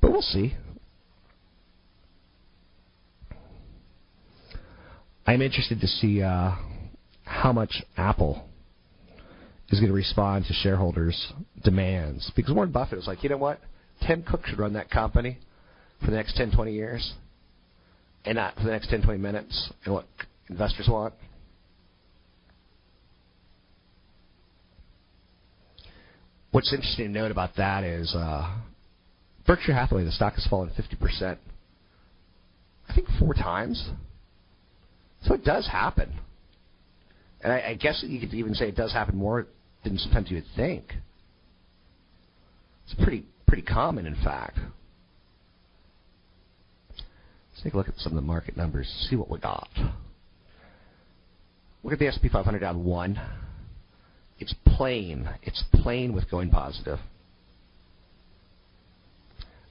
But 0.00 0.12
we'll 0.12 0.22
see. 0.22 0.54
I'm 5.26 5.42
interested 5.42 5.80
to 5.80 5.86
see 5.86 6.22
uh, 6.22 6.52
how 7.24 7.52
much 7.52 7.82
Apple 7.96 8.48
is 9.68 9.78
going 9.78 9.90
to 9.90 9.94
respond 9.94 10.46
to 10.46 10.52
shareholders' 10.52 11.32
demands. 11.62 12.30
Because 12.34 12.52
Warren 12.52 12.72
Buffett 12.72 12.96
was 12.96 13.06
like, 13.06 13.22
you 13.22 13.30
know 13.30 13.36
what? 13.36 13.60
Tim 14.06 14.22
Cook 14.22 14.46
should 14.46 14.58
run 14.58 14.72
that 14.72 14.90
company 14.90 15.38
for 16.00 16.10
the 16.10 16.16
next 16.16 16.36
10, 16.36 16.52
20 16.52 16.72
years, 16.72 17.14
and 18.24 18.36
not 18.36 18.56
for 18.56 18.64
the 18.64 18.70
next 18.70 18.88
10, 18.88 19.02
20 19.02 19.18
minutes, 19.18 19.72
and 19.84 19.94
what 19.94 20.06
investors 20.48 20.88
want. 20.88 21.14
What's 26.52 26.72
interesting 26.72 27.12
to 27.12 27.20
note 27.20 27.30
about 27.30 27.56
that 27.56 27.84
is 27.84 28.14
uh, 28.14 28.58
Berkshire 29.46 29.74
Hathaway, 29.74 30.04
the 30.04 30.10
stock 30.10 30.34
has 30.34 30.46
fallen 30.48 30.70
50%. 30.70 31.38
I 32.88 32.94
think 32.94 33.06
four 33.20 33.34
times. 33.34 33.90
So 35.22 35.34
it 35.34 35.44
does 35.44 35.68
happen. 35.68 36.12
And 37.42 37.52
I, 37.52 37.68
I 37.68 37.74
guess 37.74 38.04
you 38.06 38.18
could 38.18 38.34
even 38.34 38.54
say 38.54 38.68
it 38.68 38.76
does 38.76 38.92
happen 38.92 39.16
more 39.16 39.46
than 39.84 39.96
sometimes 39.96 40.30
you 40.30 40.36
would 40.36 40.44
think. 40.56 40.92
It's 42.84 42.94
pretty 43.02 43.24
pretty 43.46 43.62
common, 43.62 44.06
in 44.06 44.16
fact. 44.16 44.58
Let's 47.60 47.62
take 47.62 47.74
a 47.74 47.76
look 47.76 47.88
at 47.88 47.96
some 47.98 48.12
of 48.12 48.16
the 48.16 48.22
market 48.22 48.56
numbers, 48.56 48.88
see 49.08 49.16
what 49.16 49.30
we 49.30 49.38
got. 49.38 49.68
Look 51.82 51.92
at 51.92 51.98
the 51.98 52.06
S&P 52.08 52.28
500 52.28 52.58
down 52.58 52.84
one. 52.84 53.20
It's 54.40 54.54
plain. 54.64 55.28
It's 55.42 55.62
plain 55.74 56.14
with 56.14 56.30
going 56.30 56.50
positive. 56.50 56.98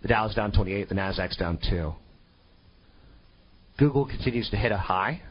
The 0.02 0.08
Dow's 0.08 0.36
down 0.36 0.52
28. 0.52 0.88
The 0.88 0.96
Nasdaq's 0.96 1.36
down 1.36 1.60
two. 1.70 1.94
Google 3.78 4.06
continues 4.06 4.50
to 4.52 4.58
hit 4.58 4.72
a 4.72 4.78
high. 4.78 5.22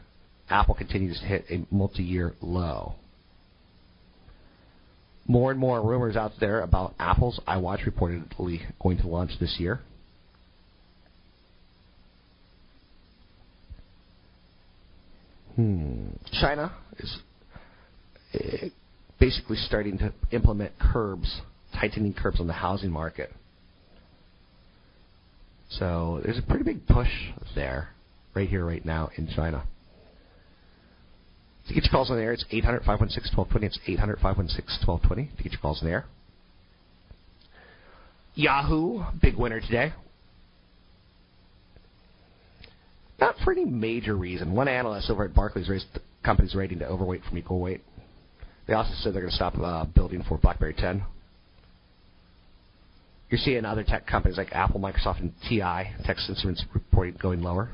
Apple 0.49 0.75
continues 0.75 1.19
to 1.19 1.25
hit 1.25 1.45
a 1.49 1.65
multi-year 1.73 2.33
low. 2.41 2.95
More 5.27 5.51
and 5.51 5.59
more 5.59 5.81
rumors 5.81 6.15
out 6.15 6.31
there 6.39 6.61
about 6.61 6.95
Apple's 6.99 7.39
iWatch 7.47 7.87
reportedly 7.87 8.61
going 8.81 8.97
to 8.97 9.07
launch 9.07 9.31
this 9.39 9.57
year. 9.59 9.79
Hmm. 15.55 16.09
China 16.41 16.73
is 16.97 18.71
basically 19.19 19.57
starting 19.57 19.97
to 19.97 20.13
implement 20.31 20.73
curbs, 20.79 21.41
tightening 21.73 22.13
curbs 22.13 22.39
on 22.39 22.47
the 22.47 22.53
housing 22.53 22.91
market. 22.91 23.31
So 25.69 26.21
there's 26.23 26.37
a 26.37 26.41
pretty 26.41 26.63
big 26.63 26.87
push 26.87 27.09
there, 27.55 27.89
right 28.33 28.49
here, 28.49 28.65
right 28.65 28.83
now 28.83 29.09
in 29.17 29.27
China. 29.35 29.63
To 31.67 31.73
get 31.73 31.83
your 31.83 31.91
calls 31.91 32.09
on 32.09 32.17
the 32.17 32.23
air, 32.23 32.33
it's 32.33 32.45
800 32.49 32.79
516 32.79 33.37
1220. 33.37 33.65
It's 33.67 33.79
800 33.87 34.15
516 34.15 34.87
1220 34.87 35.37
to 35.37 35.43
get 35.43 35.51
your 35.51 35.61
calls 35.61 35.81
on 35.81 35.87
the 35.87 35.93
air. 35.93 36.05
Yahoo, 38.33 39.03
big 39.21 39.35
winner 39.35 39.59
today. 39.59 39.93
Not 43.19 43.35
for 43.43 43.51
any 43.51 43.65
major 43.65 44.15
reason. 44.15 44.53
One 44.53 44.67
analyst 44.67 45.09
over 45.09 45.25
at 45.25 45.35
Barclays 45.35 45.69
raised 45.69 45.85
the 45.93 45.99
company's 46.23 46.55
rating 46.55 46.79
to 46.79 46.87
overweight 46.87 47.21
from 47.25 47.37
equal 47.37 47.59
weight. 47.59 47.81
They 48.69 48.75
also 48.75 48.91
said 49.01 49.15
they're 49.15 49.23
going 49.23 49.31
to 49.31 49.35
stop 49.35 49.57
uh, 49.57 49.85
building 49.85 50.23
for 50.29 50.37
BlackBerry 50.37 50.75
10. 50.75 51.03
You're 53.31 53.39
seeing 53.39 53.65
other 53.65 53.83
tech 53.83 54.05
companies 54.05 54.37
like 54.37 54.51
Apple, 54.51 54.79
Microsoft, 54.79 55.21
and 55.21 55.33
TI, 55.49 55.91
Texas 56.05 56.29
Instruments, 56.29 56.63
reporting 56.71 57.17
going 57.19 57.41
lower. 57.41 57.71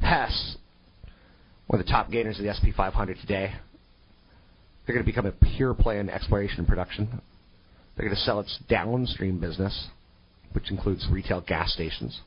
Hess, 0.00 0.56
one 1.68 1.78
of 1.78 1.86
the 1.86 1.92
top 1.92 2.10
gainers 2.10 2.36
of 2.36 2.42
the 2.42 2.50
S&P 2.50 2.72
500 2.72 3.16
today, 3.20 3.54
they're 4.84 4.94
going 4.96 5.06
to 5.06 5.08
become 5.08 5.26
a 5.26 5.54
pure 5.56 5.72
play 5.72 6.00
in 6.00 6.10
exploration 6.10 6.58
and 6.58 6.66
production. 6.66 7.22
They're 7.96 8.06
going 8.06 8.16
to 8.16 8.22
sell 8.22 8.40
its 8.40 8.58
downstream 8.68 9.38
business, 9.38 9.86
which 10.50 10.68
includes 10.72 11.06
retail 11.08 11.42
gas 11.42 11.72
stations. 11.72 12.22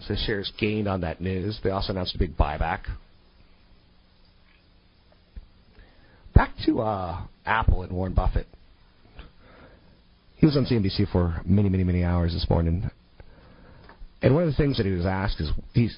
So 0.00 0.14
shares 0.26 0.52
gained 0.60 0.88
on 0.88 1.00
that 1.00 1.22
news. 1.22 1.58
They 1.64 1.70
also 1.70 1.92
announced 1.92 2.14
a 2.14 2.18
big 2.18 2.36
buyback. 2.36 2.80
Back 6.34 6.50
to 6.66 6.80
uh, 6.80 7.22
Apple 7.44 7.82
and 7.82 7.92
Warren 7.92 8.14
Buffett. 8.14 8.46
He 10.36 10.46
was 10.46 10.56
on 10.56 10.66
CNBC 10.66 11.10
for 11.10 11.40
many, 11.44 11.68
many, 11.68 11.84
many 11.84 12.02
hours 12.02 12.32
this 12.32 12.48
morning. 12.50 12.90
And 14.22 14.34
one 14.34 14.44
of 14.44 14.48
the 14.48 14.56
things 14.56 14.76
that 14.76 14.86
he 14.86 14.92
was 14.92 15.06
asked 15.06 15.40
is 15.40 15.50
he 15.74 15.90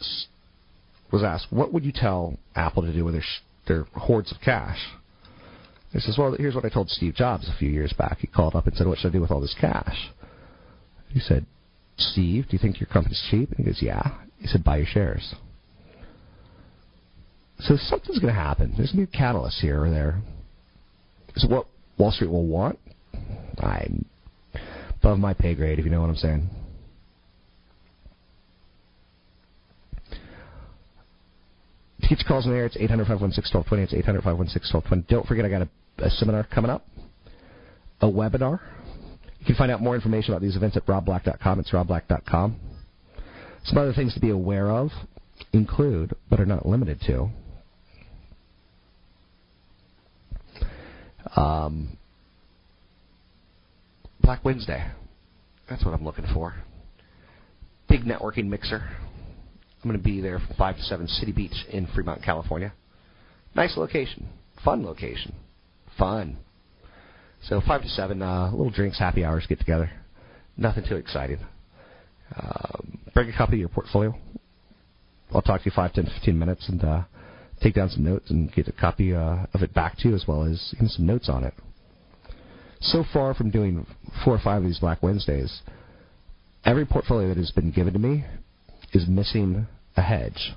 was 1.10 1.22
asked, 1.22 1.46
"What 1.50 1.72
would 1.72 1.84
you 1.84 1.92
tell 1.92 2.38
Apple 2.54 2.82
to 2.82 2.92
do 2.92 3.04
with 3.04 3.14
their 3.14 3.24
their 3.66 3.84
hoards 3.94 4.32
of 4.32 4.40
cash?" 4.40 4.78
He 5.92 6.00
says, 6.00 6.18
"Well, 6.18 6.32
here's 6.32 6.54
what 6.54 6.64
I 6.64 6.68
told 6.68 6.90
Steve 6.90 7.14
Jobs 7.14 7.48
a 7.48 7.56
few 7.58 7.70
years 7.70 7.92
back. 7.92 8.18
He 8.18 8.26
called 8.26 8.54
up 8.54 8.66
and 8.66 8.76
said, 8.76 8.86
"What 8.86 8.98
should 8.98 9.08
I 9.08 9.12
do 9.12 9.20
with 9.20 9.30
all 9.30 9.40
this 9.40 9.54
cash?" 9.58 10.10
He 11.08 11.20
said, 11.20 11.46
"Steve, 11.96 12.48
do 12.48 12.56
you 12.56 12.58
think 12.58 12.80
your 12.80 12.88
company's 12.88 13.22
cheap?" 13.30 13.50
And 13.50 13.58
he 13.58 13.64
goes, 13.64 13.80
"Yeah." 13.80 14.10
He 14.40 14.46
said, 14.46 14.64
"Buy 14.64 14.78
your 14.78 14.86
shares." 14.86 15.34
So 17.60 17.76
something's 17.76 18.18
going 18.18 18.34
to 18.34 18.40
happen. 18.40 18.74
There's 18.76 18.92
going 18.92 19.06
to 19.06 19.10
be 19.10 19.16
catalyst 19.16 19.60
here 19.60 19.84
or 19.84 19.90
there. 19.90 20.20
Is 21.36 21.46
what 21.48 21.66
Wall 21.98 22.10
Street 22.10 22.30
will 22.30 22.46
want? 22.46 22.78
I'm 23.58 24.04
above 25.00 25.18
my 25.18 25.34
pay 25.34 25.54
grade, 25.54 25.78
if 25.78 25.84
you 25.84 25.90
know 25.90 26.00
what 26.00 26.10
I'm 26.10 26.16
saying. 26.16 26.48
To 32.02 32.08
get 32.08 32.18
your 32.18 32.28
calls 32.28 32.44
in 32.44 32.52
the 32.52 32.58
air, 32.58 32.66
it's 32.66 32.76
800 32.76 33.06
516 33.06 33.58
1220. 33.58 33.82
It's 33.82 33.94
800 33.94 34.22
516 34.22 34.74
1220. 34.74 35.06
Don't 35.08 35.26
forget, 35.26 35.44
I 35.44 35.48
got 35.48 35.62
a, 35.62 36.06
a 36.06 36.10
seminar 36.10 36.44
coming 36.44 36.70
up, 36.70 36.86
a 38.00 38.06
webinar. 38.06 38.60
You 39.40 39.46
can 39.46 39.54
find 39.54 39.70
out 39.70 39.80
more 39.80 39.94
information 39.94 40.32
about 40.32 40.42
these 40.42 40.56
events 40.56 40.76
at 40.76 40.86
robblack.com. 40.86 41.60
It's 41.60 41.70
robblack.com. 41.70 42.60
Some 43.64 43.78
other 43.78 43.94
things 43.94 44.12
to 44.14 44.20
be 44.20 44.30
aware 44.30 44.70
of 44.70 44.90
include, 45.52 46.14
but 46.28 46.40
are 46.40 46.46
not 46.46 46.66
limited 46.66 47.00
to, 47.06 47.30
um, 51.36 51.96
Black 54.20 54.44
Wednesday. 54.44 54.90
That's 55.68 55.84
what 55.84 55.94
I'm 55.94 56.04
looking 56.04 56.26
for. 56.32 56.54
Big 57.88 58.02
networking 58.04 58.46
mixer. 58.46 58.82
I'm 59.82 59.90
going 59.90 59.98
to 59.98 60.04
be 60.04 60.20
there 60.20 60.38
from 60.38 60.56
5 60.56 60.76
to 60.76 60.82
7, 60.82 61.06
City 61.08 61.32
Beach 61.32 61.64
in 61.70 61.86
Fremont, 61.88 62.22
California. 62.22 62.72
Nice 63.54 63.76
location. 63.76 64.28
Fun 64.64 64.84
location. 64.84 65.34
Fun. 65.98 66.38
So 67.42 67.60
5 67.66 67.82
to 67.82 67.88
7, 67.88 68.22
uh, 68.22 68.50
little 68.50 68.70
drinks, 68.70 68.98
happy 68.98 69.24
hours, 69.24 69.44
get 69.46 69.58
together. 69.58 69.90
Nothing 70.56 70.84
too 70.88 70.96
exciting. 70.96 71.40
Um, 72.34 72.98
bring 73.12 73.28
a 73.28 73.36
copy 73.36 73.54
of 73.54 73.60
your 73.60 73.68
portfolio. 73.68 74.14
I'll 75.32 75.42
talk 75.42 75.60
to 75.62 75.66
you 75.66 75.72
5, 75.74 75.92
10, 75.92 76.06
15 76.06 76.38
minutes 76.38 76.68
and 76.68 76.82
uh, 76.82 77.02
take 77.64 77.74
down 77.74 77.88
some 77.88 78.04
notes 78.04 78.30
and 78.30 78.52
get 78.52 78.68
a 78.68 78.72
copy 78.72 79.14
uh, 79.14 79.46
of 79.54 79.62
it 79.62 79.72
back 79.72 79.96
to 79.96 80.10
you 80.10 80.14
as 80.14 80.24
well 80.28 80.44
as 80.44 80.74
some 80.86 81.06
notes 81.06 81.30
on 81.30 81.42
it. 81.42 81.54
So 82.80 83.02
far 83.10 83.32
from 83.32 83.50
doing 83.50 83.86
four 84.22 84.34
or 84.34 84.38
five 84.38 84.58
of 84.58 84.64
these 84.64 84.78
Black 84.78 85.02
Wednesdays, 85.02 85.62
every 86.64 86.84
portfolio 86.84 87.28
that 87.28 87.38
has 87.38 87.50
been 87.50 87.70
given 87.70 87.94
to 87.94 87.98
me 87.98 88.26
is 88.92 89.08
missing 89.08 89.66
a 89.96 90.02
hedge. 90.02 90.52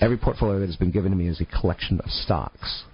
Every 0.00 0.16
portfolio 0.16 0.60
that 0.60 0.66
has 0.66 0.76
been 0.76 0.90
given 0.90 1.10
to 1.10 1.16
me 1.16 1.28
is 1.28 1.40
a 1.40 1.60
collection 1.60 2.00
of 2.00 2.10
stocks. 2.10 2.84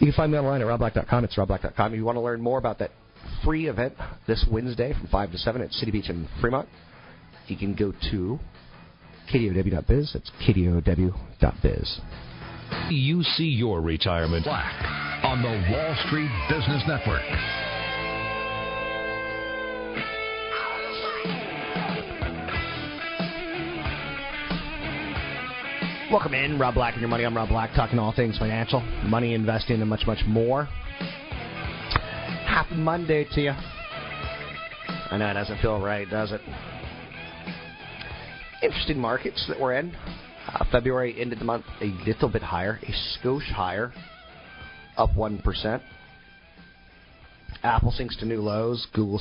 You 0.00 0.08
can 0.08 0.14
find 0.14 0.32
me 0.32 0.38
online 0.38 0.60
at 0.60 0.66
robblack.com. 0.66 1.24
It's 1.24 1.36
robblack.com. 1.36 1.92
If 1.92 1.96
you 1.96 2.04
want 2.04 2.16
to 2.16 2.20
learn 2.20 2.40
more 2.40 2.58
about 2.58 2.80
that 2.80 2.90
free 3.44 3.68
event 3.68 3.94
this 4.26 4.44
Wednesday 4.50 4.92
from 4.92 5.06
5 5.06 5.30
to 5.30 5.38
7 5.38 5.62
at 5.62 5.70
City 5.72 5.92
Beach 5.92 6.10
in 6.10 6.28
Fremont, 6.40 6.68
you 7.46 7.56
can 7.56 7.76
go 7.76 7.92
to 8.10 8.40
kdow.biz. 9.32 10.12
That's 10.12 10.30
kdow.biz. 10.46 12.00
You 12.90 13.22
see 13.22 13.44
your 13.44 13.80
retirement 13.80 14.44
black 14.44 15.24
on 15.24 15.42
the 15.42 15.48
Wall 15.48 15.96
Street 16.06 16.30
Business 16.48 16.82
Network. 16.86 17.22
Welcome 26.10 26.34
in, 26.34 26.58
Rob 26.58 26.74
Black 26.74 26.92
and 26.92 27.00
your 27.00 27.08
money. 27.08 27.24
I'm 27.24 27.34
Rob 27.34 27.48
Black, 27.48 27.70
talking 27.74 27.98
all 27.98 28.12
things 28.12 28.36
financial, 28.36 28.80
money, 29.04 29.32
investing, 29.32 29.80
and 29.80 29.88
much, 29.88 30.06
much 30.06 30.18
more. 30.26 30.64
Happy 32.44 32.74
Monday 32.74 33.26
to 33.32 33.40
you. 33.40 33.52
I 35.10 35.16
know 35.16 35.30
it 35.30 35.34
doesn't 35.34 35.58
feel 35.60 35.80
right, 35.80 36.08
does 36.10 36.32
it? 36.32 36.42
Interesting 38.62 38.98
markets 38.98 39.44
that 39.48 39.58
we're 39.58 39.74
in. 39.74 39.92
Uh, 40.46 40.64
February 40.70 41.20
ended 41.20 41.40
the 41.40 41.44
month 41.44 41.64
a 41.80 41.86
little 42.06 42.28
bit 42.28 42.42
higher, 42.42 42.78
a 42.82 43.18
skosh 43.18 43.50
higher, 43.50 43.92
up 44.96 45.10
1%. 45.10 45.82
Apple 47.64 47.90
sinks 47.90 48.16
to 48.18 48.24
new 48.24 48.40
lows, 48.40 48.86
Google 48.92 49.20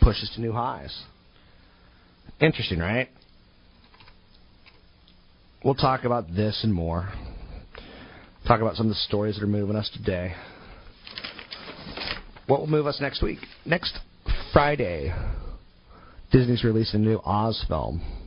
pushes 0.00 0.30
to 0.34 0.40
new 0.40 0.52
highs. 0.52 1.04
Interesting, 2.40 2.80
right? 2.80 3.08
We'll 5.64 5.74
talk 5.74 6.04
about 6.04 6.34
this 6.34 6.60
and 6.64 6.72
more. 6.72 7.12
Talk 8.48 8.60
about 8.60 8.74
some 8.74 8.86
of 8.86 8.90
the 8.90 8.96
stories 8.96 9.36
that 9.36 9.44
are 9.44 9.48
moving 9.48 9.76
us 9.76 9.90
today. 9.92 10.34
What 12.46 12.58
will 12.58 12.66
move 12.66 12.86
us 12.86 13.00
next 13.00 13.22
week? 13.22 13.38
Next 13.64 13.98
Friday, 14.52 15.14
Disney's 16.32 16.64
releasing 16.64 17.02
a 17.02 17.04
new 17.04 17.20
Oz 17.24 17.64
film. 17.68 18.19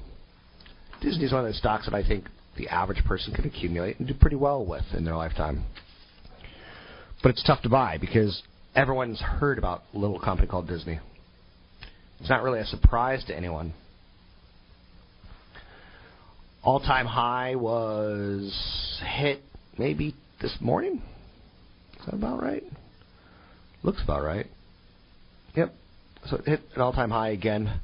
Disney's 1.03 1.31
one 1.31 1.41
of 1.41 1.47
those 1.47 1.57
stocks 1.57 1.85
that 1.85 1.93
I 1.93 2.07
think 2.07 2.25
the 2.57 2.69
average 2.69 3.03
person 3.05 3.33
could 3.33 3.45
accumulate 3.45 3.99
and 3.99 4.07
do 4.07 4.13
pretty 4.13 4.35
well 4.35 4.65
with 4.65 4.85
in 4.93 5.05
their 5.05 5.15
lifetime. 5.15 5.65
But 7.21 7.29
it's 7.29 7.43
tough 7.43 7.61
to 7.63 7.69
buy 7.69 7.97
because 7.97 8.41
everyone's 8.75 9.19
heard 9.19 9.57
about 9.57 9.83
a 9.93 9.97
little 9.97 10.19
company 10.19 10.47
called 10.47 10.67
Disney. 10.67 10.99
It's 12.19 12.29
not 12.29 12.41
really 12.41 12.59
a 12.59 12.65
surprise 12.65 13.23
to 13.25 13.35
anyone 13.35 13.73
All 16.63 16.79
time 16.79 17.05
high 17.05 17.55
was 17.55 18.57
hit 19.05 19.41
maybe 19.77 20.15
this 20.41 20.55
morning. 20.61 21.01
Is 21.99 22.05
that 22.05 22.13
about 22.13 22.41
right? 22.41 22.63
Looks 23.83 24.01
about 24.01 24.23
right. 24.23 24.45
Yep. 25.57 25.73
So 26.27 26.37
it 26.37 26.45
hit 26.45 26.61
an 26.75 26.81
all 26.81 26.93
time 26.93 27.09
high 27.09 27.31
again. 27.31 27.81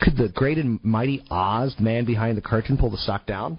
Could 0.00 0.16
the 0.16 0.28
great 0.28 0.58
and 0.58 0.82
mighty 0.84 1.24
Oz, 1.30 1.74
the 1.76 1.82
man 1.82 2.04
behind 2.04 2.36
the 2.36 2.42
curtain, 2.42 2.76
pull 2.76 2.90
the 2.90 2.98
stock 2.98 3.26
down? 3.26 3.58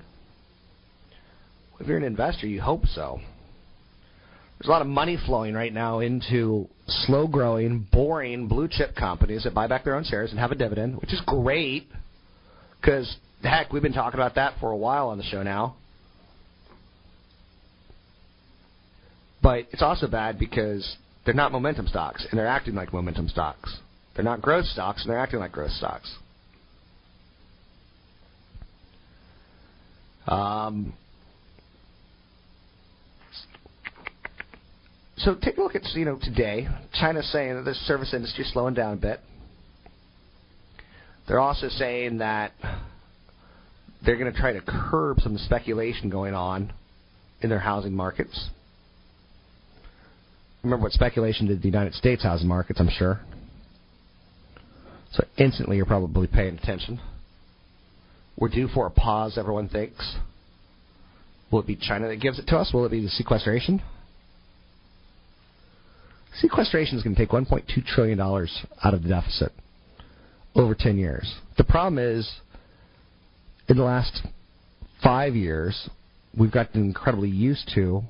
If 1.79 1.87
you're 1.87 1.97
an 1.97 2.03
investor, 2.03 2.47
you 2.47 2.61
hope 2.61 2.85
so. 2.85 3.19
There's 4.59 4.67
a 4.67 4.71
lot 4.71 4.81
of 4.81 4.87
money 4.87 5.17
flowing 5.25 5.53
right 5.53 5.73
now 5.73 5.99
into 5.99 6.67
slow 6.87 7.27
growing, 7.27 7.87
boring 7.91 8.47
blue 8.47 8.67
chip 8.69 8.95
companies 8.95 9.43
that 9.43 9.53
buy 9.53 9.67
back 9.67 9.85
their 9.85 9.95
own 9.95 10.03
shares 10.03 10.31
and 10.31 10.39
have 10.39 10.51
a 10.51 10.55
dividend, 10.55 10.99
which 10.99 11.13
is 11.13 11.21
great 11.25 11.87
because, 12.79 13.15
heck, 13.41 13.71
we've 13.71 13.81
been 13.81 13.93
talking 13.93 14.19
about 14.19 14.35
that 14.35 14.55
for 14.59 14.71
a 14.71 14.77
while 14.77 15.09
on 15.09 15.17
the 15.17 15.23
show 15.23 15.43
now. 15.43 15.75
But 19.41 19.67
it's 19.71 19.81
also 19.81 20.07
bad 20.07 20.37
because 20.37 20.97
they're 21.25 21.33
not 21.33 21.53
momentum 21.53 21.87
stocks 21.87 22.25
and 22.29 22.37
they're 22.37 22.47
acting 22.47 22.75
like 22.75 22.91
momentum 22.91 23.29
stocks. 23.29 23.77
They're 24.15 24.25
not 24.25 24.41
growth 24.41 24.65
stocks 24.65 25.03
and 25.03 25.11
they're 25.11 25.19
acting 25.19 25.39
like 25.39 25.53
growth 25.53 25.71
stocks. 25.71 26.13
Um, 30.29 30.93
so 35.17 35.35
take 35.41 35.57
a 35.57 35.61
look 35.61 35.75
at 35.75 35.83
you 35.95 36.05
know 36.05 36.19
today. 36.21 36.67
China's 36.93 37.29
saying 37.31 37.55
that 37.55 37.65
the 37.65 37.73
service 37.73 38.13
industry 38.13 38.45
is 38.45 38.53
slowing 38.53 38.75
down 38.75 38.93
a 38.93 38.97
bit. 38.97 39.19
They're 41.27 41.39
also 41.39 41.67
saying 41.67 42.19
that 42.19 42.51
they're 44.05 44.17
going 44.17 44.31
to 44.31 44.39
try 44.39 44.53
to 44.53 44.61
curb 44.61 45.19
some 45.19 45.37
speculation 45.37 46.09
going 46.09 46.35
on 46.35 46.73
in 47.41 47.49
their 47.49 47.59
housing 47.59 47.93
markets. 47.93 48.49
Remember 50.63 50.83
what 50.83 50.91
speculation 50.91 51.47
did 51.47 51.61
the 51.61 51.67
United 51.67 51.93
States 51.95 52.23
housing 52.23 52.47
markets, 52.47 52.79
I'm 52.79 52.89
sure. 52.89 53.19
So 55.11 55.23
instantly 55.37 55.77
you're 55.77 55.85
probably 55.85 56.27
paying 56.27 56.57
attention. 56.57 56.99
We're 58.39 58.47
due 58.47 58.69
for 58.69 58.87
a 58.87 58.89
pause, 58.89 59.37
everyone 59.37 59.67
thinks. 59.67 60.15
Will 61.51 61.59
it 61.59 61.67
be 61.67 61.75
China 61.75 62.07
that 62.07 62.21
gives 62.21 62.39
it 62.39 62.47
to 62.47 62.57
us? 62.57 62.71
Will 62.73 62.85
it 62.85 62.91
be 62.91 63.01
the 63.01 63.09
sequestration? 63.09 63.81
Sequestration 66.35 66.97
is 66.97 67.03
going 67.03 67.15
to 67.15 67.21
take 67.21 67.31
$1.2 67.31 67.85
trillion 67.85 68.19
out 68.21 68.93
of 68.93 69.03
the 69.03 69.09
deficit 69.09 69.51
over 70.55 70.73
10 70.73 70.97
years. 70.97 71.35
The 71.57 71.65
problem 71.65 71.97
is, 71.97 72.31
in 73.67 73.75
the 73.75 73.83
last 73.83 74.25
five 75.03 75.35
years, 75.35 75.89
we've 76.37 76.51
gotten 76.51 76.81
incredibly 76.83 77.29
used 77.29 77.69
to 77.75 78.03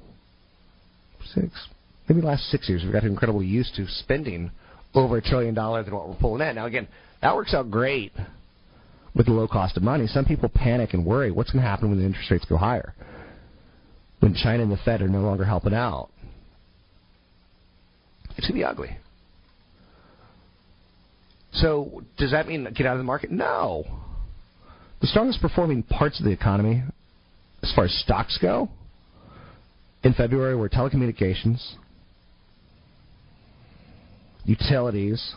six, 1.33 1.67
maybe 2.07 2.21
the 2.21 2.27
last 2.27 2.43
six 2.51 2.69
years, 2.69 2.83
we've 2.83 2.93
gotten 2.93 3.09
incredibly 3.09 3.47
used 3.47 3.73
to 3.75 3.87
spending 3.87 4.51
over 4.93 5.17
a 5.17 5.21
trillion 5.21 5.55
dollars 5.55 5.85
than 5.85 5.95
what 5.95 6.07
we're 6.07 6.15
pulling 6.15 6.47
in. 6.47 6.55
Now, 6.55 6.65
again, 6.65 6.87
that 7.21 7.35
works 7.35 7.53
out 7.53 7.71
great 7.71 8.11
with 9.15 9.25
the 9.25 9.31
low 9.31 9.47
cost 9.47 9.77
of 9.77 9.83
money. 9.83 10.07
Some 10.07 10.25
people 10.25 10.49
panic 10.49 10.93
and 10.93 11.05
worry 11.05 11.31
what's 11.31 11.51
going 11.51 11.63
to 11.63 11.69
happen 11.69 11.89
when 11.89 11.99
the 11.99 12.05
interest 12.05 12.29
rates 12.31 12.45
go 12.45 12.57
higher, 12.57 12.93
when 14.19 14.33
China 14.33 14.63
and 14.63 14.71
the 14.71 14.77
Fed 14.77 15.01
are 15.01 15.07
no 15.07 15.21
longer 15.21 15.45
helping 15.45 15.73
out. 15.73 16.09
It's 18.37 18.47
going 18.47 18.47
to 18.47 18.53
be 18.53 18.63
ugly. 18.63 18.97
So, 21.51 22.03
does 22.17 22.31
that 22.31 22.47
mean 22.47 22.67
get 22.75 22.85
out 22.85 22.93
of 22.93 22.99
the 22.99 23.03
market? 23.03 23.31
No. 23.31 23.83
The 25.01 25.07
strongest 25.07 25.41
performing 25.41 25.83
parts 25.83 26.19
of 26.19 26.25
the 26.25 26.31
economy, 26.31 26.83
as 27.63 27.73
far 27.73 27.85
as 27.85 27.93
stocks 28.03 28.37
go, 28.41 28.69
in 30.03 30.13
February 30.13 30.55
were 30.55 30.69
telecommunications, 30.69 31.73
utilities, 34.45 35.35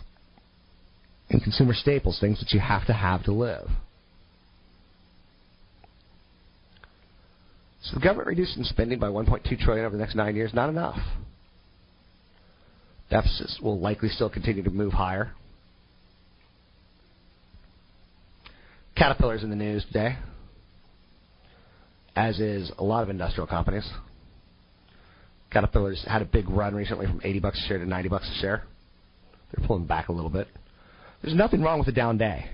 and 1.33 1.43
consumer 1.43 1.75
staples, 1.75 2.19
things 2.21 2.39
that 2.41 2.53
you 2.53 2.61
have 2.61 2.87
to 2.87 2.93
have 2.93 3.25
to 3.25 3.33
live. 3.33 3.69
So 7.83 7.95
the 7.95 8.01
government 8.01 8.29
reducing 8.29 8.63
spending 8.65 8.99
by 8.99 9.09
1.2 9.09 9.59
trillion 9.59 9.85
over 9.85 9.97
the 9.97 10.01
next 10.01 10.15
nine 10.15 10.37
years, 10.37 10.55
not 10.55 10.69
enough. 10.69 10.99
Deficits 13.11 13.59
will 13.61 13.79
likely 13.81 14.09
still 14.09 14.31
continue 14.31 14.63
to 14.63 14.71
move 14.71 14.93
higher. 14.93 15.33
Caterpillar's 18.97 19.43
in 19.43 19.51
the 19.51 19.57
news 19.57 19.85
today, 19.87 20.17
as 22.15 22.39
is 22.39 22.71
a 22.79 22.85
lot 22.85 23.03
of 23.03 23.11
industrial 23.11 23.47
companies. 23.47 23.89
Caterpillar's 25.51 26.05
had 26.07 26.23
a 26.23 26.25
big 26.25 26.49
run 26.49 26.75
recently 26.75 27.07
from 27.07 27.21
80 27.25 27.41
bucks 27.41 27.63
a 27.65 27.69
share 27.69 27.79
to 27.79 27.87
90 27.87 28.09
bucks 28.09 28.31
a 28.31 28.41
share. 28.41 28.65
They're 29.53 29.67
pulling 29.67 29.87
back 29.87 30.09
a 30.09 30.13
little 30.13 30.31
bit. 30.31 30.47
There's 31.23 31.35
nothing 31.35 31.63
wrong 31.63 31.79
with 31.79 31.89
a 31.89 31.93
down 31.93 32.19
day. 32.19 32.47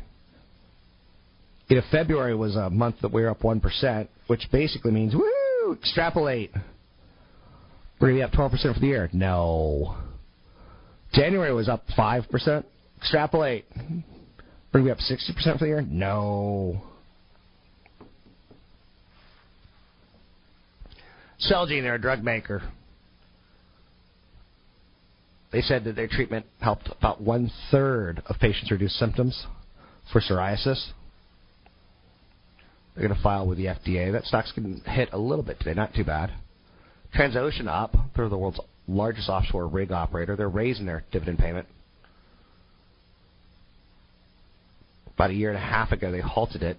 If 1.70 1.84
February 1.90 2.34
was 2.34 2.56
a 2.56 2.70
month 2.70 2.96
that 3.02 3.12
we 3.12 3.22
were 3.22 3.30
up 3.30 3.40
1%, 3.40 4.08
which 4.26 4.48
basically 4.52 4.90
means, 4.90 5.14
woo, 5.14 5.72
extrapolate. 5.72 6.50
We're 8.00 8.08
going 8.08 8.20
to 8.20 8.28
be 8.28 8.32
up 8.32 8.50
12% 8.50 8.74
for 8.74 8.80
the 8.80 8.86
year. 8.86 9.10
No. 9.12 9.96
January 11.12 11.52
was 11.52 11.68
up 11.68 11.84
5%. 11.96 12.64
Extrapolate. 12.98 13.66
We're 14.72 14.80
going 14.80 14.84
to 14.84 14.84
be 14.84 14.90
up 14.90 14.98
60% 14.98 15.52
for 15.52 15.58
the 15.58 15.66
year? 15.66 15.82
No. 15.82 16.82
Celgene, 21.50 21.82
they're 21.82 21.94
a 21.94 22.00
drug 22.00 22.22
maker. 22.22 22.62
They 25.50 25.62
said 25.62 25.84
that 25.84 25.96
their 25.96 26.08
treatment 26.08 26.46
helped 26.60 26.88
about 26.88 27.20
one 27.20 27.50
third 27.70 28.22
of 28.26 28.36
patients 28.38 28.70
reduce 28.70 28.98
symptoms 28.98 29.46
for 30.12 30.20
psoriasis. 30.20 30.92
They're 32.94 33.06
going 33.06 33.16
to 33.16 33.22
file 33.22 33.46
with 33.46 33.58
the 33.58 33.66
FDA. 33.66 34.12
That 34.12 34.24
stock's 34.24 34.52
going 34.52 34.80
to 34.80 34.90
hit 34.90 35.10
a 35.12 35.18
little 35.18 35.44
bit 35.44 35.58
today, 35.58 35.74
not 35.74 35.94
too 35.94 36.04
bad. 36.04 36.32
Transocean 37.16 37.68
up. 37.68 37.94
They're 38.14 38.28
the 38.28 38.36
world's 38.36 38.60
largest 38.86 39.28
offshore 39.28 39.68
rig 39.68 39.92
operator. 39.92 40.36
They're 40.36 40.48
raising 40.48 40.84
their 40.84 41.04
dividend 41.12 41.38
payment. 41.38 41.66
About 45.14 45.30
a 45.30 45.34
year 45.34 45.50
and 45.50 45.58
a 45.58 45.60
half 45.60 45.92
ago, 45.92 46.12
they 46.12 46.20
halted 46.20 46.62
it, 46.62 46.78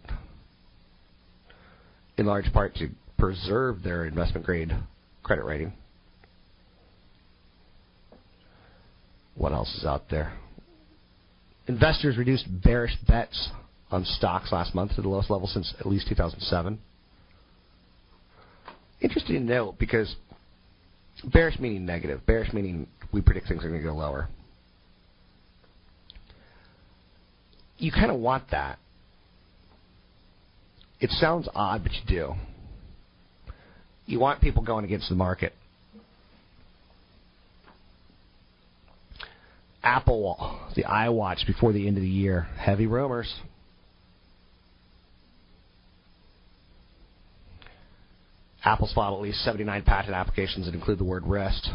in 2.17 2.25
large 2.25 2.51
part 2.53 2.75
to 2.75 2.89
preserve 3.17 3.83
their 3.83 4.05
investment 4.05 4.45
grade 4.45 4.75
credit 5.23 5.43
rating. 5.43 5.73
What 9.39 9.53
else 9.53 9.73
is 9.73 9.85
out 9.85 10.09
there? 10.11 10.33
Investors 11.65 12.17
reduced 12.17 12.45
bearish 12.61 12.97
bets 13.07 13.51
on 13.89 14.03
stocks 14.03 14.51
last 14.51 14.75
month 14.75 14.95
to 14.95 15.01
the 15.01 15.07
lowest 15.07 15.29
level 15.29 15.47
since 15.47 15.73
at 15.79 15.85
least 15.85 16.09
2007. 16.09 16.77
Interesting 18.99 19.35
to 19.37 19.41
note 19.41 19.79
because 19.79 20.13
bearish 21.23 21.57
meaning 21.57 21.85
negative, 21.85 22.25
bearish 22.25 22.51
meaning 22.51 22.85
we 23.13 23.21
predict 23.21 23.47
things 23.47 23.63
are 23.63 23.69
going 23.69 23.79
to 23.79 23.87
go 23.87 23.95
lower. 23.95 24.27
You 27.77 27.93
kind 27.93 28.11
of 28.11 28.19
want 28.19 28.43
that. 28.51 28.77
It 30.99 31.11
sounds 31.11 31.47
odd, 31.55 31.81
but 31.83 31.93
you 31.93 32.01
do. 32.05 32.33
You 34.05 34.19
want 34.19 34.41
people 34.41 34.63
going 34.63 34.83
against 34.83 35.07
the 35.07 35.15
market. 35.15 35.53
Apple, 39.89 40.59
the 40.75 40.83
iWatch 40.83 41.47
before 41.47 41.73
the 41.73 41.87
end 41.87 41.97
of 41.97 42.03
the 42.03 42.09
year. 42.09 42.47
Heavy 42.57 42.85
rumors. 42.85 43.33
Apple's 48.63 48.93
filed 48.93 49.17
at 49.17 49.23
least 49.23 49.39
79 49.43 49.81
patent 49.81 50.13
applications 50.13 50.67
that 50.67 50.75
include 50.75 50.99
the 50.99 51.03
word 51.03 51.25
wrist. 51.25 51.71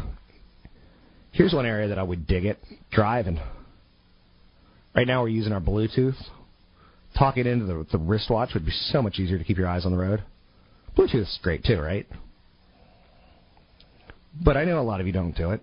Here's 1.33 1.51
one 1.51 1.65
area 1.65 1.89
that 1.89 1.99
I 1.99 2.03
would 2.03 2.25
dig 2.25 2.45
it 2.45 2.57
driving. 2.89 3.37
Right 4.95 5.05
now, 5.05 5.23
we're 5.23 5.27
using 5.27 5.51
our 5.51 5.59
Bluetooth. 5.59 6.15
Talking 7.17 7.45
into 7.45 7.65
the, 7.65 7.85
the 7.91 7.97
wristwatch 7.97 8.51
would 8.53 8.65
be 8.65 8.71
so 8.71 9.01
much 9.01 9.19
easier 9.19 9.37
to 9.37 9.43
keep 9.43 9.57
your 9.57 9.67
eyes 9.67 9.85
on 9.85 9.91
the 9.91 9.97
road. 9.97 10.23
Bluetooth's 10.97 11.37
great 11.43 11.65
too, 11.65 11.81
right? 11.81 12.07
But 14.41 14.55
I 14.55 14.63
know 14.63 14.79
a 14.79 14.83
lot 14.83 15.01
of 15.01 15.07
you 15.07 15.11
don't 15.11 15.35
do 15.35 15.51
it. 15.51 15.61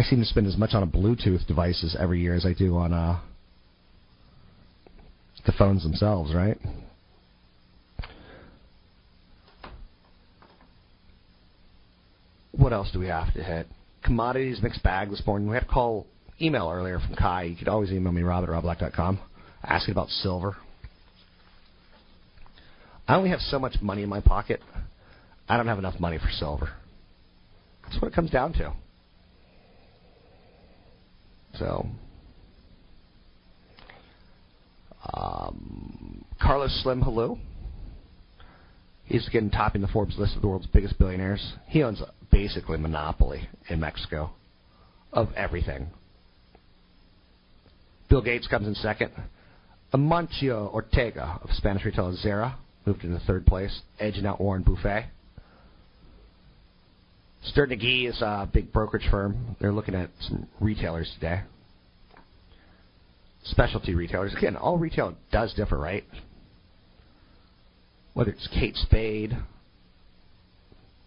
I 0.00 0.02
seem 0.02 0.20
to 0.20 0.24
spend 0.24 0.46
as 0.46 0.56
much 0.56 0.72
on 0.72 0.82
a 0.82 0.86
Bluetooth 0.86 1.46
devices 1.46 1.94
every 2.00 2.22
year 2.22 2.34
as 2.34 2.46
I 2.46 2.54
do 2.54 2.74
on 2.78 2.94
uh, 2.94 3.20
the 5.44 5.52
phones 5.52 5.82
themselves, 5.82 6.32
right? 6.34 6.56
What 12.52 12.72
else 12.72 12.90
do 12.94 12.98
we 12.98 13.08
have 13.08 13.34
to 13.34 13.42
hit? 13.42 13.66
Commodities 14.02 14.62
mixed 14.62 14.82
bag 14.82 15.10
this 15.10 15.22
morning. 15.26 15.50
We 15.50 15.54
had 15.54 15.64
a 15.64 15.66
call 15.66 16.06
email 16.40 16.70
earlier 16.72 16.98
from 16.98 17.14
Kai. 17.14 17.42
You 17.42 17.56
could 17.56 17.68
always 17.68 17.92
email 17.92 18.12
me, 18.12 18.22
rob 18.22 18.42
at 18.44 18.48
robblack.com, 18.48 19.20
asking 19.62 19.92
about 19.92 20.08
silver. 20.08 20.56
I 23.06 23.16
only 23.16 23.28
have 23.28 23.40
so 23.40 23.58
much 23.58 23.76
money 23.82 24.02
in 24.02 24.08
my 24.08 24.22
pocket. 24.22 24.62
I 25.46 25.58
don't 25.58 25.66
have 25.66 25.78
enough 25.78 26.00
money 26.00 26.16
for 26.16 26.30
silver. 26.30 26.70
That's 27.82 28.00
what 28.00 28.10
it 28.10 28.14
comes 28.14 28.30
down 28.30 28.54
to. 28.54 28.72
So, 31.60 31.86
um, 35.12 36.24
Carlos 36.40 36.80
Slim 36.82 37.02
Helú. 37.02 37.38
He's 39.04 39.28
again 39.28 39.50
topping 39.50 39.82
the 39.82 39.88
Forbes 39.88 40.16
list 40.16 40.36
of 40.36 40.42
the 40.42 40.48
world's 40.48 40.68
biggest 40.68 40.98
billionaires. 40.98 41.52
He 41.66 41.82
owns 41.82 42.00
basically 42.32 42.78
monopoly 42.78 43.46
in 43.68 43.78
Mexico 43.78 44.30
of 45.12 45.28
everything. 45.36 45.88
Bill 48.08 48.22
Gates 48.22 48.46
comes 48.46 48.66
in 48.66 48.74
second. 48.76 49.10
Amancio 49.92 50.72
Ortega 50.72 51.40
of 51.42 51.50
Spanish 51.50 51.84
retailer 51.84 52.16
Zara 52.16 52.56
moved 52.86 53.04
into 53.04 53.18
third 53.26 53.44
place, 53.44 53.82
edging 53.98 54.24
out 54.24 54.40
Warren 54.40 54.62
Buffett. 54.62 55.04
Sterne 57.42 57.70
Agee 57.70 58.08
is 58.08 58.20
a 58.20 58.48
big 58.52 58.72
brokerage 58.72 59.08
firm. 59.10 59.56
They're 59.60 59.72
looking 59.72 59.94
at 59.94 60.10
some 60.20 60.46
retailers 60.60 61.10
today. 61.14 61.42
Specialty 63.44 63.94
retailers. 63.94 64.34
Again, 64.36 64.56
all 64.56 64.76
retail 64.76 65.14
does 65.32 65.54
differ, 65.54 65.78
right? 65.78 66.04
Whether 68.12 68.32
it's 68.32 68.46
Kate 68.48 68.76
Spade, 68.76 69.36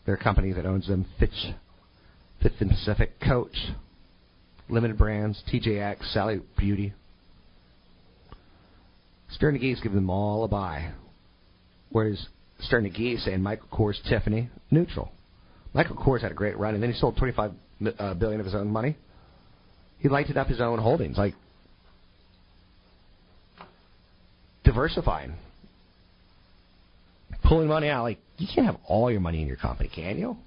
their 0.06 0.18
company 0.18 0.52
that 0.54 0.66
owns 0.66 0.88
them, 0.88 1.06
Fitch, 1.20 1.54
Fifth 2.42 2.60
and 2.60 2.72
Pacific, 2.72 3.20
Coach, 3.20 3.56
Limited 4.70 4.98
Brands, 4.98 5.42
TJX, 5.52 6.12
Sally 6.12 6.42
Beauty. 6.58 6.94
Sterne 9.30 9.58
Agee's 9.58 9.80
giving 9.82 9.96
them 9.96 10.10
all 10.10 10.44
a 10.44 10.48
buy. 10.48 10.92
Whereas 11.90 12.28
Sterne 12.60 12.88
is 12.88 13.24
saying 13.24 13.42
Michael 13.42 13.68
Kors, 13.72 14.02
Tiffany, 14.10 14.50
neutral. 14.72 15.12
Michael 15.74 15.96
Kors 15.96 16.22
had 16.22 16.32
a 16.32 16.36
great 16.36 16.58
run, 16.58 16.74
and 16.76 16.84
then 16.84 16.92
he 16.92 16.98
sold 16.98 17.18
25 17.18 17.52
uh, 18.00 18.14
billion 18.14 18.40
of 18.40 18.46
his 18.46 18.56
own 18.56 18.68
money. 18.68 18.96
He 20.00 20.10
lighted 20.10 20.38
up 20.38 20.48
his 20.48 20.62
own 20.62 20.80
holdings, 20.80 21.18
like 21.18 21.34
diversifying, 24.64 25.34
pulling 27.44 27.68
money 27.68 27.88
out. 27.88 28.04
Like 28.04 28.20
you 28.38 28.48
can't 28.54 28.68
have 28.68 28.78
all 28.86 29.10
your 29.10 29.22
money 29.22 29.42
in 29.42 29.48
your 29.48 29.58
company, 29.58 29.90
can 29.94 30.18
you? 30.18 30.38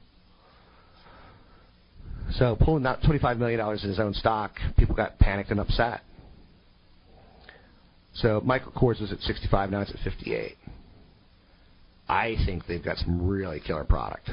So 2.32 2.56
pulling 2.60 2.84
out 2.86 3.02
25 3.04 3.38
million 3.38 3.58
dollars 3.58 3.82
in 3.82 3.90
his 3.90 4.00
own 4.00 4.14
stock, 4.14 4.56
people 4.76 4.94
got 4.94 5.18
panicked 5.18 5.50
and 5.50 5.60
upset. 5.60 6.00
So 8.14 8.40
Michael 8.44 8.72
Kors 8.72 9.00
was 9.00 9.12
at 9.12 9.20
65, 9.20 9.70
now 9.70 9.82
it's 9.82 9.90
at 9.90 9.98
58. 10.00 10.56
I 12.08 12.36
think 12.46 12.66
they've 12.66 12.82
got 12.82 12.96
some 12.98 13.26
really 13.26 13.60
killer 13.60 13.84
product. 13.84 14.30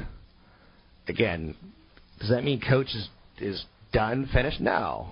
Again, 1.08 1.56
does 2.20 2.30
that 2.30 2.44
mean 2.44 2.62
Coach 2.62 2.88
is 2.88 3.10
is 3.40 3.66
done, 3.92 4.30
finished? 4.34 4.62
No. 4.62 5.08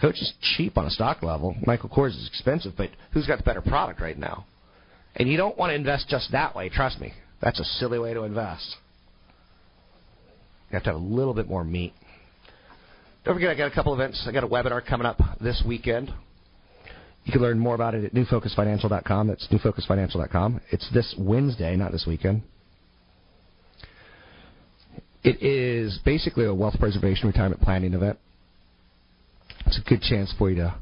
Coach 0.00 0.16
is 0.16 0.32
cheap 0.56 0.78
on 0.78 0.86
a 0.86 0.90
stock 0.90 1.22
level. 1.22 1.56
Michael 1.66 1.88
Kors 1.88 2.10
is 2.10 2.28
expensive, 2.28 2.74
but 2.76 2.90
who's 3.12 3.26
got 3.26 3.38
the 3.38 3.44
better 3.44 3.60
product 3.60 4.00
right 4.00 4.16
now? 4.16 4.46
And 5.16 5.28
you 5.28 5.36
don't 5.36 5.58
want 5.58 5.70
to 5.70 5.74
invest 5.74 6.08
just 6.08 6.30
that 6.30 6.54
way. 6.54 6.68
Trust 6.68 7.00
me, 7.00 7.12
that's 7.42 7.58
a 7.58 7.64
silly 7.64 7.98
way 7.98 8.14
to 8.14 8.22
invest. 8.22 8.76
You 10.70 10.74
have 10.74 10.84
to 10.84 10.90
have 10.90 11.00
a 11.00 11.04
little 11.04 11.34
bit 11.34 11.48
more 11.48 11.64
meat. 11.64 11.94
Don't 13.24 13.34
forget, 13.34 13.50
I 13.50 13.54
got 13.56 13.72
a 13.72 13.74
couple 13.74 13.92
events. 13.94 14.24
I 14.28 14.32
got 14.32 14.44
a 14.44 14.48
webinar 14.48 14.84
coming 14.86 15.06
up 15.06 15.18
this 15.40 15.62
weekend. 15.66 16.12
You 17.24 17.32
can 17.32 17.42
learn 17.42 17.58
more 17.58 17.74
about 17.74 17.94
it 17.94 18.04
at 18.04 18.14
newfocusfinancial.com. 18.14 19.26
That's 19.26 19.48
newfocusfinancial.com. 19.48 20.60
It's 20.70 20.88
this 20.94 21.14
Wednesday, 21.18 21.74
not 21.76 21.92
this 21.92 22.04
weekend. 22.06 22.42
It 25.28 25.42
is 25.42 25.98
basically 26.06 26.46
a 26.46 26.54
wealth 26.54 26.76
preservation 26.80 27.26
retirement 27.26 27.60
planning 27.60 27.92
event. 27.92 28.18
It's 29.66 29.78
a 29.78 29.82
good 29.86 30.00
chance 30.00 30.32
for 30.38 30.48
you 30.48 30.56
to, 30.56 30.74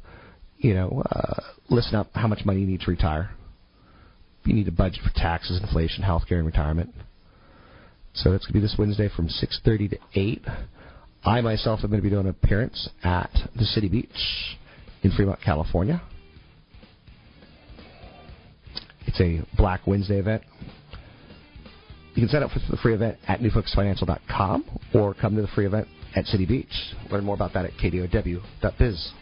you 0.59 0.73
know, 0.73 1.03
uh, 1.11 1.41
listen 1.69 1.97
up 1.97 2.11
how 2.15 2.29
much 2.29 2.45
money 2.45 2.61
you 2.61 2.67
need 2.69 2.81
to 2.83 2.91
retire. 2.93 3.31
You 4.45 4.55
need 4.55 4.67
to 4.67 4.71
budget 4.71 5.01
for 5.03 5.11
taxes, 5.17 5.61
inflation, 5.61 6.05
health 6.05 6.29
care, 6.29 6.39
and 6.39 6.47
retirement. 6.47 6.95
So 8.15 8.31
that's 8.31 8.45
going 8.45 8.53
to 8.53 8.59
be 8.59 8.61
this 8.61 8.77
Wednesday 8.79 9.09
from 9.09 9.27
6.30 9.27 9.91
to 9.91 9.99
8. 10.15 10.43
I 11.25 11.41
myself 11.41 11.81
am 11.83 11.91
going 11.91 12.01
to 12.01 12.05
be 12.05 12.11
doing 12.11 12.27
an 12.27 12.31
appearance 12.31 12.89
at 13.03 13.33
the 13.57 13.65
City 13.65 13.89
Beach 13.89 14.57
in 15.03 15.11
Fremont, 15.11 15.41
California. 15.45 16.01
It's 19.09 19.21
a 19.21 19.45
Black 19.57 19.89
Wednesday 19.89 20.21
event. 20.21 20.45
You 22.17 22.23
can 22.23 22.31
sign 22.31 22.43
up 22.43 22.51
for 22.51 22.61
the 22.71 22.79
free 22.79 22.95
event 22.95 23.19
at 23.29 23.41
newfocusfinancial.com 23.41 24.65
or 24.95 25.13
come 25.13 25.37
to 25.37 25.43
the 25.43 25.49
free 25.49 25.67
event 25.67 25.87
at 26.15 26.25
City 26.25 26.47
Beach. 26.47 26.95
Learn 27.11 27.25
more 27.25 27.35
about 27.35 27.53
that 27.53 27.67
at 27.67 27.73
kdow.biz. 27.73 29.13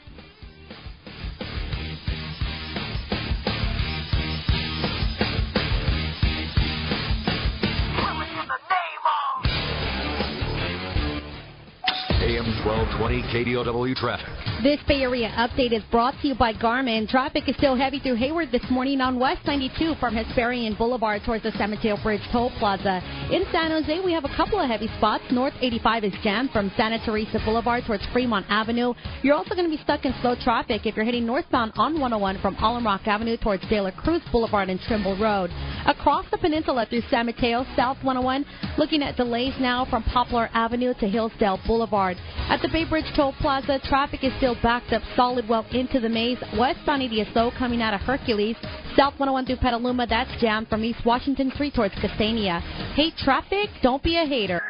1220 12.64 13.22
KDOW 13.28 13.94
traffic. 13.94 14.24
This 14.62 14.80
Bay 14.88 15.02
Area 15.02 15.28
update 15.36 15.72
is 15.76 15.82
brought 15.90 16.14
to 16.22 16.28
you 16.28 16.34
by 16.34 16.54
Garmin. 16.54 17.06
Traffic 17.06 17.46
is 17.46 17.54
still 17.56 17.76
heavy 17.76 18.00
through 18.00 18.16
Hayward 18.16 18.50
this 18.50 18.64
morning 18.70 19.02
on 19.02 19.18
West 19.20 19.44
92 19.46 19.96
from 20.00 20.14
Hesperian 20.14 20.74
Boulevard 20.78 21.20
towards 21.26 21.42
the 21.42 21.52
San 21.52 21.70
Mateo 21.70 21.98
Bridge 22.02 22.22
Toll 22.32 22.50
Plaza. 22.58 23.02
In 23.30 23.44
San 23.52 23.70
Jose, 23.70 24.00
we 24.00 24.12
have 24.14 24.24
a 24.24 24.34
couple 24.34 24.58
of 24.58 24.70
heavy 24.70 24.88
spots. 24.96 25.24
North 25.30 25.52
85 25.60 26.04
is 26.04 26.12
jammed 26.22 26.50
from 26.52 26.72
Santa 26.74 26.98
Teresa 27.04 27.38
Boulevard 27.44 27.84
towards 27.86 28.06
Fremont 28.14 28.46
Avenue. 28.48 28.94
You're 29.22 29.34
also 29.36 29.54
going 29.54 29.70
to 29.70 29.76
be 29.76 29.82
stuck 29.82 30.06
in 30.06 30.14
slow 30.22 30.34
traffic 30.34 30.86
if 30.86 30.96
you're 30.96 31.04
heading 31.04 31.26
northbound 31.26 31.72
on 31.76 32.00
101 32.00 32.40
from 32.40 32.56
Alum 32.56 32.86
Rock 32.86 33.06
Avenue 33.06 33.36
towards 33.36 33.68
De 33.68 33.78
La 33.78 33.90
Cruz 33.90 34.22
Boulevard 34.32 34.70
and 34.70 34.80
Trimble 34.80 35.18
Road. 35.18 35.50
Across 35.86 36.26
the 36.30 36.38
peninsula 36.38 36.86
through 36.88 37.02
San 37.10 37.26
Mateo, 37.26 37.64
South 37.76 37.98
101, 38.02 38.46
looking 38.78 39.02
at 39.02 39.16
delays 39.16 39.52
now 39.60 39.84
from 39.84 40.02
Poplar 40.04 40.48
Avenue 40.54 40.94
to 40.94 41.06
Hillsdale 41.06 41.60
Boulevard. 41.66 42.16
At 42.48 42.62
the 42.62 42.68
Bay 42.68 42.84
Bridge 42.88 43.04
Toll 43.14 43.34
Plaza, 43.40 43.78
traffic 43.84 44.24
is 44.24 44.32
still 44.38 44.56
backed 44.62 44.92
up 44.92 45.02
solid 45.14 45.46
well 45.48 45.66
into 45.72 46.00
the 46.00 46.08
maze. 46.08 46.38
West 46.58 46.78
Westbound 46.78 47.02
EDSO 47.02 47.56
coming 47.58 47.82
out 47.82 47.92
of 47.92 48.00
Hercules. 48.00 48.56
South 48.96 49.14
101 49.18 49.46
through 49.46 49.56
Petaluma, 49.56 50.06
that's 50.06 50.40
jammed 50.40 50.68
from 50.68 50.84
East 50.84 51.04
Washington 51.04 51.50
Street 51.54 51.74
towards 51.74 51.94
Kastania. 51.96 52.60
Hate 52.94 53.16
traffic? 53.18 53.68
Don't 53.82 54.02
be 54.02 54.16
a 54.16 54.24
hater. 54.24 54.62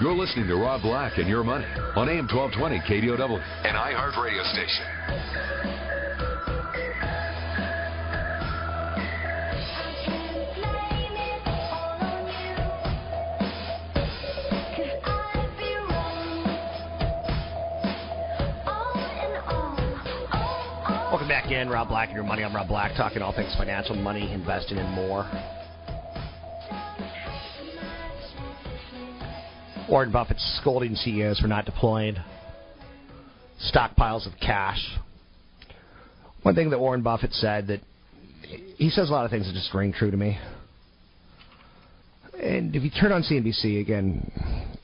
You're 0.00 0.14
listening 0.14 0.46
to 0.46 0.54
Rob 0.54 0.82
Black 0.82 1.18
and 1.18 1.26
Your 1.26 1.42
Money 1.42 1.64
on 1.96 2.08
AM 2.08 2.28
1220 2.28 2.78
KDOW, 2.86 3.42
and 3.64 3.76
iHeart 3.76 4.22
radio 4.22 4.44
station. 4.44 4.84
Welcome 21.10 21.26
back 21.26 21.50
in, 21.50 21.68
Rob 21.68 21.88
Black 21.88 22.10
and 22.10 22.14
Your 22.14 22.24
Money. 22.24 22.44
I'm 22.44 22.54
Rob 22.54 22.68
Black, 22.68 22.92
talking 22.96 23.20
all 23.20 23.32
things 23.32 23.52
financial, 23.56 23.96
money, 23.96 24.32
investing, 24.32 24.78
and 24.78 24.94
more. 24.94 25.28
Warren 29.88 30.12
Buffett 30.12 30.38
scolding 30.60 30.94
CEOs 30.94 31.40
for 31.40 31.48
not 31.48 31.64
deploying 31.64 32.16
stockpiles 33.72 34.26
of 34.26 34.38
cash. 34.40 34.84
One 36.42 36.54
thing 36.54 36.70
that 36.70 36.78
Warren 36.78 37.02
Buffett 37.02 37.32
said 37.32 37.68
that 37.68 37.80
he 38.76 38.90
says 38.90 39.08
a 39.08 39.12
lot 39.12 39.24
of 39.24 39.30
things 39.30 39.46
that 39.46 39.54
just 39.54 39.72
ring 39.72 39.92
true 39.92 40.10
to 40.10 40.16
me. 40.16 40.38
And 42.40 42.76
if 42.76 42.82
you 42.84 42.90
turn 42.90 43.12
on 43.12 43.22
CNBC 43.22 43.80
again, 43.80 44.30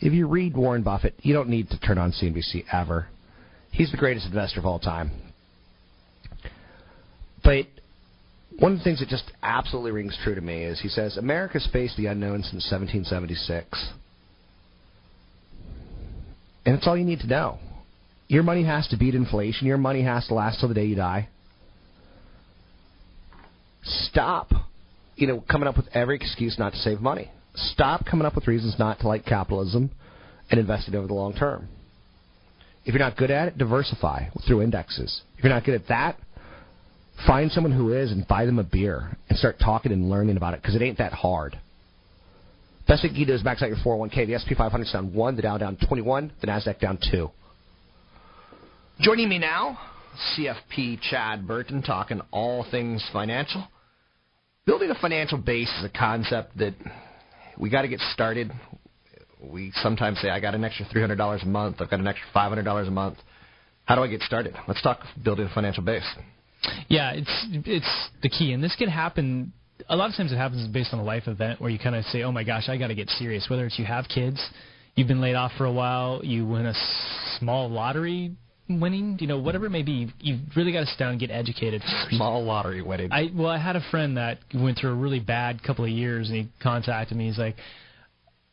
if 0.00 0.12
you 0.12 0.26
read 0.26 0.56
Warren 0.56 0.82
Buffett, 0.82 1.14
you 1.20 1.34
don't 1.34 1.48
need 1.48 1.70
to 1.70 1.78
turn 1.78 1.98
on 1.98 2.10
CNBC 2.12 2.64
ever. 2.72 3.06
He's 3.70 3.90
the 3.90 3.96
greatest 3.96 4.26
investor 4.26 4.58
of 4.58 4.66
all 4.66 4.78
time. 4.78 5.10
But 7.42 7.66
one 8.58 8.72
of 8.72 8.78
the 8.78 8.84
things 8.84 9.00
that 9.00 9.08
just 9.08 9.30
absolutely 9.42 9.92
rings 9.92 10.18
true 10.24 10.34
to 10.34 10.40
me 10.40 10.62
is 10.64 10.80
he 10.80 10.88
says 10.88 11.16
America's 11.16 11.68
faced 11.72 11.96
the 11.96 12.06
unknown 12.06 12.42
since 12.42 12.70
1776. 12.70 13.92
And 16.66 16.76
it's 16.76 16.86
all 16.86 16.96
you 16.96 17.04
need 17.04 17.20
to 17.20 17.26
know. 17.26 17.58
Your 18.28 18.42
money 18.42 18.64
has 18.64 18.88
to 18.88 18.96
beat 18.96 19.14
inflation. 19.14 19.66
Your 19.66 19.76
money 19.76 20.02
has 20.02 20.26
to 20.28 20.34
last 20.34 20.60
till 20.60 20.68
the 20.68 20.74
day 20.74 20.86
you 20.86 20.96
die. 20.96 21.28
Stop, 23.82 24.50
you 25.16 25.26
know, 25.26 25.44
coming 25.50 25.68
up 25.68 25.76
with 25.76 25.86
every 25.92 26.16
excuse 26.16 26.58
not 26.58 26.72
to 26.72 26.78
save 26.78 27.00
money. 27.00 27.30
Stop 27.54 28.06
coming 28.06 28.26
up 28.26 28.34
with 28.34 28.48
reasons 28.48 28.76
not 28.78 29.00
to 29.00 29.08
like 29.08 29.26
capitalism 29.26 29.90
and 30.50 30.58
invest 30.58 30.88
it 30.88 30.94
over 30.94 31.06
the 31.06 31.14
long 31.14 31.34
term. 31.34 31.68
If 32.84 32.94
you're 32.94 32.98
not 32.98 33.16
good 33.16 33.30
at 33.30 33.48
it, 33.48 33.58
diversify 33.58 34.28
through 34.46 34.62
indexes. 34.62 35.22
If 35.36 35.44
you're 35.44 35.52
not 35.52 35.64
good 35.64 35.74
at 35.74 35.88
that, 35.88 36.16
find 37.26 37.50
someone 37.50 37.72
who 37.72 37.92
is 37.92 38.10
and 38.10 38.26
buy 38.26 38.46
them 38.46 38.58
a 38.58 38.64
beer 38.64 39.16
and 39.28 39.38
start 39.38 39.56
talking 39.58 39.92
and 39.92 40.10
learning 40.10 40.36
about 40.36 40.54
it 40.54 40.62
because 40.62 40.74
it 40.74 40.82
ain't 40.82 40.98
that 40.98 41.12
hard. 41.12 41.58
Best 42.86 43.02
thing 43.02 43.12
you 43.12 43.24
can 43.24 43.28
do 43.28 43.34
is 43.34 43.44
max 43.44 43.62
out 43.62 43.68
your 43.68 43.78
401k. 43.78 44.26
The 44.26 44.34
S&P 44.34 44.54
500 44.54 44.84
is 44.84 44.92
down 44.92 45.14
1, 45.14 45.36
the 45.36 45.42
Dow 45.42 45.58
down 45.58 45.78
21, 45.88 46.32
the 46.40 46.46
NASDAQ 46.46 46.80
down 46.80 46.98
2. 47.10 47.30
Joining 49.00 49.28
me 49.28 49.38
now, 49.38 49.78
CFP 50.36 51.00
Chad 51.00 51.46
Burton, 51.46 51.82
talking 51.82 52.20
all 52.30 52.64
things 52.70 53.04
financial. 53.12 53.66
Building 54.66 54.90
a 54.90 54.94
financial 54.94 55.38
base 55.38 55.72
is 55.78 55.84
a 55.84 55.88
concept 55.98 56.56
that 56.58 56.74
we 57.58 57.70
got 57.70 57.82
to 57.82 57.88
get 57.88 58.00
started. 58.12 58.52
We 59.42 59.72
sometimes 59.76 60.20
say, 60.20 60.30
I 60.30 60.40
got 60.40 60.54
an 60.54 60.64
extra 60.64 60.86
$300 60.86 61.42
a 61.42 61.46
month, 61.46 61.76
I've 61.80 61.90
got 61.90 62.00
an 62.00 62.06
extra 62.06 62.26
$500 62.34 62.88
a 62.88 62.90
month. 62.90 63.18
How 63.84 63.96
do 63.96 64.02
I 64.02 64.08
get 64.08 64.22
started? 64.22 64.54
Let's 64.66 64.80
talk 64.82 65.00
building 65.22 65.46
a 65.46 65.54
financial 65.54 65.82
base. 65.82 66.08
Yeah, 66.88 67.12
it's 67.12 67.46
it's 67.66 68.08
the 68.22 68.30
key, 68.30 68.52
and 68.52 68.64
this 68.64 68.74
can 68.76 68.88
happen. 68.88 69.52
A 69.88 69.96
lot 69.96 70.10
of 70.10 70.16
times, 70.16 70.32
it 70.32 70.36
happens 70.36 70.66
based 70.68 70.92
on 70.92 71.00
a 71.00 71.04
life 71.04 71.26
event 71.26 71.60
where 71.60 71.70
you 71.70 71.78
kind 71.78 71.96
of 71.96 72.04
say, 72.06 72.22
"Oh 72.22 72.32
my 72.32 72.44
gosh, 72.44 72.68
I 72.68 72.76
got 72.76 72.88
to 72.88 72.94
get 72.94 73.08
serious." 73.10 73.48
Whether 73.48 73.66
it's 73.66 73.78
you 73.78 73.84
have 73.84 74.06
kids, 74.08 74.40
you've 74.94 75.08
been 75.08 75.20
laid 75.20 75.34
off 75.34 75.52
for 75.58 75.64
a 75.64 75.72
while, 75.72 76.20
you 76.24 76.46
win 76.46 76.66
a 76.66 76.74
small 77.38 77.68
lottery 77.68 78.32
winning, 78.68 79.18
you 79.20 79.26
know, 79.26 79.38
whatever 79.38 79.66
it 79.66 79.70
may 79.70 79.82
be, 79.82 80.10
you've 80.20 80.40
really 80.56 80.72
got 80.72 80.80
to 80.80 80.86
sit 80.86 80.98
down 80.98 81.10
and 81.10 81.20
get 81.20 81.30
educated. 81.30 81.82
Small 82.10 82.42
lottery 82.44 82.82
winning. 82.82 83.12
I 83.12 83.30
well, 83.34 83.48
I 83.48 83.58
had 83.58 83.76
a 83.76 83.82
friend 83.90 84.16
that 84.16 84.38
went 84.54 84.78
through 84.78 84.90
a 84.90 84.94
really 84.94 85.20
bad 85.20 85.62
couple 85.62 85.84
of 85.84 85.90
years, 85.90 86.28
and 86.28 86.36
he 86.36 86.48
contacted 86.62 87.16
me. 87.16 87.26
He's 87.26 87.38
like, 87.38 87.56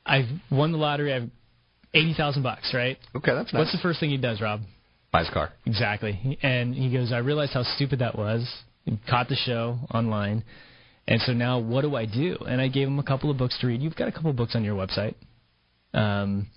"I've 0.05 0.27
won 0.49 0.71
the 0.71 0.77
lottery. 0.77 1.13
I've 1.13 1.29
eighty 1.93 2.13
thousand 2.13 2.43
bucks, 2.43 2.73
right? 2.73 2.97
Okay, 3.15 3.33
that's 3.33 3.53
nice. 3.53 3.59
What's 3.59 3.71
the 3.71 3.79
first 3.81 3.99
thing 3.99 4.09
he 4.09 4.17
does, 4.17 4.41
Rob? 4.41 4.61
Buys 5.11 5.27
a 5.29 5.33
car. 5.33 5.51
Exactly. 5.65 6.37
And 6.41 6.73
he 6.73 6.91
goes, 6.91 7.11
I 7.11 7.17
realized 7.17 7.51
how 7.53 7.63
stupid 7.63 7.99
that 7.99 8.17
was. 8.17 8.49
He 8.85 8.97
caught 9.09 9.27
the 9.27 9.35
show 9.35 9.77
online. 9.93 10.43
And 11.11 11.21
so 11.21 11.33
now 11.33 11.59
what 11.59 11.81
do 11.81 11.95
I 11.95 12.05
do? 12.05 12.37
And 12.47 12.61
I 12.61 12.67
gave 12.67 12.87
him 12.87 12.99
a 12.99 13.03
couple 13.03 13.29
of 13.29 13.37
books 13.37 13.57
to 13.61 13.67
read. 13.67 13.81
You've 13.81 13.95
got 13.95 14.07
a 14.07 14.11
couple 14.11 14.29
of 14.29 14.35
books 14.35 14.55
on 14.55 14.63
your 14.63 14.75
website. 14.75 15.15
Um, 15.93 16.47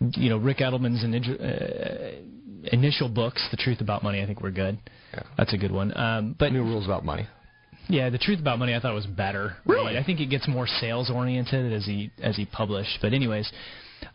you 0.00 0.28
know, 0.28 0.38
Ric 0.38 0.58
Edelman's 0.58 1.04
uh, 1.04 2.68
initial 2.72 3.08
books, 3.08 3.46
The 3.50 3.56
Truth 3.56 3.80
About 3.80 4.02
Money, 4.02 4.22
I 4.22 4.26
think 4.26 4.40
were 4.40 4.50
good. 4.50 4.78
Yeah. 5.12 5.22
That's 5.36 5.52
a 5.52 5.58
good 5.58 5.72
one. 5.72 5.96
Um, 5.96 6.34
but 6.38 6.52
New 6.52 6.62
Rules 6.62 6.84
About 6.84 7.04
Money. 7.04 7.26
Yeah, 7.88 8.08
The 8.10 8.18
Truth 8.18 8.40
About 8.40 8.58
Money 8.58 8.74
I 8.74 8.80
thought 8.80 8.94
was 8.94 9.06
better. 9.06 9.56
Really? 9.66 9.94
Right? 9.94 9.96
I 9.96 10.04
think 10.04 10.20
it 10.20 10.26
gets 10.26 10.48
more 10.48 10.66
sales 10.66 11.10
oriented 11.10 11.72
as 11.72 11.84
he 11.84 12.10
as 12.22 12.36
he 12.36 12.46
published. 12.46 12.98
But 13.02 13.12
anyways, 13.12 13.50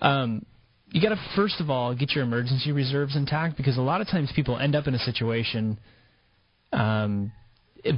um, 0.01 0.45
you 0.91 1.01
got 1.01 1.09
to 1.09 1.21
first 1.35 1.59
of 1.59 1.69
all 1.69 1.93
get 1.95 2.11
your 2.11 2.23
emergency 2.23 2.71
reserves 2.71 3.15
intact 3.15 3.57
because 3.57 3.77
a 3.77 3.81
lot 3.81 4.01
of 4.01 4.07
times 4.07 4.31
people 4.35 4.57
end 4.57 4.75
up 4.75 4.87
in 4.87 4.95
a 4.95 4.99
situation, 4.99 5.79
um, 6.73 7.31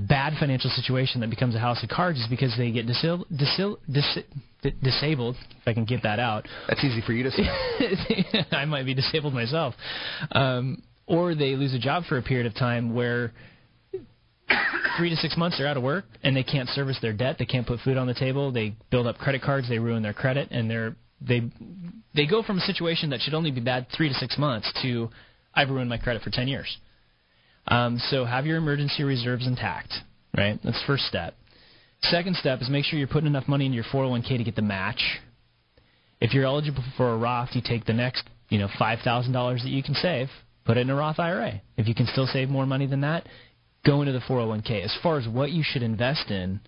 bad 0.08 0.34
financial 0.40 0.70
situation 0.70 1.22
that 1.22 1.30
becomes 1.30 1.56
a 1.56 1.60
house 1.60 1.82
of 1.84 1.90
cards 1.90 2.20
is 2.20 2.28
because 2.30 2.54
they 2.58 2.72
get 2.72 2.86
disil- 2.86 3.26
disil- 3.32 3.78
dis- 3.92 4.20
di- 4.62 4.76
disabled. 4.84 5.36
If 5.62 5.68
I 5.68 5.74
can 5.74 5.86
get 5.86 6.04
that 6.04 6.20
out, 6.20 6.48
That's 6.68 6.84
easy 6.84 7.02
for 7.02 7.14
you 7.14 7.24
to 7.24 7.32
say. 7.32 8.46
I 8.52 8.66
might 8.66 8.86
be 8.86 8.94
disabled 8.94 9.34
myself, 9.34 9.74
um, 10.32 10.84
or 11.08 11.36
they 11.36 11.56
lose 11.56 11.74
a 11.74 11.80
job 11.80 12.04
for 12.08 12.18
a 12.18 12.22
period 12.22 12.46
of 12.46 12.56
time 12.56 12.94
where 12.94 13.32
three 14.98 15.10
to 15.10 15.16
six 15.16 15.38
months 15.38 15.58
they're 15.58 15.68
out 15.68 15.78
of 15.78 15.84
work 15.84 16.06
and 16.24 16.36
they 16.36 16.44
can't 16.44 16.70
service 16.70 16.98
their 17.02 17.14
debt. 17.14 17.38
They 17.40 17.46
can't 17.46 17.66
put 17.66 17.80
food 17.80 17.98
on 17.98 18.08
the 18.08 18.14
table. 18.14 18.52
They 18.52 18.76
build 18.90 19.08
up 19.08 19.18
credit 19.18 19.42
cards. 19.42 19.68
They 19.70 19.80
ruin 19.80 20.04
their 20.04 20.14
credit, 20.14 20.50
and 20.52 20.70
they're 20.70 20.96
they 21.22 21.42
they 22.16 22.26
go 22.26 22.44
from 22.44 22.58
a 22.58 22.62
situation 22.62 23.10
that 23.12 23.22
should 23.22 23.34
only 23.34 23.52
be 23.52 23.62
bad 23.62 23.88
three 23.96 24.10
to 24.10 24.16
six 24.16 24.38
months 24.38 24.72
to 24.84 25.10
I've 25.54 25.70
ruined 25.70 25.90
my 25.90 25.98
credit 25.98 26.22
for 26.22 26.30
ten 26.30 26.48
years. 26.48 26.78
Um, 27.72 27.98
so 28.10 28.26
have 28.26 28.46
your 28.46 28.58
emergency 28.58 29.04
reserves 29.04 29.48
intact. 29.48 29.94
Right, 30.38 30.60
that's 30.64 30.80
the 30.80 30.88
first 30.88 31.06
step. 31.06 31.36
Second 32.04 32.36
step 32.36 32.62
is 32.62 32.70
make 32.70 32.86
sure 32.86 33.00
you're 33.00 33.08
putting 33.08 33.28
enough 33.28 33.48
money 33.48 33.66
in 33.66 33.74
your 33.74 33.84
401k 33.86 34.38
to 34.38 34.44
get 34.44 34.56
the 34.56 34.62
match. 34.62 35.02
If 36.20 36.34
you're 36.34 36.46
eligible 36.46 36.84
for 36.98 37.14
a 37.14 37.18
Roth, 37.18 37.50
you 37.54 37.62
take 37.66 37.86
the 37.86 37.94
next, 37.94 38.24
you 38.50 38.60
know, 38.60 38.68
five 38.78 39.00
thousand 39.04 39.34
dollars 39.34 39.62
that 39.64 39.70
you 39.70 39.82
can 39.82 39.96
save, 39.96 40.28
put 40.66 40.78
it 40.78 40.82
in 40.82 40.90
a 40.90 40.96
Roth 40.96 41.20
IRA. 41.20 41.62
If 41.78 41.88
you 41.88 41.96
can 41.96 42.06
still 42.08 42.28
save 42.28 42.50
more 42.50 42.66
money 42.66 42.86
than 42.86 43.02
that, 43.02 43.28
go 43.86 44.02
into 44.02 44.12
the 44.14 44.20
401k. 44.20 44.84
As 44.84 44.96
far 45.02 45.18
as 45.18 45.28
what 45.28 45.52
you 45.52 45.64
should 45.66 45.82
invest 45.82 46.30
in, 46.30 46.60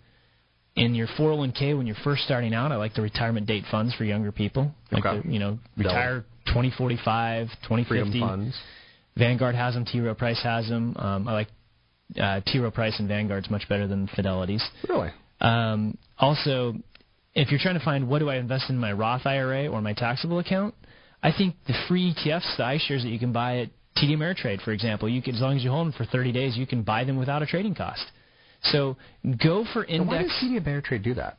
in 0.75 0.95
your 0.95 1.07
401k 1.19 1.77
when 1.77 1.85
you're 1.85 1.95
first 2.03 2.23
starting 2.23 2.53
out, 2.53 2.71
I 2.71 2.77
like 2.77 2.95
the 2.95 3.01
retirement 3.03 3.45
date 3.45 3.63
funds 3.69 3.93
for 3.93 4.05
younger 4.05 4.31
people. 4.31 4.71
Like 4.91 5.05
Okay. 5.05 5.21
the, 5.27 5.31
you 5.31 5.39
know, 5.39 5.59
retire 5.77 6.25
2045, 6.47 7.49
2050. 7.61 7.85
Freedom 7.89 8.19
funds. 8.19 8.57
Vanguard 9.17 9.55
has 9.55 9.73
them. 9.73 9.85
T. 9.85 9.99
Rowe 9.99 10.15
Price 10.15 10.41
has 10.43 10.67
them. 10.69 10.95
Um, 10.97 11.27
I 11.27 11.33
like 11.33 11.47
uh, 12.19 12.41
T. 12.45 12.59
Rowe 12.59 12.71
Price 12.71 12.97
and 12.99 13.07
Vanguard's 13.07 13.49
much 13.49 13.67
better 13.69 13.87
than 13.87 14.07
Fidelity's. 14.15 14.63
Really? 14.89 15.09
Um, 15.41 15.97
also, 16.17 16.73
if 17.35 17.49
you're 17.51 17.59
trying 17.59 17.77
to 17.77 17.83
find 17.85 18.07
what 18.07 18.19
do 18.19 18.29
I 18.29 18.35
invest 18.37 18.69
in 18.69 18.77
my 18.77 18.91
Roth 18.91 19.25
IRA 19.25 19.67
or 19.67 19.81
my 19.81 19.93
taxable 19.93 20.39
account, 20.39 20.73
I 21.21 21.31
think 21.35 21.55
the 21.67 21.73
free 21.87 22.13
ETFs, 22.13 22.57
the 22.57 22.63
iShares 22.63 23.03
that 23.03 23.09
you 23.09 23.19
can 23.19 23.31
buy 23.31 23.59
at 23.59 23.69
TD 23.97 24.15
Ameritrade, 24.17 24.61
for 24.63 24.71
example, 24.71 25.07
you 25.07 25.21
can, 25.21 25.35
as 25.35 25.41
long 25.41 25.55
as 25.57 25.63
you 25.63 25.69
hold 25.69 25.87
them 25.87 25.93
for 25.93 26.05
30 26.05 26.31
days, 26.31 26.57
you 26.57 26.65
can 26.67 26.81
buy 26.83 27.03
them 27.03 27.17
without 27.17 27.41
a 27.41 27.45
trading 27.45 27.75
cost. 27.75 28.03
So 28.63 28.97
go 29.43 29.65
for 29.73 29.83
And 29.83 30.07
why 30.07 30.17
index. 30.17 30.33
does 30.41 30.49
TD 30.49 30.63
Ameritrade 30.65 31.03
do 31.03 31.13
that? 31.15 31.37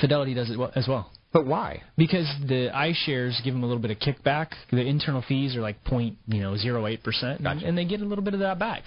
Fidelity 0.00 0.34
does 0.34 0.50
it 0.50 0.58
as 0.76 0.86
well. 0.86 1.10
But 1.32 1.46
why? 1.46 1.82
Because 1.96 2.26
the 2.46 2.70
iShares 2.74 3.42
give 3.44 3.52
them 3.52 3.62
a 3.62 3.66
little 3.66 3.82
bit 3.82 3.90
of 3.90 3.98
kickback. 3.98 4.48
The 4.70 4.80
internal 4.80 5.22
fees 5.28 5.56
are 5.56 5.60
like 5.60 5.84
point 5.84 6.16
you 6.26 6.40
know 6.40 6.56
zero 6.56 6.86
eight 6.86 7.02
percent, 7.04 7.42
and 7.46 7.76
they 7.76 7.84
get 7.84 8.00
a 8.00 8.04
little 8.04 8.24
bit 8.24 8.34
of 8.34 8.40
that 8.40 8.58
back. 8.58 8.84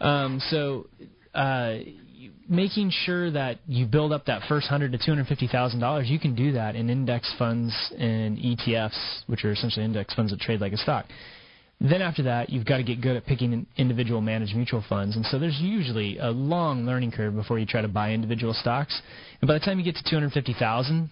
Um, 0.00 0.40
so, 0.48 0.86
uh, 1.34 1.78
making 2.48 2.90
sure 2.90 3.30
that 3.30 3.58
you 3.66 3.84
build 3.84 4.12
up 4.12 4.26
that 4.26 4.42
first 4.48 4.66
hundred 4.68 4.92
to 4.92 4.98
two 4.98 5.10
hundred 5.10 5.26
fifty 5.26 5.46
thousand 5.46 5.80
dollars, 5.80 6.08
you 6.08 6.18
can 6.18 6.34
do 6.34 6.52
that 6.52 6.74
in 6.74 6.88
index 6.88 7.32
funds 7.38 7.74
and 7.98 8.38
ETFs, 8.38 9.22
which 9.26 9.44
are 9.44 9.52
essentially 9.52 9.84
index 9.84 10.14
funds 10.14 10.32
that 10.32 10.40
trade 10.40 10.60
like 10.60 10.72
a 10.72 10.78
stock. 10.78 11.04
Then 11.80 12.02
after 12.02 12.24
that, 12.24 12.48
you've 12.48 12.64
got 12.64 12.78
to 12.78 12.82
get 12.82 13.00
good 13.00 13.14
at 13.14 13.24
picking 13.24 13.64
individual 13.76 14.20
managed 14.20 14.56
mutual 14.56 14.82
funds, 14.88 15.16
and 15.16 15.24
so 15.26 15.38
there's 15.38 15.58
usually 15.60 16.18
a 16.18 16.30
long 16.30 16.86
learning 16.86 17.12
curve 17.12 17.36
before 17.36 17.58
you 17.58 17.66
try 17.66 17.82
to 17.82 17.88
buy 17.88 18.12
individual 18.12 18.54
stocks. 18.54 19.00
And 19.40 19.46
by 19.46 19.54
the 19.54 19.60
time 19.60 19.78
you 19.78 19.84
get 19.84 19.94
to 19.96 20.02
two 20.08 20.16
hundred 20.16 20.32
fifty 20.32 20.54
thousand, 20.58 21.10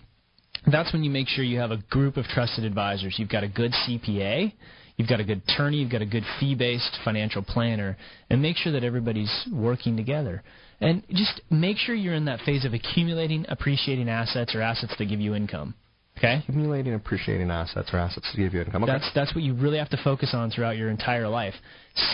that's 0.72 0.92
when 0.92 1.04
you 1.04 1.10
make 1.10 1.28
sure 1.28 1.44
you 1.44 1.58
have 1.58 1.70
a 1.70 1.78
group 1.90 2.16
of 2.16 2.24
trusted 2.26 2.64
advisors. 2.64 3.14
You've 3.18 3.28
got 3.28 3.44
a 3.44 3.48
good 3.48 3.72
CPA, 3.72 4.52
you've 4.96 5.08
got 5.08 5.20
a 5.20 5.24
good 5.24 5.42
attorney, 5.48 5.78
you've 5.78 5.92
got 5.92 6.02
a 6.02 6.06
good 6.06 6.24
fee-based 6.40 6.98
financial 7.04 7.42
planner, 7.42 7.96
and 8.30 8.42
make 8.42 8.56
sure 8.56 8.72
that 8.72 8.84
everybody's 8.84 9.32
working 9.52 9.96
together. 9.96 10.42
And 10.80 11.02
just 11.10 11.40
make 11.50 11.78
sure 11.78 11.94
you're 11.94 12.14
in 12.14 12.26
that 12.26 12.40
phase 12.40 12.64
of 12.64 12.74
accumulating, 12.74 13.46
appreciating 13.48 14.08
assets 14.08 14.54
or 14.54 14.60
assets 14.60 14.94
that 14.98 15.06
give 15.06 15.20
you 15.20 15.34
income. 15.34 15.74
Okay? 16.18 16.42
Accumulating 16.48 16.94
appreciating 16.94 17.50
assets 17.50 17.90
or 17.92 17.98
assets 17.98 18.26
to 18.32 18.38
give 18.38 18.54
you 18.54 18.62
income. 18.62 18.82
Okay. 18.84 18.92
That's 18.92 19.10
that's 19.14 19.34
what 19.34 19.44
you 19.44 19.54
really 19.54 19.78
have 19.78 19.90
to 19.90 19.98
focus 20.02 20.30
on 20.32 20.50
throughout 20.50 20.76
your 20.76 20.88
entire 20.88 21.28
life. 21.28 21.54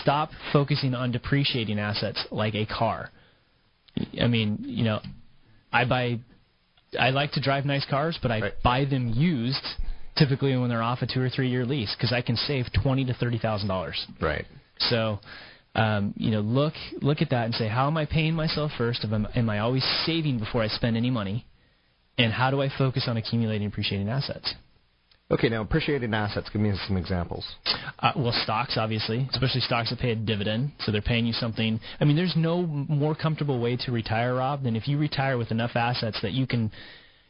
Stop 0.01 0.29
focusing 0.51 0.93
on 0.93 1.11
depreciating 1.11 1.79
assets 1.79 2.25
like 2.29 2.53
a 2.53 2.65
car. 2.65 3.09
I 4.19 4.27
mean, 4.27 4.57
you 4.61 4.83
know, 4.83 4.99
I 5.71 5.85
buy 5.85 6.19
I 6.99 7.09
like 7.09 7.31
to 7.33 7.41
drive 7.41 7.65
nice 7.65 7.85
cars, 7.89 8.17
but 8.21 8.31
I 8.31 8.51
buy 8.63 8.85
them 8.85 9.09
used 9.15 9.65
typically 10.15 10.55
when 10.55 10.69
they're 10.69 10.83
off 10.83 11.01
a 11.01 11.07
2 11.07 11.19
or 11.19 11.29
3 11.29 11.49
year 11.49 11.65
lease 11.65 11.95
cuz 11.99 12.11
I 12.11 12.21
can 12.21 12.35
save 12.35 12.71
20 12.71 13.05
to 13.05 13.13
30,000 13.13 13.67
dollars. 13.67 14.05
Right. 14.19 14.45
So 14.77 15.19
um, 15.75 16.13
you 16.15 16.29
know, 16.31 16.41
look 16.41 16.73
look 17.01 17.21
at 17.21 17.31
that 17.31 17.45
and 17.45 17.55
say, 17.55 17.67
how 17.67 17.87
am 17.87 17.97
I 17.97 18.05
paying 18.05 18.35
myself 18.35 18.71
first? 18.77 19.03
Am 19.03 19.25
I, 19.25 19.39
am 19.39 19.49
I 19.49 19.59
always 19.59 19.83
saving 20.05 20.37
before 20.37 20.61
I 20.61 20.67
spend 20.67 20.97
any 20.97 21.09
money? 21.09 21.45
And 22.17 22.31
how 22.31 22.51
do 22.51 22.61
I 22.61 22.69
focus 22.69 23.05
on 23.07 23.17
accumulating 23.17 23.67
appreciating 23.67 24.07
assets? 24.07 24.53
Okay, 25.31 25.49
now 25.49 25.61
appreciating 25.61 26.13
assets. 26.13 26.49
Give 26.51 26.61
me 26.61 26.73
some 26.87 26.97
examples. 26.97 27.45
Uh, 27.99 28.11
well, 28.15 28.33
stocks, 28.43 28.77
obviously, 28.77 29.27
especially 29.31 29.61
stocks 29.61 29.89
that 29.89 29.99
pay 29.99 30.11
a 30.11 30.15
dividend, 30.15 30.73
so 30.81 30.91
they're 30.91 31.01
paying 31.01 31.25
you 31.25 31.33
something. 31.33 31.79
I 31.99 32.05
mean, 32.05 32.15
there's 32.15 32.35
no 32.35 32.63
more 32.63 33.15
comfortable 33.15 33.59
way 33.59 33.77
to 33.77 33.91
retire, 33.91 34.35
Rob, 34.35 34.63
than 34.63 34.75
if 34.75 34.87
you 34.87 34.97
retire 34.97 35.37
with 35.37 35.51
enough 35.51 35.71
assets 35.75 36.19
that 36.21 36.33
you 36.33 36.45
can. 36.45 36.71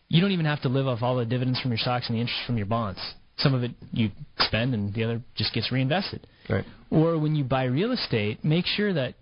You 0.09 0.21
don't 0.21 0.31
even 0.31 0.45
have 0.45 0.61
to 0.61 0.69
live 0.69 0.87
off 0.87 1.01
all 1.01 1.15
the 1.15 1.25
dividends 1.25 1.59
from 1.61 1.71
your 1.71 1.77
stocks 1.77 2.07
and 2.07 2.17
the 2.17 2.21
interest 2.21 2.41
from 2.45 2.57
your 2.57 2.65
bonds. 2.65 2.99
Some 3.37 3.53
of 3.53 3.63
it 3.63 3.71
you 3.91 4.11
spend, 4.39 4.73
and 4.73 4.93
the 4.93 5.03
other 5.03 5.21
just 5.35 5.53
gets 5.53 5.71
reinvested. 5.71 6.27
Right. 6.49 6.65
Or 6.91 7.17
when 7.17 7.35
you 7.35 7.43
buy 7.43 7.63
real 7.65 7.91
estate, 7.91 8.43
make 8.43 8.65
sure 8.65 8.93
that 8.93 9.15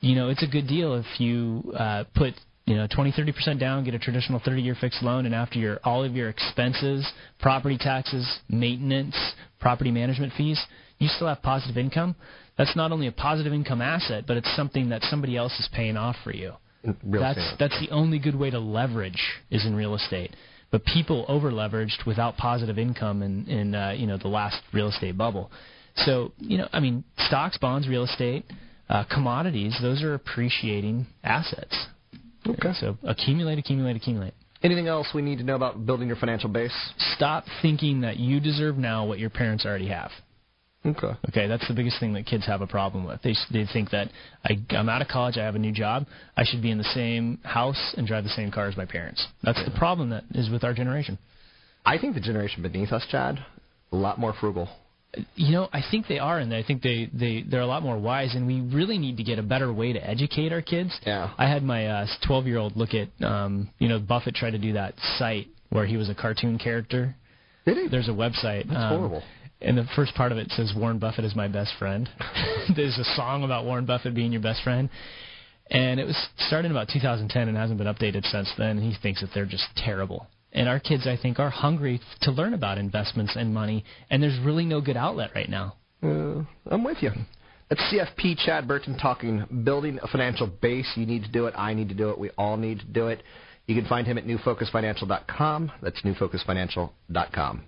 you 0.00 0.14
know 0.14 0.30
it's 0.30 0.42
a 0.42 0.48
good 0.48 0.66
deal 0.66 0.94
if 0.94 1.20
you 1.20 1.72
uh, 1.78 2.04
put 2.14 2.34
you 2.66 2.76
know 2.76 2.86
20 2.94 3.12
30 3.12 3.32
percent 3.32 3.60
down 3.60 3.84
get 3.84 3.94
a 3.94 3.98
traditional 3.98 4.40
30 4.44 4.62
year 4.62 4.76
fixed 4.80 5.02
loan 5.02 5.26
and 5.26 5.34
after 5.34 5.58
your 5.58 5.78
all 5.84 6.04
of 6.04 6.14
your 6.14 6.28
expenses 6.28 7.06
property 7.40 7.78
taxes 7.78 8.26
maintenance 8.48 9.16
property 9.60 9.90
management 9.90 10.32
fees 10.36 10.60
you 10.98 11.08
still 11.08 11.26
have 11.26 11.42
positive 11.42 11.76
income 11.76 12.14
that's 12.58 12.76
not 12.76 12.92
only 12.92 13.06
a 13.06 13.12
positive 13.12 13.52
income 13.52 13.80
asset 13.80 14.24
but 14.26 14.36
it's 14.36 14.54
something 14.56 14.88
that 14.90 15.02
somebody 15.04 15.36
else 15.36 15.52
is 15.58 15.68
paying 15.72 15.96
off 15.96 16.16
for 16.22 16.32
you 16.32 16.52
real 17.04 17.22
that's 17.22 17.38
estate. 17.38 17.56
that's 17.58 17.80
the 17.80 17.90
only 17.90 18.18
good 18.18 18.36
way 18.36 18.50
to 18.50 18.58
leverage 18.58 19.22
is 19.50 19.64
in 19.66 19.74
real 19.74 19.94
estate 19.94 20.34
but 20.70 20.84
people 20.84 21.24
over 21.28 21.50
leveraged 21.50 22.06
without 22.06 22.36
positive 22.36 22.78
income 22.78 23.22
in 23.22 23.46
in 23.46 23.74
uh, 23.74 23.90
you 23.90 24.06
know 24.06 24.16
the 24.16 24.28
last 24.28 24.62
real 24.72 24.88
estate 24.88 25.16
bubble 25.16 25.50
So 26.06 26.32
you 26.38 26.58
know, 26.58 26.68
I 26.72 26.80
mean, 26.80 27.04
stocks, 27.18 27.58
bonds, 27.58 27.88
real 27.88 28.04
estate, 28.04 28.44
uh, 28.88 29.04
commodities, 29.12 29.76
those 29.82 30.02
are 30.02 30.14
appreciating 30.14 31.06
assets. 31.22 31.76
Okay. 32.46 32.72
So 32.74 32.96
accumulate, 33.04 33.58
accumulate, 33.58 33.96
accumulate. 33.96 34.34
Anything 34.62 34.88
else 34.88 35.08
we 35.14 35.22
need 35.22 35.38
to 35.38 35.44
know 35.44 35.56
about 35.56 35.86
building 35.86 36.06
your 36.06 36.16
financial 36.16 36.48
base? 36.50 36.74
Stop 37.16 37.44
thinking 37.62 38.02
that 38.02 38.18
you 38.18 38.40
deserve 38.40 38.76
now 38.76 39.06
what 39.06 39.18
your 39.18 39.30
parents 39.30 39.64
already 39.64 39.88
have. 39.88 40.10
Okay. 40.84 41.12
Okay, 41.28 41.46
that's 41.46 41.66
the 41.68 41.74
biggest 41.74 42.00
thing 42.00 42.14
that 42.14 42.24
kids 42.24 42.46
have 42.46 42.62
a 42.62 42.66
problem 42.66 43.06
with. 43.06 43.20
They 43.22 43.34
they 43.52 43.66
think 43.70 43.90
that 43.90 44.08
I, 44.44 44.56
I'm 44.70 44.88
out 44.88 45.02
of 45.02 45.08
college, 45.08 45.36
I 45.36 45.44
have 45.44 45.54
a 45.54 45.58
new 45.58 45.72
job, 45.72 46.06
I 46.36 46.44
should 46.44 46.62
be 46.62 46.70
in 46.70 46.78
the 46.78 46.84
same 46.94 47.38
house 47.42 47.94
and 47.98 48.06
drive 48.06 48.24
the 48.24 48.30
same 48.30 48.50
car 48.50 48.66
as 48.66 48.76
my 48.78 48.86
parents. 48.86 49.26
That's 49.42 49.62
the 49.64 49.76
problem 49.78 50.08
that 50.10 50.24
is 50.30 50.48
with 50.48 50.64
our 50.64 50.72
generation. 50.72 51.18
I 51.84 51.98
think 51.98 52.14
the 52.14 52.20
generation 52.20 52.62
beneath 52.62 52.92
us, 52.92 53.06
Chad, 53.10 53.38
a 53.92 53.96
lot 53.96 54.18
more 54.18 54.34
frugal. 54.38 54.68
You 55.34 55.52
know, 55.52 55.68
I 55.72 55.82
think 55.90 56.06
they 56.06 56.18
are, 56.18 56.38
and 56.38 56.54
I 56.54 56.62
think 56.62 56.82
they 56.82 57.10
they 57.12 57.42
they're 57.42 57.60
a 57.60 57.66
lot 57.66 57.82
more 57.82 57.98
wise, 57.98 58.34
and 58.34 58.46
we 58.46 58.60
really 58.60 58.98
need 58.98 59.16
to 59.16 59.24
get 59.24 59.38
a 59.38 59.42
better 59.42 59.72
way 59.72 59.92
to 59.92 59.98
educate 60.08 60.52
our 60.52 60.62
kids. 60.62 60.96
Yeah. 61.04 61.32
I 61.36 61.48
had 61.48 61.62
my 61.64 61.86
uh 61.86 62.06
12 62.26 62.46
year 62.46 62.58
old 62.58 62.76
look 62.76 62.90
at, 62.94 63.08
um, 63.24 63.70
you 63.78 63.88
know, 63.88 63.98
Buffett 63.98 64.36
tried 64.36 64.52
to 64.52 64.58
do 64.58 64.74
that 64.74 64.94
site 65.18 65.48
where 65.70 65.86
he 65.86 65.96
was 65.96 66.08
a 66.08 66.14
cartoon 66.14 66.58
character. 66.58 67.16
Did 67.64 67.76
he? 67.76 67.88
There's 67.88 68.08
a 68.08 68.12
website. 68.12 68.68
That's 68.68 68.76
um, 68.76 68.98
horrible. 68.98 69.22
And 69.60 69.76
the 69.76 69.86
first 69.94 70.14
part 70.14 70.32
of 70.32 70.38
it 70.38 70.50
says 70.52 70.72
Warren 70.76 70.98
Buffett 70.98 71.24
is 71.24 71.36
my 71.36 71.48
best 71.48 71.72
friend. 71.78 72.08
There's 72.76 72.98
a 72.98 73.04
song 73.16 73.44
about 73.44 73.64
Warren 73.64 73.84
Buffett 73.84 74.14
being 74.14 74.32
your 74.32 74.40
best 74.40 74.62
friend. 74.62 74.88
And 75.70 76.00
it 76.00 76.06
was 76.06 76.16
started 76.38 76.66
in 76.66 76.72
about 76.72 76.88
2010 76.92 77.48
and 77.48 77.56
hasn't 77.56 77.78
been 77.78 77.86
updated 77.86 78.24
since 78.30 78.50
then. 78.56 78.78
And 78.78 78.82
he 78.82 78.96
thinks 79.00 79.20
that 79.20 79.30
they're 79.34 79.46
just 79.46 79.66
terrible. 79.76 80.26
And 80.52 80.68
our 80.68 80.80
kids, 80.80 81.06
I 81.06 81.16
think, 81.16 81.38
are 81.38 81.50
hungry 81.50 82.00
to 82.22 82.30
learn 82.32 82.54
about 82.54 82.78
investments 82.78 83.36
and 83.36 83.54
money. 83.54 83.84
And 84.10 84.22
there's 84.22 84.38
really 84.44 84.64
no 84.64 84.80
good 84.80 84.96
outlet 84.96 85.30
right 85.34 85.48
now. 85.48 85.76
Uh, 86.02 86.42
I'm 86.66 86.82
with 86.82 86.98
you. 87.02 87.10
That's 87.68 87.80
CFP 87.82 88.38
Chad 88.44 88.66
Burton 88.66 88.98
talking 88.98 89.62
building 89.64 90.00
a 90.02 90.08
financial 90.08 90.48
base. 90.48 90.90
You 90.96 91.06
need 91.06 91.22
to 91.22 91.30
do 91.30 91.46
it. 91.46 91.54
I 91.56 91.72
need 91.72 91.88
to 91.90 91.94
do 91.94 92.10
it. 92.10 92.18
We 92.18 92.30
all 92.36 92.56
need 92.56 92.80
to 92.80 92.86
do 92.86 93.06
it. 93.08 93.22
You 93.66 93.76
can 93.76 93.88
find 93.88 94.06
him 94.06 94.18
at 94.18 94.24
newfocusfinancial.com. 94.24 95.72
That's 95.80 96.02
newfocusfinancial.com. 96.02 97.62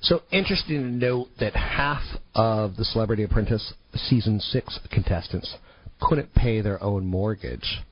So 0.00 0.22
interesting 0.32 0.82
to 0.82 0.88
note 0.88 1.28
that 1.38 1.54
half 1.54 2.02
of 2.34 2.76
the 2.76 2.84
Celebrity 2.84 3.22
Apprentice 3.24 3.74
season 3.94 4.40
six 4.40 4.80
contestants 4.90 5.54
couldn't 6.00 6.34
pay 6.34 6.62
their 6.62 6.82
own 6.82 7.06
mortgage. 7.06 7.82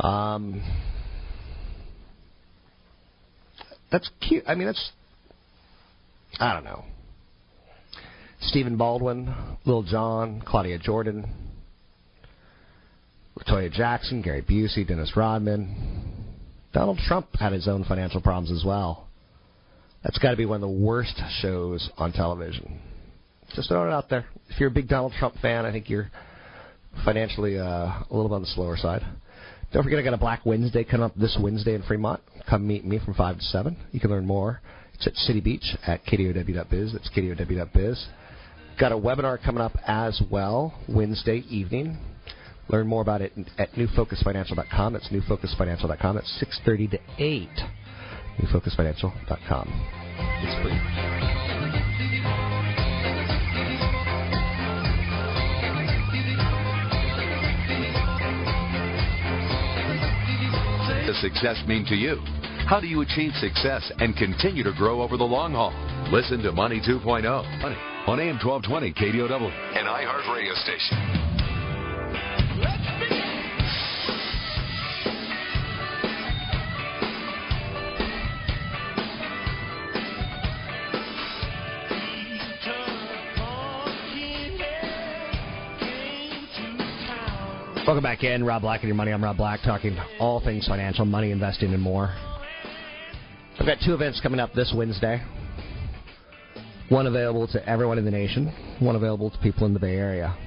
Um, 0.00 0.62
that's 3.90 4.10
cute. 4.20 4.44
I 4.46 4.54
mean, 4.54 4.66
that's 4.66 4.92
I 6.38 6.52
don't 6.54 6.64
know. 6.64 6.84
Stephen 8.40 8.76
Baldwin, 8.76 9.34
Lil 9.66 9.82
Jon, 9.82 10.42
Claudia 10.46 10.78
Jordan, 10.78 11.26
Latoya 13.38 13.70
Jackson, 13.70 14.22
Gary 14.22 14.42
Busey, 14.42 14.86
Dennis 14.86 15.12
Rodman. 15.16 16.26
Donald 16.72 16.98
Trump 17.06 17.26
had 17.38 17.52
his 17.52 17.68
own 17.68 17.84
financial 17.84 18.20
problems 18.20 18.50
as 18.50 18.64
well. 18.64 19.08
That's 20.02 20.18
got 20.18 20.30
to 20.30 20.36
be 20.36 20.46
one 20.46 20.56
of 20.56 20.60
the 20.62 20.68
worst 20.68 21.20
shows 21.40 21.90
on 21.98 22.12
television. 22.12 22.80
Just 23.54 23.68
throwing 23.68 23.88
it 23.88 23.92
out 23.92 24.08
there. 24.08 24.26
If 24.48 24.60
you're 24.60 24.70
a 24.70 24.72
big 24.72 24.88
Donald 24.88 25.12
Trump 25.18 25.34
fan, 25.42 25.66
I 25.66 25.72
think 25.72 25.90
you're 25.90 26.10
financially 27.04 27.58
uh, 27.58 27.64
a 27.64 28.06
little 28.10 28.28
bit 28.28 28.36
on 28.36 28.42
the 28.42 28.46
slower 28.48 28.76
side. 28.76 29.02
Don't 29.72 29.84
forget, 29.84 30.00
I 30.00 30.02
got 30.02 30.14
a 30.14 30.18
Black 30.18 30.44
Wednesday 30.44 30.82
coming 30.82 31.04
up 31.04 31.14
this 31.14 31.38
Wednesday 31.40 31.74
in 31.74 31.82
Fremont. 31.82 32.20
Come 32.48 32.66
meet 32.66 32.84
me 32.84 32.98
from 32.98 33.14
5 33.14 33.38
to 33.38 33.42
7. 33.42 33.76
You 33.92 34.00
can 34.00 34.10
learn 34.10 34.26
more. 34.26 34.60
It's 34.94 35.06
at 35.06 35.14
City 35.14 35.40
Beach 35.40 35.76
at 35.86 36.04
kdow.biz. 36.04 36.92
That's 36.92 37.08
kdow.biz. 37.10 38.06
Got 38.78 38.92
a 38.92 38.96
webinar 38.96 39.42
coming 39.42 39.62
up 39.62 39.76
as 39.86 40.20
well 40.30 40.74
Wednesday 40.88 41.44
evening. 41.48 41.98
Learn 42.68 42.86
more 42.86 43.02
about 43.02 43.22
it 43.22 43.32
at 43.58 43.72
newfocusfinancial.com. 43.72 44.92
That's 44.92 45.08
newfocusfinancial.com. 45.08 46.16
That's 46.16 46.44
6.30 46.66 46.90
to 46.90 46.98
8. 47.18 47.48
newfocusfinancial.com. 48.40 49.86
It's 50.42 50.62
free. 50.62 51.89
Does 61.10 61.20
success 61.20 61.60
mean 61.66 61.84
to 61.86 61.96
you? 61.96 62.18
How 62.68 62.78
do 62.80 62.86
you 62.86 63.00
achieve 63.00 63.32
success 63.40 63.90
and 63.98 64.14
continue 64.16 64.62
to 64.62 64.72
grow 64.72 65.02
over 65.02 65.16
the 65.16 65.24
long 65.24 65.54
haul? 65.54 65.72
Listen 66.12 66.40
to 66.42 66.52
Money 66.52 66.80
2.0 66.80 67.02
Money 67.02 67.76
on 68.06 68.20
AM 68.20 68.38
1220 68.38 68.92
KDOW, 68.94 69.76
an 69.76 69.86
iHeart 69.86 70.32
radio 70.32 70.54
station. 70.54 71.39
Welcome 87.90 88.04
back 88.04 88.22
in. 88.22 88.44
Rob 88.44 88.62
Black 88.62 88.82
and 88.82 88.88
your 88.88 88.94
money. 88.94 89.10
I'm 89.10 89.24
Rob 89.24 89.36
Black, 89.36 89.62
talking 89.64 89.98
all 90.20 90.40
things 90.40 90.64
financial, 90.68 91.04
money, 91.04 91.32
investing, 91.32 91.74
and 91.74 91.82
more. 91.82 92.14
I've 93.58 93.66
got 93.66 93.78
two 93.84 93.94
events 93.94 94.20
coming 94.20 94.38
up 94.38 94.52
this 94.52 94.72
Wednesday. 94.72 95.20
One 96.88 97.08
available 97.08 97.48
to 97.48 97.68
everyone 97.68 97.98
in 97.98 98.04
the 98.04 98.12
nation, 98.12 98.46
one 98.78 98.94
available 98.94 99.28
to 99.30 99.38
people 99.38 99.66
in 99.66 99.74
the 99.74 99.80
Bay 99.80 99.96
Area. 99.96 100.38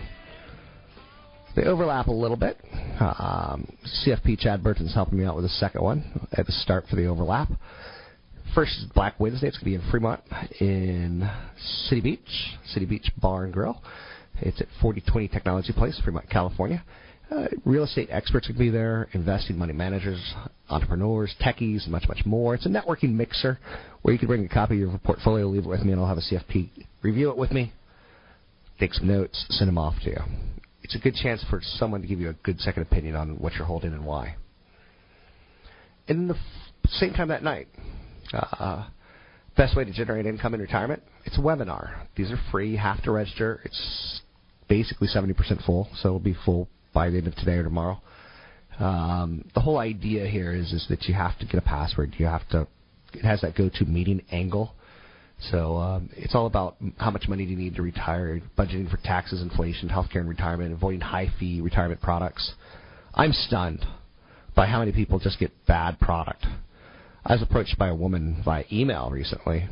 They 1.58 1.66
overlap 1.66 2.08
a 2.08 2.14
little 2.14 2.38
bit. 2.38 2.58
Um, 3.02 3.68
CFP 4.08 4.40
Chad 4.40 4.64
Burton's 4.64 4.94
helping 4.94 5.20
me 5.20 5.26
out 5.26 5.36
with 5.36 5.44
the 5.44 5.50
second 5.50 5.84
one 5.84 6.26
at 6.32 6.46
the 6.46 6.54
start 6.54 6.86
for 6.90 6.96
the 6.96 7.08
overlap. 7.08 7.50
First 8.56 8.72
is 8.78 8.86
Black 8.96 9.20
Wednesday. 9.20 9.50
It's 9.50 9.58
going 9.58 9.74
to 9.74 9.80
be 9.80 9.86
in 9.86 9.92
Fremont 9.92 10.22
in 10.62 11.30
City 11.88 12.00
Beach, 12.00 12.56
City 12.68 12.86
Beach 12.86 13.12
Bar 13.22 13.44
and 13.44 13.52
Grill. 13.52 13.84
It's 14.40 14.62
at 14.62 14.68
4020 14.82 15.28
Technology 15.28 15.74
Place, 15.74 16.00
Fremont, 16.06 16.30
California. 16.30 16.82
Uh, 17.34 17.48
real 17.66 17.84
estate 17.84 18.10
experts 18.12 18.48
will 18.48 18.58
be 18.58 18.70
there, 18.70 19.08
investing 19.14 19.58
money 19.58 19.74
managers, 19.74 20.22
entrepreneurs, 20.70 21.34
techies, 21.42 21.84
and 21.84 21.92
much, 21.92 22.08
much 22.08 22.24
more. 22.26 22.54
It's 22.54 22.66
a 22.66 22.70
networking 22.70 23.14
mixer 23.14 23.58
where 24.02 24.14
you 24.14 24.20
can 24.20 24.28
bring 24.28 24.46
a 24.46 24.50
copy 24.50 24.76
of 24.76 24.90
your 24.92 25.00
portfolio, 25.00 25.48
leave 25.48 25.66
it 25.66 25.70
with 25.70 25.82
me, 25.82 25.94
and 25.94 26.02
I'll 26.02 26.08
have 26.08 26.18
a 26.18 26.22
CFP 26.22 26.70
review 27.02 27.32
it 27.32 27.38
with 27.38 27.52
me, 27.52 27.74
take 28.80 28.94
some 28.94 29.08
notes, 29.08 29.46
send 29.50 29.68
them 29.68 29.80
off 29.80 29.96
to 30.04 30.12
you. 30.12 30.20
It's 30.84 30.96
a 30.96 31.00
good 31.00 31.16
chance 31.16 31.44
for 31.50 31.60
someone 31.64 32.02
to 32.02 32.08
give 32.08 32.20
you 32.20 32.30
a 32.30 32.34
good 32.34 32.60
second 32.60 32.84
opinion 32.84 33.16
on 33.16 33.40
what 33.40 33.54
you're 33.54 33.66
holding 33.66 33.94
and 33.94 34.06
why. 34.06 34.36
And 36.08 36.20
in 36.20 36.28
the 36.28 36.38
same 36.88 37.14
time 37.14 37.30
that 37.30 37.42
night, 37.42 37.68
uh, 38.32 38.90
best 39.58 39.76
way 39.76 39.86
to 39.86 39.92
generate 39.92 40.28
income 40.28 40.54
in 40.54 40.60
retirement, 40.60 41.02
it's 41.26 41.38
a 41.38 41.42
webinar. 41.42 42.06
These 42.16 42.30
are 42.30 42.40
free, 42.52 42.72
you 42.72 42.78
have 42.78 43.02
to 43.04 43.12
register. 43.12 43.62
It's 43.64 44.22
basically 44.70 45.08
70% 45.08 45.66
full, 45.66 45.90
so 45.96 46.10
it'll 46.10 46.20
be 46.20 46.36
full 46.46 46.68
by 46.94 47.10
the 47.10 47.18
end 47.18 47.28
of 47.28 47.36
today 47.36 47.54
or 47.54 47.64
tomorrow. 47.64 48.02
Um, 48.80 49.46
the 49.54 49.62
whole 49.62 49.78
idea 49.78 50.26
here 50.28 50.54
is 50.54 50.74
is 50.74 50.86
that 50.90 51.04
you 51.04 51.14
have 51.14 51.38
to 51.40 51.46
get 51.46 51.56
a 51.56 51.62
password. 51.62 52.16
You 52.18 52.26
have 52.26 52.48
to. 52.50 52.68
It 53.14 53.24
has 53.24 53.42
that 53.42 53.56
go-to 53.56 53.86
meeting 53.86 54.24
angle. 54.32 54.74
So 55.52 55.78
um, 55.78 56.10
it's 56.16 56.36
all 56.36 56.46
about 56.46 56.78
how 56.98 57.12
much 57.12 57.28
money 57.28 57.46
do 57.46 57.52
you 57.52 57.58
need 57.58 57.76
to 57.76 57.82
retire, 57.82 58.42
budgeting 58.58 58.90
for 58.90 58.98
taxes, 58.98 59.42
inflation, 59.42 59.90
healthcare, 59.90 60.18
and 60.18 60.30
retirement, 60.30 60.74
avoiding 60.74 61.02
high-fee 61.02 61.62
retirement 61.62 62.02
products. 62.02 62.54
I'm 63.14 63.34
stunned 63.34 63.86
by 64.56 64.68
how 64.68 64.80
many 64.80 64.92
people 64.92 65.20
just 65.20 65.40
get 65.40 65.52
bad 65.68 66.00
product. 66.00 66.46
I 67.26 67.34
was 67.34 67.42
approached 67.42 67.78
by 67.78 67.90
a 67.90 67.96
woman 67.96 68.42
via 68.44 68.64
email 68.72 69.10
recently, 69.12 69.68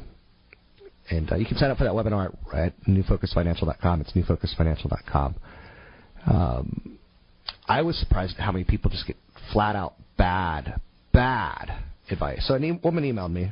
and 1.10 1.32
uh, 1.32 1.36
you 1.36 1.46
can 1.46 1.58
sign 1.58 1.72
up 1.72 1.78
for 1.78 1.84
that 1.84 1.94
webinar 1.94 2.36
at 2.54 2.74
newfocusfinancial.com. 2.86 4.02
It's 4.02 4.12
newfocusfinancial.com. 4.12 5.36
Um, 6.28 7.00
I 7.68 7.82
was 7.82 7.98
surprised 7.98 8.36
at 8.38 8.44
how 8.44 8.52
many 8.52 8.64
people 8.64 8.90
just 8.90 9.08
get 9.08 9.18
flat 9.54 9.76
out 9.76 9.94
bad, 10.18 10.80
bad 11.14 11.72
advice. 12.10 12.46
So 12.48 12.56
a 12.56 12.72
woman 12.84 13.04
emailed 13.04 13.32
me. 13.32 13.52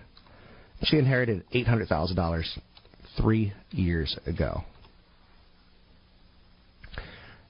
She 0.83 0.97
inherited 0.97 1.43
eight 1.51 1.67
hundred 1.67 1.89
thousand 1.89 2.15
dollars 2.15 2.57
three 3.17 3.53
years 3.71 4.17
ago, 4.25 4.63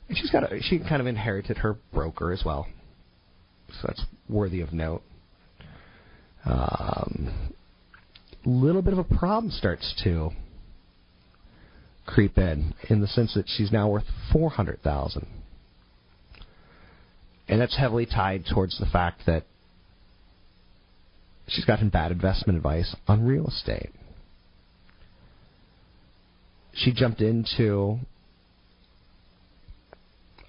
and 0.07 0.17
she's 0.17 0.31
got 0.31 0.51
a, 0.51 0.59
she 0.61 0.79
kind 0.79 0.99
of 0.99 1.07
inherited 1.07 1.57
her 1.57 1.77
broker 1.93 2.31
as 2.31 2.43
well. 2.43 2.67
So 3.69 3.87
that's 3.87 4.03
worthy 4.27 4.61
of 4.61 4.73
note. 4.73 5.03
Um, 6.45 7.51
little 8.45 8.81
bit 8.81 8.93
of 8.93 8.99
a 8.99 9.03
problem 9.03 9.51
starts 9.51 9.93
to 10.03 10.31
creep 12.07 12.37
in, 12.39 12.73
in 12.89 13.01
the 13.01 13.07
sense 13.07 13.35
that 13.35 13.45
she's 13.47 13.71
now 13.71 13.89
worth 13.89 14.05
four 14.33 14.49
hundred 14.49 14.81
thousand 14.81 15.27
and 17.49 17.59
that's 17.59 17.77
heavily 17.77 18.05
tied 18.05 18.45
towards 18.45 18.77
the 18.79 18.85
fact 18.85 19.21
that 19.25 19.43
she's 21.47 21.65
gotten 21.65 21.89
bad 21.89 22.11
investment 22.11 22.55
advice 22.55 22.95
on 23.07 23.25
real 23.25 23.47
estate. 23.47 23.89
she 26.79 26.91
jumped 26.93 27.21
into 27.21 27.97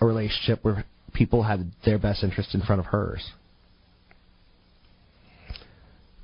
a 0.01 0.07
relationship 0.07 0.61
where 0.63 0.85
people 1.13 1.43
had 1.43 1.73
their 1.85 1.99
best 1.99 2.23
interest 2.23 2.55
in 2.55 2.63
front 2.63 2.81
of 2.81 2.87
hers. 2.87 3.33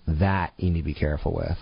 That 0.07 0.53
you 0.57 0.71
need 0.71 0.81
to 0.81 0.85
be 0.85 0.95
careful 0.95 1.35
with. 1.35 1.59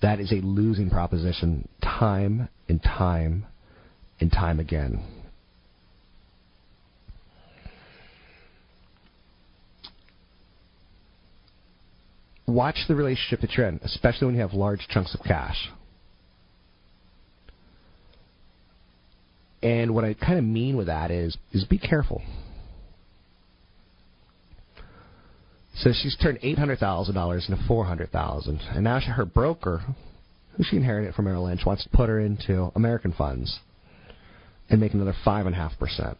That 0.00 0.20
is 0.20 0.32
a 0.32 0.36
losing 0.36 0.90
proposition 0.90 1.68
time 1.82 2.48
and 2.68 2.82
time 2.82 3.44
and 4.20 4.32
time 4.32 4.60
again. 4.60 5.17
Watch 12.48 12.78
the 12.88 12.94
relationship 12.94 13.42
that 13.42 13.52
you're 13.52 13.66
in, 13.66 13.78
especially 13.84 14.26
when 14.26 14.34
you 14.34 14.40
have 14.40 14.54
large 14.54 14.88
chunks 14.88 15.14
of 15.14 15.20
cash. 15.22 15.68
And 19.62 19.94
what 19.94 20.04
I 20.04 20.14
kind 20.14 20.38
of 20.38 20.44
mean 20.44 20.76
with 20.76 20.86
that 20.86 21.10
is 21.10 21.36
is 21.52 21.64
be 21.64 21.78
careful. 21.78 22.22
So 25.74 25.90
she's 25.92 26.16
turned 26.16 26.38
eight 26.42 26.58
hundred 26.58 26.78
thousand 26.78 27.16
dollars 27.16 27.46
into 27.48 27.62
four 27.66 27.84
hundred 27.84 28.10
thousand, 28.12 28.60
and 28.70 28.82
now 28.82 28.98
her 28.98 29.26
broker, 29.26 29.82
who 30.56 30.64
she 30.64 30.76
inherited 30.76 31.14
from 31.14 31.26
Merrill 31.26 31.44
Lynch, 31.44 31.66
wants 31.66 31.82
to 31.84 31.90
put 31.90 32.08
her 32.08 32.18
into 32.18 32.72
American 32.74 33.12
funds 33.12 33.60
and 34.70 34.80
make 34.80 34.94
another 34.94 35.14
five 35.22 35.44
and 35.44 35.54
a 35.54 35.58
half 35.58 35.78
percent. 35.78 36.16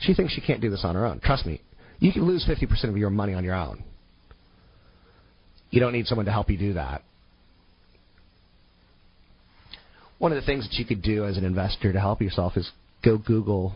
She 0.00 0.14
thinks 0.14 0.32
she 0.32 0.40
can't 0.40 0.62
do 0.62 0.70
this 0.70 0.84
on 0.84 0.94
her 0.94 1.04
own. 1.04 1.20
Trust 1.20 1.44
me, 1.44 1.60
you 1.98 2.12
can 2.12 2.24
lose 2.24 2.46
fifty 2.46 2.64
percent 2.64 2.90
of 2.90 2.96
your 2.96 3.10
money 3.10 3.34
on 3.34 3.44
your 3.44 3.54
own. 3.54 3.84
You 5.70 5.80
don't 5.80 5.92
need 5.92 6.06
someone 6.06 6.26
to 6.26 6.32
help 6.32 6.50
you 6.50 6.58
do 6.58 6.74
that. 6.74 7.02
One 10.18 10.32
of 10.32 10.36
the 10.36 10.46
things 10.46 10.66
that 10.68 10.74
you 10.78 10.84
could 10.84 11.02
do 11.02 11.26
as 11.26 11.36
an 11.36 11.44
investor 11.44 11.92
to 11.92 12.00
help 12.00 12.22
yourself 12.22 12.56
is 12.56 12.70
go 13.04 13.18
Google 13.18 13.74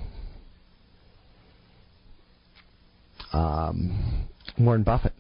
um, 3.32 4.28
Warren 4.59 4.82
Buffett. 4.82 5.12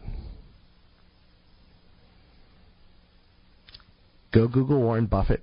Go 4.32 4.48
Google 4.48 4.80
Warren 4.80 5.06
Buffett 5.06 5.42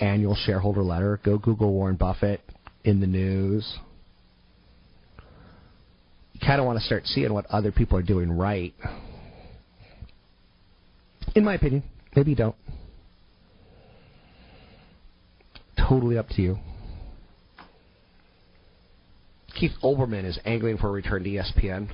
annual 0.00 0.36
shareholder 0.36 0.82
letter. 0.82 1.20
Go 1.24 1.38
Google 1.38 1.72
Warren 1.72 1.96
Buffett 1.96 2.40
in 2.84 3.00
the 3.00 3.06
news. 3.06 3.78
You 6.34 6.40
kind 6.46 6.60
of 6.60 6.66
want 6.66 6.78
to 6.78 6.84
start 6.84 7.06
seeing 7.06 7.32
what 7.32 7.46
other 7.46 7.72
people 7.72 7.98
are 7.98 8.02
doing 8.02 8.30
right. 8.30 8.74
In 11.38 11.44
my 11.44 11.54
opinion, 11.54 11.84
maybe 12.16 12.30
you 12.30 12.36
don't. 12.36 12.56
Totally 15.88 16.18
up 16.18 16.26
to 16.30 16.42
you. 16.42 16.58
Keith 19.54 19.70
Olbermann 19.84 20.24
is 20.24 20.36
angling 20.44 20.78
for 20.78 20.88
a 20.88 20.90
return 20.90 21.22
to 21.22 21.30
ESPN. 21.30 21.90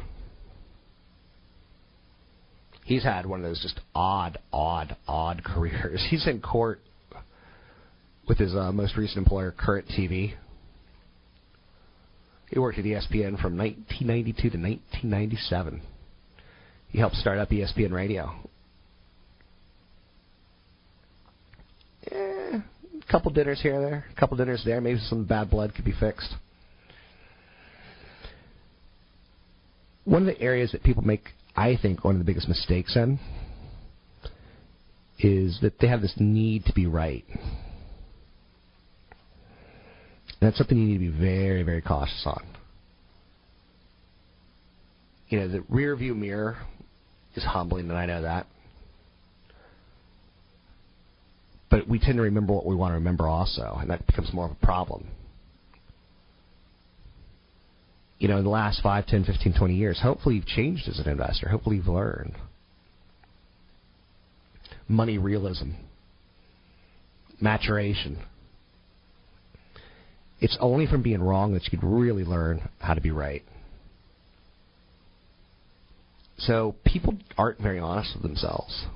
He's 2.86 3.04
had 3.04 3.26
one 3.26 3.40
of 3.40 3.44
those 3.44 3.60
just 3.60 3.78
odd, 3.94 4.38
odd, 4.50 4.96
odd 5.06 5.44
careers. 5.44 6.02
He's 6.08 6.26
in 6.26 6.40
court 6.40 6.80
with 8.26 8.38
his 8.38 8.54
uh, 8.54 8.72
most 8.72 8.96
recent 8.96 9.18
employer, 9.18 9.54
Current 9.54 9.88
TV. 9.88 10.32
He 12.48 12.58
worked 12.58 12.78
at 12.78 12.86
ESPN 12.86 13.38
from 13.38 13.58
1992 13.58 14.40
to 14.40 14.56
1997. 14.56 15.82
He 16.88 16.98
helped 16.98 17.16
start 17.16 17.36
up 17.36 17.50
ESPN 17.50 17.92
Radio. 17.92 18.32
Eh, 22.10 22.14
a 22.56 23.03
couple 23.14 23.30
dinners 23.30 23.62
here 23.62 23.76
and 23.76 23.84
there, 23.84 24.04
a 24.10 24.18
couple 24.18 24.36
dinners 24.36 24.62
there. 24.64 24.80
Maybe 24.80 24.98
some 24.98 25.24
bad 25.24 25.48
blood 25.48 25.72
could 25.72 25.84
be 25.84 25.92
fixed. 25.92 26.34
One 30.04 30.22
of 30.22 30.26
the 30.26 30.40
areas 30.42 30.72
that 30.72 30.82
people 30.82 31.04
make, 31.04 31.22
I 31.54 31.78
think, 31.80 32.02
one 32.02 32.16
of 32.16 32.18
the 32.18 32.24
biggest 32.24 32.48
mistakes 32.48 32.96
in 32.96 33.20
is 35.20 35.60
that 35.62 35.78
they 35.78 35.86
have 35.86 36.00
this 36.00 36.14
need 36.18 36.64
to 36.64 36.72
be 36.72 36.88
right. 36.88 37.24
That's 40.40 40.58
something 40.58 40.76
you 40.76 40.84
need 40.84 41.06
to 41.06 41.12
be 41.12 41.16
very, 41.16 41.62
very 41.62 41.82
cautious 41.82 42.24
on. 42.26 42.42
You 45.28 45.38
know, 45.38 45.48
the 45.48 45.60
rear 45.68 45.94
view 45.94 46.16
mirror 46.16 46.56
is 47.36 47.44
humbling, 47.44 47.88
and 47.88 47.96
I 47.96 48.06
know 48.06 48.22
that. 48.22 48.48
But 51.74 51.88
we 51.88 51.98
tend 51.98 52.18
to 52.18 52.22
remember 52.22 52.52
what 52.52 52.66
we 52.66 52.76
want 52.76 52.92
to 52.92 52.94
remember 52.94 53.26
also, 53.26 53.78
and 53.80 53.90
that 53.90 54.06
becomes 54.06 54.32
more 54.32 54.46
of 54.46 54.52
a 54.52 54.64
problem. 54.64 55.08
You 58.20 58.28
know, 58.28 58.36
in 58.36 58.44
the 58.44 58.50
last 58.50 58.80
5, 58.80 59.06
10, 59.08 59.24
15, 59.24 59.54
20 59.58 59.74
years, 59.74 59.98
hopefully 60.00 60.36
you've 60.36 60.46
changed 60.46 60.86
as 60.86 61.00
an 61.00 61.08
investor. 61.08 61.48
Hopefully 61.48 61.78
you've 61.78 61.88
learned. 61.88 62.34
Money 64.86 65.18
realism, 65.18 65.70
maturation. 67.40 68.22
It's 70.40 70.56
only 70.60 70.86
from 70.86 71.02
being 71.02 71.24
wrong 71.24 71.54
that 71.54 71.64
you 71.72 71.76
can 71.76 71.90
really 71.90 72.22
learn 72.22 72.68
how 72.78 72.94
to 72.94 73.00
be 73.00 73.10
right. 73.10 73.42
So 76.38 76.76
people 76.84 77.18
aren't 77.36 77.58
very 77.58 77.80
honest 77.80 78.14
with 78.14 78.22
themselves. 78.22 78.86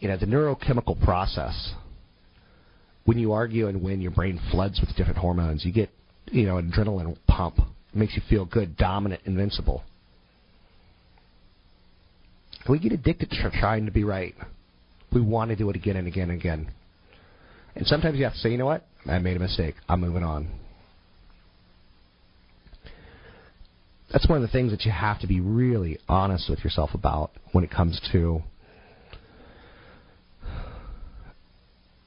You 0.00 0.08
know, 0.08 0.16
the 0.16 0.26
neurochemical 0.26 1.02
process, 1.04 1.74
when 3.04 3.18
you 3.18 3.32
argue 3.32 3.68
and 3.68 3.82
when 3.82 4.00
your 4.00 4.10
brain 4.10 4.40
floods 4.50 4.80
with 4.80 4.96
different 4.96 5.18
hormones, 5.18 5.64
you 5.64 5.72
get, 5.72 5.90
you 6.32 6.46
know, 6.46 6.56
an 6.58 6.72
adrenaline 6.72 7.16
pump. 7.26 7.58
It 7.58 7.96
makes 7.96 8.14
you 8.14 8.22
feel 8.28 8.46
good, 8.46 8.76
dominant, 8.76 9.22
invincible. 9.24 9.84
We 12.68 12.78
get 12.78 12.92
addicted 12.92 13.30
to 13.30 13.50
trying 13.58 13.86
to 13.86 13.92
be 13.92 14.04
right. 14.04 14.34
We 15.12 15.20
want 15.20 15.50
to 15.50 15.56
do 15.56 15.68
it 15.70 15.76
again 15.76 15.96
and 15.96 16.06
again 16.06 16.30
and 16.30 16.40
again. 16.40 16.70
And 17.74 17.86
sometimes 17.86 18.18
you 18.18 18.24
have 18.24 18.34
to 18.34 18.38
say, 18.38 18.50
you 18.50 18.58
know 18.58 18.66
what? 18.66 18.86
I 19.06 19.18
made 19.18 19.36
a 19.36 19.40
mistake. 19.40 19.74
I'm 19.88 20.00
moving 20.00 20.22
on. 20.22 20.48
That's 24.12 24.28
one 24.28 24.36
of 24.36 24.42
the 24.42 24.52
things 24.52 24.72
that 24.72 24.84
you 24.84 24.90
have 24.90 25.20
to 25.20 25.26
be 25.26 25.40
really 25.40 25.98
honest 26.08 26.50
with 26.50 26.64
yourself 26.64 26.90
about 26.94 27.30
when 27.52 27.64
it 27.64 27.70
comes 27.70 28.00
to 28.12 28.42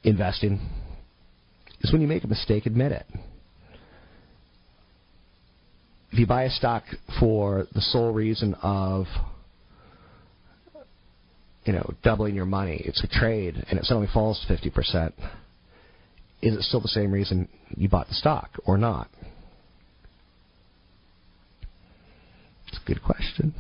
investing. 0.04 0.60
Is 1.82 1.92
when 1.92 2.02
you 2.02 2.08
make 2.08 2.24
a 2.24 2.28
mistake, 2.28 2.66
admit 2.66 2.92
it. 2.92 3.06
If 6.12 6.20
you 6.20 6.28
buy 6.28 6.44
a 6.44 6.50
stock 6.50 6.84
for 7.20 7.68
the 7.74 7.82
sole 7.82 8.14
reason 8.14 8.54
of 8.62 9.08
you 11.66 11.74
know, 11.74 11.94
doubling 12.04 12.36
your 12.36 12.46
money. 12.46 12.82
It's 12.86 13.04
a 13.04 13.08
trade, 13.08 13.64
and 13.70 13.80
it 13.80 13.86
suddenly 13.86 14.10
falls 14.14 14.44
to 14.48 14.54
50%. 14.54 15.14
Is 16.42 16.56
it 16.56 16.62
still 16.64 16.82
the 16.82 16.90
same 16.90 17.12
reason 17.12 17.48
you 17.76 17.88
bought 17.88 18.08
the 18.08 18.16
stock 18.16 18.60
or 18.66 18.78
not? 18.78 19.08
It's 22.68 22.80
a 22.84 22.88
good 22.88 23.02
question. 23.02 23.54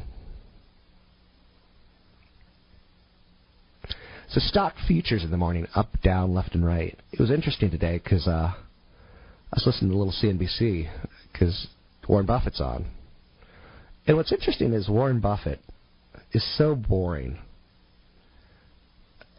So 4.34 4.40
stock 4.40 4.74
futures 4.88 5.24
in 5.24 5.30
the 5.30 5.38
morning, 5.38 5.68
up, 5.76 5.90
down, 6.02 6.34
left, 6.34 6.56
and 6.56 6.66
right. 6.66 6.98
It 7.12 7.20
was 7.20 7.30
interesting 7.30 7.70
today 7.70 8.02
because 8.04 8.28
uh, 8.28 8.52
I 8.52 9.54
was 9.54 9.64
listening 9.68 9.92
to 9.92 9.96
a 9.96 10.00
little 10.00 10.14
CNBC 10.24 10.90
because 11.32 11.68
Warren 12.10 12.26
Buffett's 12.26 12.60
on. 12.60 12.88
And 14.08 14.18
what's 14.18 14.32
interesting 14.32 14.74
is 14.74 14.90
Warren 14.90 15.20
Buffett 15.20 15.60
is 16.32 16.44
so 16.58 16.74
boring 16.74 17.38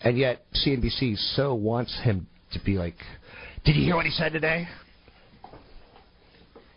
and 0.01 0.17
yet 0.17 0.43
CNBC 0.55 1.17
so 1.35 1.55
wants 1.55 1.99
him 2.05 2.29
to 2.53 2.61
be 2.61 2.75
like, 2.75 2.95
did 3.65 3.75
you 3.75 3.83
hear 3.83 3.97
what 3.97 4.05
he 4.05 4.13
said 4.13 4.33
today? 4.33 4.69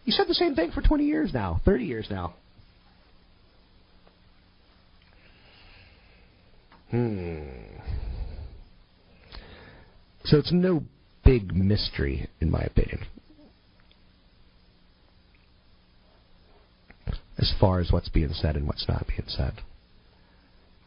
He 0.05 0.11
said 0.11 0.27
the 0.27 0.33
same 0.33 0.55
thing 0.55 0.71
for 0.71 0.81
20 0.81 1.05
years 1.05 1.33
now, 1.35 1.61
30 1.65 1.85
years 1.85 2.07
now. 2.09 2.33
Hmm. 6.89 7.76
So 10.27 10.37
it's 10.37 10.51
no 10.51 10.83
big 11.23 11.55
mystery, 11.55 12.27
in 12.41 12.51
my 12.51 12.59
opinion, 12.59 13.05
as 17.37 17.53
far 17.61 17.79
as 17.79 17.91
what's 17.93 18.09
being 18.09 18.33
said 18.33 18.57
and 18.57 18.67
what's 18.67 18.85
not 18.89 19.07
being 19.07 19.23
said. 19.27 19.53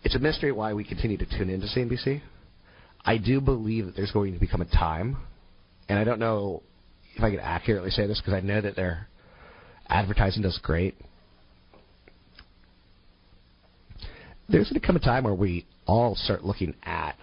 It's 0.04 0.14
a 0.14 0.18
mystery 0.18 0.52
why 0.52 0.74
we 0.74 0.84
continue 0.84 1.16
to 1.16 1.24
tune 1.24 1.48
into 1.48 1.66
CNBC. 1.66 2.20
I 3.02 3.16
do 3.16 3.40
believe 3.40 3.86
that 3.86 3.96
there's 3.96 4.12
going 4.12 4.34
to 4.34 4.38
become 4.38 4.60
a 4.60 4.66
time, 4.66 5.16
and 5.88 5.98
I 5.98 6.04
don't 6.04 6.20
know 6.20 6.62
if 7.16 7.22
I 7.22 7.30
can 7.30 7.40
accurately 7.40 7.90
say 7.90 8.06
this 8.06 8.20
because 8.20 8.34
I 8.34 8.40
know 8.40 8.60
that 8.60 8.76
their 8.76 9.08
advertising 9.88 10.42
does 10.42 10.58
great. 10.62 10.96
there's 14.50 14.68
going 14.68 14.80
to 14.80 14.86
come 14.86 14.96
a 14.96 15.00
time 15.00 15.24
where 15.24 15.34
we 15.34 15.64
all 15.86 16.14
start 16.16 16.44
looking 16.44 16.74
at 16.82 17.16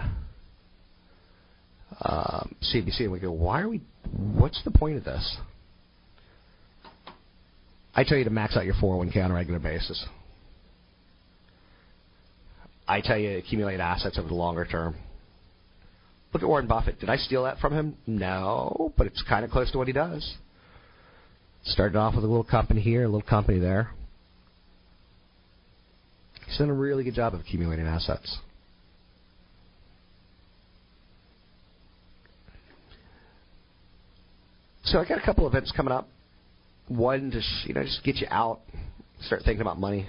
um, 2.01 2.55
CNBC 2.61 3.01
and 3.01 3.11
we 3.11 3.19
go, 3.19 3.31
why 3.31 3.61
are 3.61 3.69
we? 3.69 3.81
What's 4.11 4.61
the 4.63 4.71
point 4.71 4.97
of 4.97 5.03
this? 5.03 5.37
I 7.95 8.03
tell 8.03 8.17
you 8.17 8.23
to 8.25 8.29
max 8.29 8.55
out 8.55 8.65
your 8.65 8.75
401k 8.75 9.23
on 9.23 9.31
a 9.31 9.33
regular 9.33 9.59
basis. 9.59 10.05
I 12.87 13.01
tell 13.01 13.17
you 13.17 13.29
to 13.29 13.35
accumulate 13.37 13.79
assets 13.79 14.17
over 14.17 14.27
the 14.27 14.35
longer 14.35 14.65
term. 14.65 14.95
Look 16.33 16.43
at 16.43 16.47
Warren 16.47 16.67
Buffett. 16.67 16.99
Did 16.99 17.09
I 17.09 17.17
steal 17.17 17.43
that 17.43 17.57
from 17.59 17.73
him? 17.73 17.97
No, 18.05 18.93
but 18.97 19.07
it's 19.07 19.23
kind 19.27 19.43
of 19.43 19.51
close 19.51 19.71
to 19.71 19.77
what 19.77 19.87
he 19.87 19.93
does. 19.93 20.35
Started 21.63 21.97
off 21.97 22.15
with 22.15 22.23
a 22.23 22.27
little 22.27 22.43
company 22.43 22.81
here, 22.81 23.03
a 23.03 23.07
little 23.07 23.27
company 23.27 23.59
there. 23.59 23.89
He's 26.45 26.57
done 26.57 26.69
a 26.69 26.73
really 26.73 27.03
good 27.03 27.15
job 27.15 27.33
of 27.33 27.41
accumulating 27.41 27.87
assets. 27.87 28.37
So 34.87 34.99
I 34.99 35.05
got 35.05 35.17
a 35.17 35.21
couple 35.21 35.45
events 35.47 35.73
coming 35.75 35.91
up. 35.91 36.07
One 36.87 37.29
to 37.31 37.41
you 37.65 37.73
know 37.73 37.83
just 37.83 38.05
get 38.05 38.17
you 38.17 38.27
out, 38.31 38.61
start 39.19 39.41
thinking 39.43 39.59
about 39.59 39.77
money. 39.77 40.07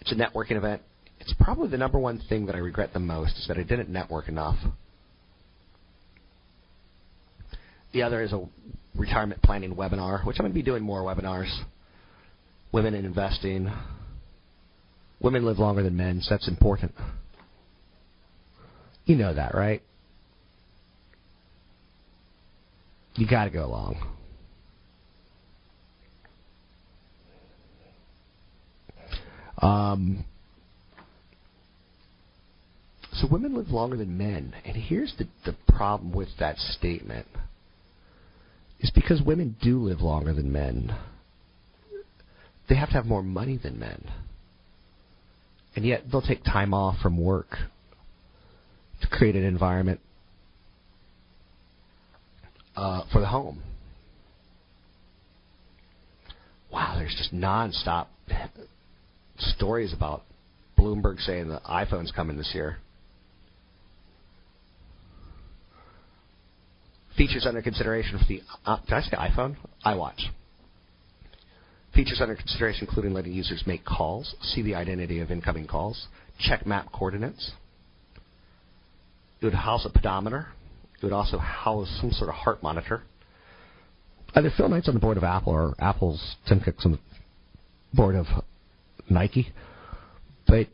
It's 0.00 0.12
a 0.12 0.14
networking 0.14 0.52
event. 0.52 0.82
It's 1.18 1.34
probably 1.40 1.68
the 1.68 1.78
number 1.78 1.98
one 1.98 2.20
thing 2.28 2.46
that 2.46 2.54
I 2.54 2.58
regret 2.58 2.92
the 2.92 3.00
most 3.00 3.36
is 3.38 3.46
that 3.48 3.58
I 3.58 3.64
didn't 3.64 3.88
network 3.88 4.28
enough. 4.28 4.56
The 7.92 8.02
other 8.02 8.22
is 8.22 8.32
a 8.32 8.46
retirement 8.94 9.42
planning 9.42 9.74
webinar, 9.74 10.24
which 10.24 10.36
I'm 10.38 10.44
going 10.44 10.52
to 10.52 10.54
be 10.54 10.62
doing 10.62 10.84
more 10.84 11.02
webinars. 11.02 11.52
Women 12.70 12.94
in 12.94 13.04
investing. 13.04 13.68
Women 15.20 15.44
live 15.44 15.58
longer 15.58 15.82
than 15.82 15.96
men, 15.96 16.20
so 16.20 16.34
that's 16.34 16.46
important. 16.46 16.94
You 19.06 19.16
know 19.16 19.34
that, 19.34 19.56
right? 19.56 19.82
You 23.18 23.26
got 23.26 23.46
to 23.46 23.50
go 23.50 23.64
along. 23.66 23.96
Um, 29.60 30.24
so 33.14 33.26
women 33.28 33.56
live 33.56 33.70
longer 33.70 33.96
than 33.96 34.16
men, 34.16 34.54
and 34.64 34.76
here's 34.76 35.12
the 35.18 35.26
the 35.44 35.56
problem 35.66 36.12
with 36.12 36.28
that 36.38 36.58
statement: 36.58 37.26
is 38.78 38.92
because 38.94 39.20
women 39.20 39.56
do 39.60 39.80
live 39.80 40.00
longer 40.00 40.32
than 40.32 40.52
men. 40.52 40.96
They 42.68 42.76
have 42.76 42.90
to 42.90 42.94
have 42.94 43.06
more 43.06 43.24
money 43.24 43.58
than 43.60 43.80
men, 43.80 44.12
and 45.74 45.84
yet 45.84 46.04
they'll 46.08 46.22
take 46.22 46.44
time 46.44 46.72
off 46.72 47.00
from 47.02 47.18
work 47.18 47.56
to 49.00 49.08
create 49.08 49.34
an 49.34 49.42
environment 49.44 49.98
uh, 52.78 53.02
for 53.12 53.20
the 53.20 53.26
home. 53.26 53.60
Wow, 56.72 56.94
there's 56.96 57.14
just 57.16 57.34
nonstop 57.34 58.06
stories 59.36 59.92
about 59.92 60.22
Bloomberg 60.78 61.18
saying 61.18 61.48
the 61.48 61.60
iPhone's 61.68 62.12
coming 62.12 62.36
this 62.36 62.52
year. 62.54 62.78
Features 67.16 67.46
under 67.46 67.62
consideration 67.62 68.16
for 68.16 68.24
the 68.28 68.42
uh, 68.64 68.78
did 68.84 68.94
I 68.94 69.00
say 69.00 69.16
iPhone? 69.16 69.56
iWatch. 69.84 70.20
Features 71.94 72.20
under 72.20 72.36
consideration 72.36 72.86
including 72.86 73.12
letting 73.12 73.32
users 73.32 73.64
make 73.66 73.84
calls, 73.84 74.36
see 74.40 74.62
the 74.62 74.76
identity 74.76 75.18
of 75.18 75.32
incoming 75.32 75.66
calls, 75.66 76.06
check 76.38 76.64
map 76.64 76.92
coordinates. 76.92 77.50
It 79.40 79.46
would 79.46 79.54
house 79.54 79.84
a 79.84 79.90
pedometer, 79.90 80.48
it 81.00 81.04
would 81.04 81.12
also 81.12 81.38
house 81.38 81.88
some 82.00 82.10
sort 82.10 82.28
of 82.28 82.34
heart 82.34 82.62
monitor. 82.62 83.02
Either 84.34 84.50
Phil 84.56 84.68
Knight's 84.68 84.88
on 84.88 84.94
the 84.94 85.00
board 85.00 85.16
of 85.16 85.24
Apple 85.24 85.52
or 85.52 85.74
Apple's 85.78 86.36
Tim 86.46 86.60
Cook's 86.60 86.84
on 86.84 86.92
the 86.92 86.98
board 87.94 88.14
of 88.14 88.26
Nike. 89.08 89.52
But 90.46 90.66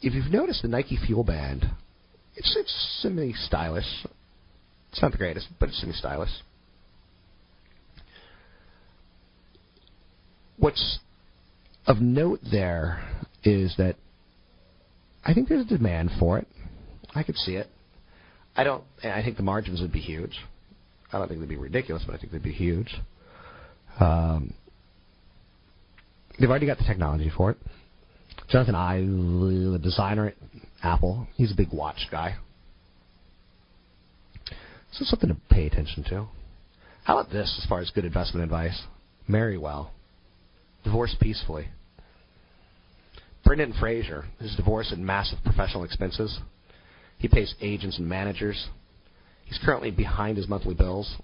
if 0.00 0.14
you've 0.14 0.32
noticed 0.32 0.62
the 0.62 0.68
Nike 0.68 0.98
Fuel 1.06 1.24
Band, 1.24 1.70
it's 2.36 2.56
it's 2.58 3.00
semi 3.02 3.32
stylish. 3.32 4.06
It's 4.90 5.02
not 5.02 5.12
the 5.12 5.18
greatest, 5.18 5.48
but 5.58 5.68
it's 5.68 5.80
semi 5.80 5.92
stylish. 5.92 6.30
What's 10.56 11.00
of 11.86 12.00
note 12.00 12.40
there 12.50 13.02
is 13.42 13.74
that 13.76 13.96
I 15.24 15.34
think 15.34 15.48
there's 15.48 15.66
a 15.66 15.68
demand 15.68 16.10
for 16.18 16.38
it. 16.38 16.46
I 17.14 17.22
could 17.22 17.36
see 17.36 17.56
it. 17.56 17.68
I 18.56 18.64
don't. 18.64 18.84
I 19.02 19.22
think 19.22 19.36
the 19.36 19.42
margins 19.42 19.80
would 19.80 19.92
be 19.92 20.00
huge. 20.00 20.38
I 21.12 21.18
don't 21.18 21.28
think 21.28 21.40
they'd 21.40 21.48
be 21.48 21.56
ridiculous, 21.56 22.02
but 22.06 22.14
I 22.14 22.18
think 22.18 22.32
they'd 22.32 22.42
be 22.42 22.52
huge. 22.52 22.94
Um, 24.00 24.54
they've 26.38 26.50
already 26.50 26.66
got 26.66 26.78
the 26.78 26.84
technology 26.84 27.30
for 27.36 27.50
it. 27.50 27.56
Jonathan 28.48 28.74
Ive, 28.74 29.06
the 29.06 29.80
designer 29.82 30.28
at 30.28 30.34
Apple, 30.82 31.26
he's 31.34 31.52
a 31.52 31.56
big 31.56 31.72
watch 31.72 32.08
guy. 32.10 32.36
So 34.92 35.04
something 35.04 35.28
to 35.28 35.36
pay 35.50 35.66
attention 35.66 36.04
to. 36.04 36.26
How 37.04 37.18
about 37.18 37.32
this 37.32 37.58
as 37.60 37.68
far 37.68 37.80
as 37.80 37.90
good 37.90 38.04
investment 38.04 38.44
advice? 38.44 38.82
Marry 39.26 39.58
well. 39.58 39.92
Divorce 40.84 41.16
peacefully. 41.20 41.68
Brendan 43.44 43.74
Fraser, 43.78 44.24
his 44.38 44.54
divorce 44.56 44.92
and 44.92 45.04
massive 45.04 45.38
professional 45.44 45.84
expenses 45.84 46.38
he 47.18 47.28
pays 47.28 47.54
agents 47.60 47.98
and 47.98 48.08
managers. 48.08 48.68
He's 49.44 49.58
currently 49.64 49.90
behind 49.90 50.36
his 50.36 50.48
monthly 50.48 50.74
bills. 50.74 51.16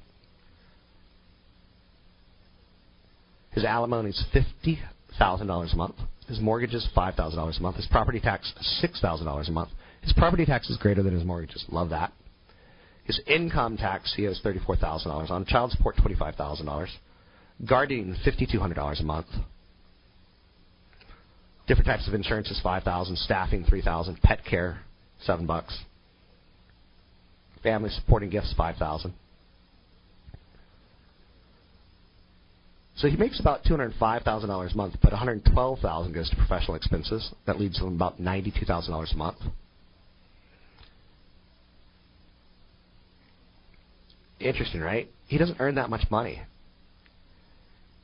His 3.53 3.65
alimony 3.65 4.11
is 4.11 4.25
fifty 4.33 4.81
thousand 5.19 5.49
dollars 5.49 5.73
a 5.73 5.77
month. 5.77 5.97
His 6.29 6.41
mortgage 6.41 6.75
is 6.75 6.89
five 6.95 7.15
thousand 7.15 7.39
dollars 7.39 7.59
a 7.59 7.63
month. 7.63 7.77
His 7.77 7.87
property 7.87 8.21
tax 8.21 8.53
six 8.81 9.01
thousand 9.01 9.27
dollars 9.27 9.49
a 9.49 9.53
month. 9.53 9.71
His 10.03 10.13
property 10.13 10.47
tax 10.47 10.71
is 10.71 10.77
greater 10.77 11.03
than 11.03 11.15
his 11.15 11.25
mortgages. 11.25 11.65
Love 11.69 11.91
that. 11.91 12.13
His 13.05 13.21
income 13.27 13.77
tax 13.77 14.15
he 14.17 14.25
thousand 14.77 15.11
dollars 15.11 15.31
on. 15.31 15.45
Child 15.45 15.73
support 15.73 15.97
twenty 15.97 16.15
five 16.15 16.37
thousand 16.37 16.67
dollars. 16.67 16.91
Guardian 17.69 18.17
fifty 18.25 18.47
two 18.51 18.61
hundred 18.61 18.75
dollars 18.75 19.01
a 19.01 19.05
month. 19.05 19.27
Different 21.67 21.87
types 21.87 22.07
of 22.09 22.15
insurance 22.15 22.51
is 22.51 22.61
five 22.63 22.85
thousand. 22.85 23.17
Staffing 23.17 23.65
three 23.65 23.83
thousand. 23.83 24.21
Pet 24.23 24.45
care 24.49 24.83
seven 25.25 25.47
bucks. 25.47 25.79
Family 27.63 27.91
supporting 27.91 28.31
gifts 28.31 28.55
five 28.57 28.77
thousand. 28.77 29.15
So 32.97 33.09
he 33.09 33.17
makes 33.17 33.41
about 33.41 33.65
two 33.65 33.73
hundred 33.75 33.95
five 33.99 34.23
thousand 34.23 34.51
dollars 34.51 34.73
a 34.75 34.77
month, 34.77 34.95
but 35.03 35.13
one 35.13 35.19
hundred 35.19 35.45
twelve 35.53 35.79
thousand 35.81 36.13
goes 36.13 36.29
to 36.31 36.37
professional 36.37 36.77
expenses. 36.77 37.33
That 37.47 37.59
leaves 37.59 37.79
him 37.79 37.95
about 37.95 38.21
ninety 38.21 38.51
two 38.51 38.67
thousand 38.67 38.93
dollars 38.93 39.13
a 39.15 39.17
month. 39.17 39.39
Interesting, 44.39 44.81
right? 44.81 45.09
He 45.27 45.37
doesn't 45.39 45.61
earn 45.61 45.75
that 45.75 45.91
much 45.91 46.11
money. 46.11 46.41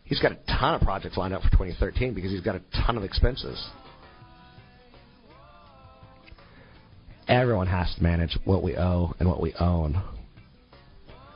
He's 0.05 0.21
got 0.21 0.33
a 0.33 0.39
ton 0.47 0.75
of 0.75 0.83
projects 0.83 1.17
lined 1.17 1.35
up 1.35 1.43
for 1.43 1.51
2013 1.51 2.15
because 2.15 2.31
he's 2.31 2.43
got 2.43 2.55
a 2.55 2.63
ton 2.87 2.97
of 2.97 3.03
expenses. 3.03 3.63
Everyone 7.29 7.67
has 7.67 7.93
to 7.97 8.03
manage 8.03 8.39
what 8.45 8.63
we 8.63 8.77
owe 8.77 9.13
and 9.19 9.29
what 9.29 9.41
we 9.41 9.53
own. 9.55 10.01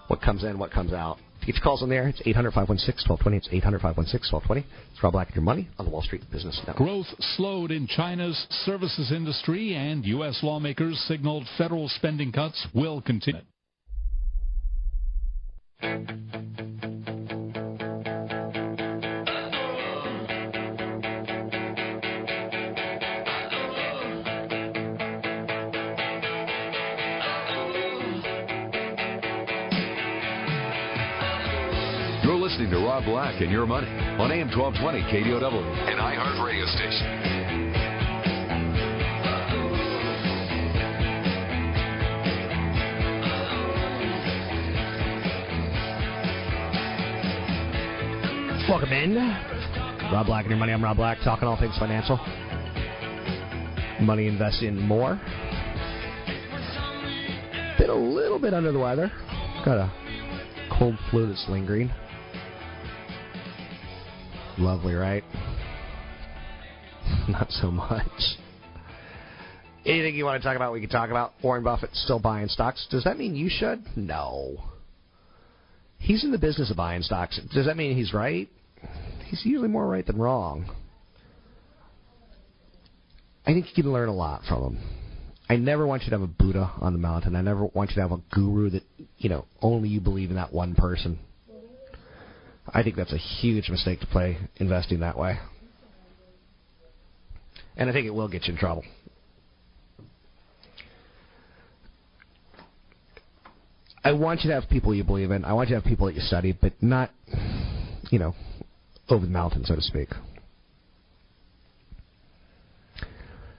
What 0.07 0.21
comes 0.23 0.45
in, 0.45 0.59
what 0.59 0.71
comes 0.71 0.93
out. 0.93 1.19
To 1.41 1.47
get 1.47 1.57
your 1.57 1.63
calls 1.63 1.83
on 1.83 1.89
there, 1.89 2.07
it's 2.07 2.21
800 2.25 2.53
516 2.53 3.09
1220. 3.09 3.37
It's 3.37 3.49
800 3.51 3.81
516 3.81 4.33
1220. 4.33 4.93
It's 4.93 5.03
Rob 5.03 5.13
Black 5.13 5.29
and 5.29 5.37
your 5.37 5.43
money 5.43 5.69
on 5.79 5.87
the 5.87 5.91
Wall 5.91 6.03
Street 6.03 6.23
Business 6.31 6.57
Network. 6.67 6.77
Growth 6.77 7.07
slowed 7.37 7.71
in 7.73 7.87
China's 7.89 8.37
services 8.65 9.11
industry, 9.11 9.75
and 9.75 10.05
U.S. 10.05 10.41
lawmakers 10.43 10.99
signaled 11.09 11.45
federal 11.59 11.89
spending 11.89 12.31
cuts 12.31 12.67
will 12.75 13.01
continue. 13.01 13.41
Listening 32.61 32.79
to 32.79 32.87
Rob 32.87 33.05
Black 33.07 33.41
and 33.41 33.51
Your 33.51 33.65
Money 33.65 33.87
on 33.87 34.31
AM 34.31 34.49
1220 34.49 35.01
KDOW, 35.05 35.65
an 35.89 35.97
iHeart 35.97 36.45
radio 36.45 36.67
station. 36.67 37.07
Welcome 48.69 48.93
in. 48.93 49.17
Rob 50.13 50.27
Black 50.27 50.45
and 50.45 50.51
Your 50.51 50.59
Money. 50.59 50.73
I'm 50.75 50.85
Rob 50.85 50.99
Black, 50.99 51.17
talking 51.25 51.49
all 51.49 51.59
things 51.59 51.79
financial. 51.79 52.19
money 54.03 54.27
invested 54.27 54.69
in 54.69 54.79
more. 54.79 55.19
Been 57.79 57.89
a 57.89 57.95
little 57.95 58.39
bit 58.39 58.53
under 58.53 58.71
the 58.71 58.79
weather. 58.79 59.11
Got 59.65 59.79
a 59.79 59.93
cold 60.79 60.99
flu 61.11 61.27
that's 61.27 61.47
lingering. 61.49 61.91
Lovely, 64.61 64.93
right? 64.93 65.25
Not 67.29 67.51
so 67.51 67.71
much. 67.71 68.07
Anything 69.87 70.15
you 70.15 70.27
want 70.27 70.43
to 70.43 70.47
talk 70.47 70.55
about, 70.55 70.75
we 70.75 70.83
can 70.83 70.91
talk 70.91 71.09
about. 71.09 71.33
Warren 71.43 71.65
Buffett 71.65 71.89
still 71.95 72.19
buying 72.19 72.49
stocks. 72.49 72.87
Does 72.91 73.05
that 73.05 73.17
mean 73.17 73.35
you 73.35 73.49
should? 73.49 73.83
No. 73.97 74.63
He's 75.99 76.25
in 76.25 76.31
the 76.31 76.39
business 76.39 76.71
of 76.71 76.77
buying 76.77 77.01
stocks. 77.01 77.41
Does 77.55 77.65
that 77.65 77.79
mean 77.79 77.97
he's 77.97 78.13
right? 78.13 78.51
He's 79.29 79.41
usually 79.45 79.69
more 79.69 79.89
right 79.89 80.07
than 80.07 80.19
wrong. 80.19 80.71
I 83.47 83.55
think 83.55 83.67
you 83.75 83.83
can 83.83 83.93
learn 83.93 84.11
a 84.11 84.15
lot 84.15 84.43
from 84.47 84.63
him. 84.63 84.79
I 85.49 85.57
never 85.57 85.87
want 85.87 86.03
you 86.03 86.11
to 86.11 86.19
have 86.19 86.23
a 86.23 86.27
Buddha 86.27 86.71
on 86.81 86.93
the 86.93 86.99
mountain. 86.99 87.35
I 87.35 87.41
never 87.41 87.65
want 87.65 87.91
you 87.91 87.95
to 87.97 88.03
have 88.03 88.13
a 88.13 88.21
guru 88.31 88.69
that, 88.71 88.83
you 89.17 89.31
know, 89.31 89.47
only 89.63 89.89
you 89.89 90.01
believe 90.01 90.29
in 90.29 90.37
that 90.37 90.53
one 90.53 90.75
person. 90.75 91.19
I 92.73 92.83
think 92.83 92.97
that's 92.97 93.13
a 93.13 93.19
huge 93.19 93.69
mistake 93.69 94.01
to 94.01 94.07
play 94.07 94.39
investing 94.57 95.01
that 95.01 95.19
way. 95.19 95.39
And 97.77 97.89
I 97.89 97.93
think 97.93 98.07
it 98.07 98.11
will 98.11 98.29
get 98.29 98.47
you 98.47 98.55
in 98.55 98.59
trouble. 98.59 98.85
I 104.03 104.13
want 104.13 104.43
you 104.43 104.51
to 104.51 104.61
have 104.61 104.71
people 104.71 104.95
you 104.95 105.05
believe 105.05 105.31
in. 105.31 105.45
I 105.45 105.53
want 105.53 105.69
you 105.69 105.75
to 105.75 105.81
have 105.81 105.89
people 105.89 106.07
that 106.07 106.15
you 106.15 106.23
study, 106.23 106.57
but 106.59 106.73
not, 106.81 107.11
you 108.11 108.19
know, 108.19 108.35
over 109.09 109.27
the 109.27 109.33
mountain, 109.33 109.65
so 109.65 109.75
to 109.75 109.83
speak. 109.83 110.09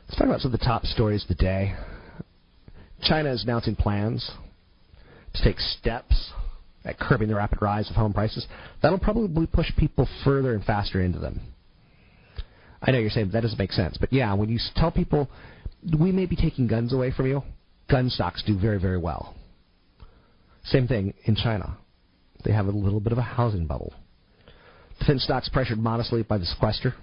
Let's 0.07 0.17
talk 0.17 0.27
about 0.27 0.41
some 0.41 0.53
of 0.53 0.59
the 0.59 0.65
top 0.65 0.85
stories 0.85 1.23
of 1.23 1.29
the 1.29 1.35
day. 1.35 1.75
China 3.03 3.31
is 3.31 3.43
announcing 3.43 3.75
plans 3.75 4.31
to 5.33 5.43
take 5.43 5.59
steps 5.59 6.31
at 6.83 6.99
curbing 6.99 7.27
the 7.27 7.35
rapid 7.35 7.61
rise 7.61 7.89
of 7.89 7.95
home 7.95 8.13
prices. 8.13 8.45
That'll 8.81 8.99
probably 8.99 9.47
push 9.47 9.71
people 9.77 10.07
further 10.23 10.53
and 10.53 10.63
faster 10.63 11.01
into 11.01 11.19
them. 11.19 11.39
I 12.81 12.91
know 12.91 12.97
you're 12.97 13.11
saying 13.11 13.31
that 13.31 13.41
doesn't 13.41 13.59
make 13.59 13.71
sense, 13.71 13.97
but 13.99 14.11
yeah, 14.11 14.33
when 14.33 14.49
you 14.49 14.59
tell 14.75 14.91
people 14.91 15.29
we 15.99 16.11
may 16.11 16.25
be 16.25 16.35
taking 16.35 16.67
guns 16.67 16.93
away 16.93 17.11
from 17.11 17.27
you, 17.27 17.43
gun 17.89 18.09
stocks 18.09 18.43
do 18.45 18.57
very, 18.59 18.79
very 18.79 18.97
well. 18.97 19.35
Same 20.63 20.87
thing 20.87 21.13
in 21.25 21.35
China. 21.35 21.77
They 22.43 22.51
have 22.51 22.67
a 22.67 22.71
little 22.71 22.99
bit 22.99 23.11
of 23.11 23.19
a 23.19 23.23
housing 23.23 23.67
bubble. 23.67 23.93
Defense 24.99 25.23
stocks 25.23 25.49
pressured 25.49 25.79
modestly 25.79 26.23
by 26.23 26.37
the 26.37 26.45
sequester. 26.45 26.95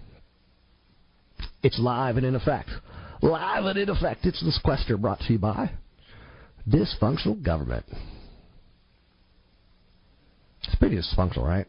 It's 1.63 1.79
live 1.79 2.17
and 2.17 2.27
in 2.27 2.35
effect. 2.37 2.71
Live 3.23 3.65
and 3.65 3.79
in 3.79 3.89
effect. 3.89 4.25
It's 4.25 4.43
the 4.43 4.53
sequester 4.53 4.97
brought 4.97 5.21
to 5.21 5.33
you 5.33 5.39
by 5.39 5.71
dysfunctional 6.69 7.43
government. 7.43 7.85
It's 10.69 10.77
pretty 10.77 10.97
dysfunctional, 10.97 11.45
right? 11.45 11.67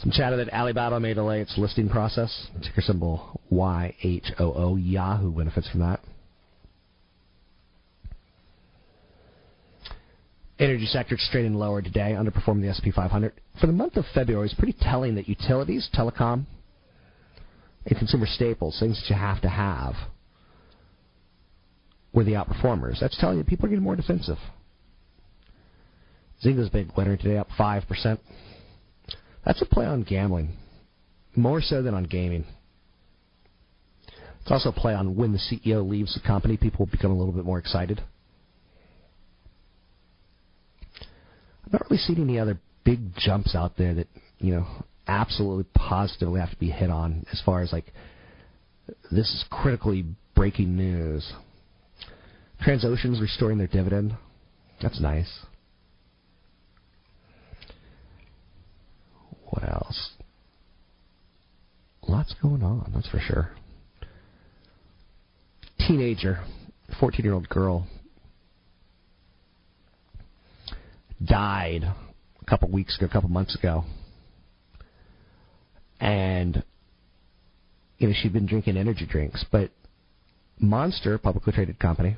Some 0.00 0.10
chatter 0.10 0.36
that 0.36 0.52
Alibaba 0.52 0.98
may 0.98 1.14
delay 1.14 1.40
its 1.40 1.56
listing 1.56 1.88
process. 1.88 2.48
Ticker 2.62 2.80
symbol 2.80 3.40
YHOO. 3.50 4.76
Yahoo 4.76 5.30
benefits 5.32 5.68
from 5.70 5.80
that. 5.80 6.00
Energy 10.58 10.86
sector 10.86 11.16
trading 11.30 11.54
lower 11.54 11.80
today, 11.82 12.14
underperforming 12.16 12.62
the 12.62 12.68
S&P 12.68 12.90
500. 12.90 13.32
For 13.60 13.66
the 13.66 13.72
month 13.72 13.96
of 13.96 14.04
February, 14.14 14.46
it's 14.46 14.54
pretty 14.54 14.76
telling 14.80 15.14
that 15.16 15.28
utilities, 15.28 15.88
telecom, 15.94 16.46
and 17.86 17.98
consumer 17.98 18.26
staples, 18.26 18.78
things 18.78 19.00
that 19.00 19.14
you 19.14 19.20
have 19.20 19.40
to 19.42 19.48
have, 19.48 19.94
were 22.12 22.24
the 22.24 22.32
outperformers. 22.32 23.00
That's 23.00 23.18
telling 23.18 23.38
you 23.38 23.44
people 23.44 23.66
are 23.66 23.68
getting 23.68 23.84
more 23.84 23.96
defensive. 23.96 24.38
Zynga's 26.44 26.68
big 26.68 26.90
winner 26.96 27.16
today, 27.16 27.38
up 27.38 27.48
5%. 27.58 28.18
That's 29.44 29.62
a 29.62 29.66
play 29.66 29.86
on 29.86 30.02
gambling, 30.02 30.56
more 31.36 31.60
so 31.60 31.82
than 31.82 31.94
on 31.94 32.04
gaming. 32.04 32.44
It's 34.40 34.50
also 34.50 34.70
a 34.70 34.72
play 34.72 34.94
on 34.94 35.16
when 35.16 35.32
the 35.32 35.38
CEO 35.38 35.88
leaves 35.88 36.14
the 36.14 36.26
company, 36.26 36.56
people 36.56 36.86
become 36.86 37.10
a 37.10 37.16
little 37.16 37.32
bit 37.32 37.44
more 37.44 37.58
excited. 37.58 38.02
I've 41.64 41.72
not 41.72 41.82
really 41.88 41.98
seen 41.98 42.20
any 42.20 42.38
other 42.38 42.58
big 42.84 43.16
jumps 43.16 43.54
out 43.54 43.76
there 43.78 43.94
that, 43.94 44.08
you 44.38 44.54
know, 44.54 44.66
absolutely 45.08 45.64
positively 45.74 46.40
have 46.40 46.50
to 46.50 46.56
be 46.56 46.68
hit 46.70 46.90
on 46.90 47.24
as 47.32 47.40
far 47.44 47.62
as 47.62 47.72
like 47.72 47.92
this 49.10 49.28
is 49.30 49.44
critically 49.50 50.04
breaking 50.34 50.76
news. 50.76 51.32
Transocean's 52.62 53.20
restoring 53.20 53.58
their 53.58 53.66
dividend. 53.66 54.14
That's 54.82 55.00
nice. 55.00 55.30
What 59.54 59.68
else? 59.72 60.10
Lots 62.08 62.34
going 62.42 62.64
on, 62.64 62.90
that's 62.92 63.08
for 63.08 63.20
sure. 63.20 63.50
Teenager, 65.86 66.42
14 66.98 67.24
year 67.24 67.34
old 67.34 67.48
girl, 67.48 67.86
died 71.24 71.84
a 71.84 72.44
couple 72.50 72.68
weeks 72.68 72.96
ago, 72.96 73.06
a 73.06 73.08
couple 73.08 73.28
months 73.28 73.54
ago. 73.54 73.84
And, 76.00 76.64
you 77.98 78.08
know, 78.08 78.14
she'd 78.20 78.32
been 78.32 78.46
drinking 78.46 78.76
energy 78.76 79.06
drinks, 79.06 79.44
but 79.52 79.70
Monster, 80.58 81.16
publicly 81.16 81.52
traded 81.52 81.78
company, 81.78 82.16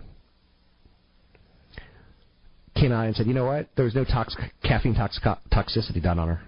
came 2.74 2.92
out 2.92 3.06
and 3.06 3.14
said, 3.14 3.26
you 3.26 3.34
know 3.34 3.44
what? 3.44 3.68
There 3.76 3.84
was 3.84 3.94
no 3.94 4.04
tox- 4.04 4.36
caffeine 4.62 4.94
toxic- 4.94 5.22
toxicity 5.52 6.02
done 6.02 6.18
on 6.18 6.28
her. 6.28 6.40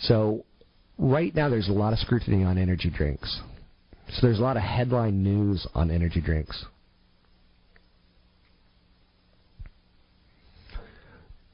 So, 0.00 0.44
right 0.96 1.34
now 1.34 1.48
there's 1.48 1.68
a 1.68 1.72
lot 1.72 1.92
of 1.92 1.98
scrutiny 1.98 2.44
on 2.44 2.58
energy 2.58 2.90
drinks. 2.90 3.40
So 4.10 4.26
there's 4.26 4.38
a 4.38 4.42
lot 4.42 4.56
of 4.56 4.62
headline 4.62 5.22
news 5.22 5.66
on 5.74 5.90
energy 5.90 6.20
drinks. 6.20 6.64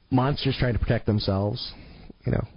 Monsters 0.09 0.55
trying 0.57 0.73
to 0.73 0.79
protect 0.79 1.05
themselves. 1.05 1.73
You 2.25 2.31
know, 2.31 2.47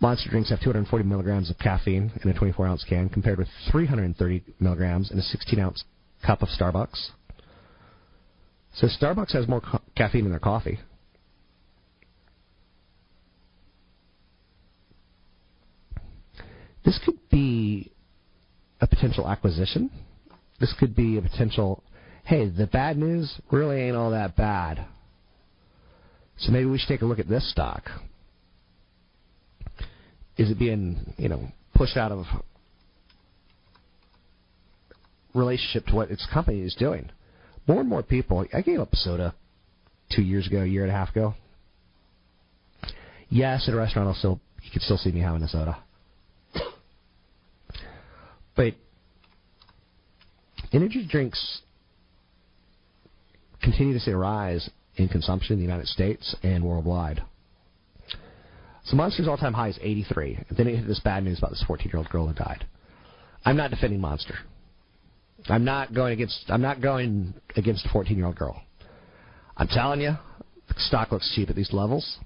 Monster 0.00 0.30
drinks 0.30 0.50
have 0.50 0.60
240 0.60 1.04
milligrams 1.04 1.50
of 1.50 1.58
caffeine 1.58 2.12
in 2.22 2.30
a 2.30 2.34
24 2.34 2.66
ounce 2.66 2.84
can, 2.84 3.08
compared 3.08 3.38
with 3.38 3.48
330 3.70 4.44
milligrams 4.60 5.10
in 5.10 5.18
a 5.18 5.22
16 5.22 5.58
ounce 5.58 5.84
cup 6.24 6.42
of 6.42 6.48
Starbucks. 6.48 7.10
So 8.74 8.88
Starbucks 8.88 9.32
has 9.32 9.48
more 9.48 9.62
ca- 9.62 9.80
caffeine 9.96 10.24
in 10.24 10.30
their 10.30 10.38
coffee. 10.38 10.78
This 16.86 17.00
could 17.04 17.18
be 17.30 17.90
a 18.80 18.86
potential 18.86 19.28
acquisition. 19.28 19.90
This 20.60 20.72
could 20.78 20.94
be 20.94 21.18
a 21.18 21.20
potential, 21.22 21.82
hey, 22.24 22.48
the 22.48 22.68
bad 22.68 22.96
news 22.96 23.40
really 23.50 23.82
ain't 23.82 23.96
all 23.96 24.12
that 24.12 24.36
bad. 24.36 24.86
So 26.38 26.52
maybe 26.52 26.66
we 26.66 26.78
should 26.78 26.88
take 26.88 27.02
a 27.02 27.06
look 27.06 27.18
at 27.18 27.28
this 27.28 27.50
stock. 27.50 27.90
Is 30.36 30.48
it 30.50 30.60
being, 30.60 31.12
you 31.16 31.28
know, 31.28 31.48
pushed 31.74 31.96
out 31.96 32.12
of 32.12 32.24
relationship 35.34 35.86
to 35.86 35.94
what 35.96 36.10
its 36.12 36.24
company 36.32 36.60
is 36.60 36.76
doing? 36.76 37.10
More 37.66 37.80
and 37.80 37.88
more 37.88 38.04
people. 38.04 38.46
I 38.54 38.60
gave 38.60 38.78
up 38.78 38.94
soda 38.94 39.34
two 40.14 40.22
years 40.22 40.46
ago, 40.46 40.60
a 40.60 40.66
year 40.66 40.82
and 40.82 40.92
a 40.92 40.94
half 40.94 41.10
ago. 41.10 41.34
Yes, 43.28 43.64
at 43.66 43.74
a 43.74 43.76
restaurant, 43.76 44.06
I'll 44.06 44.14
still 44.14 44.40
you 44.62 44.70
can 44.70 44.80
still 44.82 44.98
see 44.98 45.10
me 45.10 45.20
having 45.20 45.42
a 45.42 45.48
soda. 45.48 45.78
But 48.56 48.74
energy 50.72 51.06
drinks 51.08 51.60
continue 53.62 53.92
to 53.94 54.00
see 54.00 54.10
a 54.10 54.16
rise 54.16 54.68
in 54.96 55.08
consumption 55.08 55.54
in 55.54 55.58
the 55.58 55.64
United 55.64 55.86
States 55.86 56.34
and 56.42 56.64
worldwide. 56.64 57.22
So 58.84 58.96
Monster's 58.96 59.28
all-time 59.28 59.52
high 59.52 59.68
is 59.68 59.78
83. 59.80 60.44
And 60.48 60.56
then 60.56 60.68
it 60.68 60.76
hit 60.76 60.86
this 60.86 61.00
bad 61.00 61.24
news 61.24 61.38
about 61.38 61.50
this 61.50 61.64
14-year-old 61.68 62.08
girl 62.08 62.28
who 62.28 62.34
died. 62.34 62.66
I'm 63.44 63.56
not 63.56 63.70
defending 63.70 64.00
Monster. 64.00 64.36
I'm 65.48 65.64
not 65.64 65.94
going 65.94 66.12
against. 66.12 66.44
I'm 66.48 66.62
not 66.62 66.80
going 66.80 67.34
against 67.56 67.84
a 67.86 67.88
14-year-old 67.88 68.36
girl. 68.36 68.62
I'm 69.56 69.68
telling 69.68 70.00
you, 70.00 70.12
the 70.68 70.74
stock 70.76 71.12
looks 71.12 71.30
cheap 71.34 71.50
at 71.50 71.56
these 71.56 71.72
levels. 71.72 72.18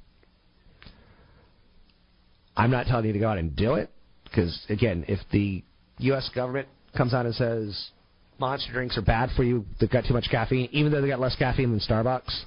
I'm 2.56 2.70
not 2.70 2.86
telling 2.86 3.06
you 3.06 3.12
to 3.12 3.18
go 3.18 3.28
out 3.28 3.38
and 3.38 3.54
do 3.56 3.74
it 3.74 3.90
because, 4.24 4.58
again, 4.68 5.04
if 5.08 5.18
the 5.32 5.64
U.S. 6.00 6.30
government 6.34 6.68
comes 6.96 7.14
out 7.14 7.26
and 7.26 7.34
says 7.34 7.90
monster 8.38 8.72
drinks 8.72 8.96
are 8.98 9.02
bad 9.02 9.30
for 9.36 9.44
you, 9.44 9.64
they've 9.78 9.90
got 9.90 10.04
too 10.06 10.14
much 10.14 10.28
caffeine, 10.30 10.68
even 10.72 10.90
though 10.90 11.00
they 11.00 11.08
got 11.08 11.20
less 11.20 11.36
caffeine 11.36 11.70
than 11.70 11.80
Starbucks, 11.80 12.44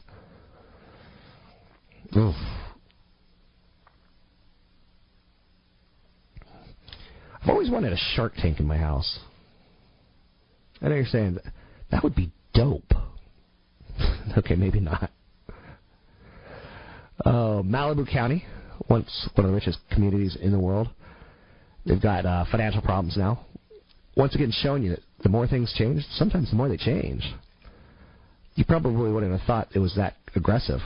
Oof. 2.15 2.35
I've 7.41 7.49
always 7.49 7.69
wanted 7.69 7.91
a 7.91 7.97
Shark 8.15 8.33
Tank 8.37 8.59
in 8.59 8.67
my 8.67 8.77
house. 8.77 9.19
I 10.81 10.89
know 10.89 10.95
you're 10.95 11.05
saying 11.05 11.35
that, 11.35 11.45
that 11.91 12.03
would 12.03 12.15
be 12.15 12.31
dope. 12.53 12.93
okay, 14.37 14.55
maybe 14.55 14.79
not. 14.79 15.09
Uh, 17.25 17.61
Malibu 17.63 18.09
County, 18.09 18.45
once 18.89 19.29
one 19.33 19.45
of 19.45 19.51
the 19.51 19.55
richest 19.55 19.79
communities 19.91 20.37
in 20.39 20.51
the 20.51 20.59
world, 20.59 20.89
they've 21.85 22.01
got 22.01 22.25
uh, 22.25 22.45
financial 22.51 22.81
problems 22.81 23.17
now. 23.17 23.45
Once 24.15 24.35
again, 24.35 24.51
showing 24.51 24.83
you 24.83 24.91
that 24.91 25.01
the 25.23 25.29
more 25.29 25.47
things 25.47 25.73
change, 25.75 26.03
sometimes 26.11 26.49
the 26.49 26.55
more 26.55 26.69
they 26.69 26.77
change. 26.77 27.23
You 28.55 28.65
probably 28.65 29.11
wouldn't 29.11 29.31
have 29.31 29.45
thought 29.47 29.69
it 29.73 29.79
was 29.79 29.95
that 29.95 30.15
aggressive. 30.35 30.79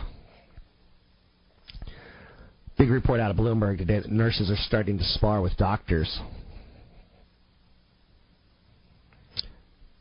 Big 2.77 2.89
report 2.89 3.19
out 3.19 3.31
of 3.31 3.37
Bloomberg 3.37 3.79
today 3.79 3.99
that 3.99 4.11
nurses 4.11 4.49
are 4.49 4.63
starting 4.67 4.97
to 4.97 5.03
spar 5.03 5.41
with 5.41 5.57
doctors. 5.57 6.19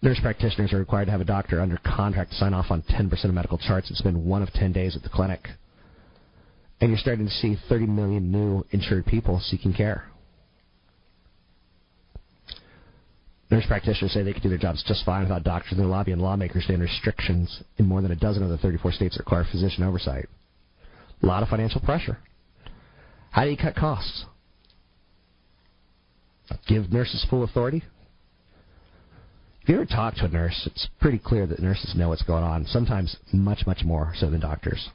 Nurse 0.03 0.21
practitioners 0.21 0.73
are 0.73 0.79
required 0.79 1.07
to 1.07 1.11
have 1.11 1.23
a 1.23 1.25
doctor 1.25 1.61
under 1.61 1.79
contract 1.79 2.31
to 2.31 2.37
sign 2.37 2.53
off 2.53 2.67
on 2.71 2.83
10% 2.83 3.25
of 3.25 3.35
medical 3.35 3.59
charts 3.59 3.89
and 3.89 3.97
spend 3.97 4.23
one 4.23 4.43
of 4.43 4.53
10 4.53 4.73
days 4.73 4.95
at 4.95 5.03
the 5.03 5.09
clinic. 5.09 5.49
And 6.81 6.91
you're 6.91 6.99
starting 6.99 7.27
to 7.27 7.33
see 7.33 7.57
30 7.69 7.87
million 7.87 8.31
new 8.31 8.63
insured 8.71 9.07
people 9.07 9.41
seeking 9.41 9.73
care. 9.73 10.05
Nurse 13.51 13.67
practitioners 13.67 14.13
say 14.13 14.23
they 14.23 14.33
can 14.33 14.43
do 14.43 14.49
their 14.49 14.59
jobs 14.59 14.83
just 14.87 15.05
fine 15.05 15.23
without 15.23 15.45
doctors 15.45 15.73
in 15.73 15.79
their 15.79 15.87
lobby, 15.87 16.13
and 16.13 16.21
lawmakers 16.21 16.65
stand 16.65 16.83
restrictions 16.83 17.63
in 17.79 17.87
more 17.87 18.03
than 18.03 18.11
a 18.11 18.17
dozen 18.17 18.43
of 18.43 18.49
the 18.49 18.59
34 18.59 18.93
states 18.93 19.17
that 19.17 19.21
require 19.21 19.47
physician 19.51 19.85
oversight. 19.85 20.29
A 21.23 21.27
lot 21.27 21.43
of 21.43 21.49
financial 21.49 21.81
pressure. 21.81 22.19
How 23.31 23.45
do 23.45 23.51
you 23.51 23.57
cut 23.57 23.77
costs? 23.77 24.25
Give 26.67 26.91
nurses 26.93 27.25
full 27.29 27.45
authority? 27.45 27.83
If 29.63 29.69
you 29.69 29.77
ever 29.77 29.87
talk 29.87 30.15
to 30.17 30.27
a 30.27 30.29
nurse, 30.29 30.63
it's 30.67 30.89
pretty 31.01 31.19
clear 31.19 31.47
that 31.47 31.61
nurses 31.61 31.95
know 31.97 32.09
what's 32.09 32.23
going 32.23 32.45
on, 32.45 32.67
sometimes 32.67 33.17
much, 33.33 33.67
much 33.67 33.83
more 33.85 34.13
so 34.17 34.31
than 34.31 34.41
doctors. 34.41 34.91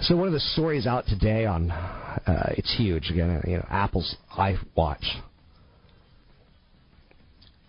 So 0.00 0.16
one 0.16 0.26
of 0.26 0.32
the 0.32 0.40
stories 0.40 0.86
out 0.86 1.06
today 1.06 1.46
on 1.46 1.70
uh, 1.70 2.54
it's 2.56 2.74
huge 2.76 3.10
again. 3.10 3.40
You 3.46 3.58
know, 3.58 3.66
Apple's 3.70 4.16
iWatch. 4.36 5.04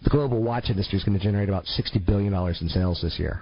The 0.03 0.09
global 0.09 0.41
watch 0.41 0.69
industry 0.69 0.97
is 0.97 1.03
going 1.03 1.17
to 1.17 1.23
generate 1.23 1.47
about 1.47 1.65
sixty 1.65 1.99
billion 1.99 2.33
dollars 2.33 2.59
in 2.61 2.69
sales 2.69 3.01
this 3.01 3.19
year. 3.19 3.41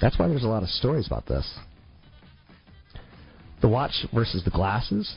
That's 0.00 0.18
why 0.18 0.28
there's 0.28 0.44
a 0.44 0.48
lot 0.48 0.62
of 0.62 0.68
stories 0.68 1.06
about 1.06 1.26
this. 1.26 1.58
The 3.62 3.68
watch 3.68 4.06
versus 4.12 4.44
the 4.44 4.50
glasses. 4.50 5.14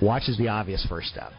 Watch 0.00 0.28
is 0.28 0.38
the 0.38 0.48
obvious 0.48 0.86
first 0.88 1.08
step. 1.08 1.32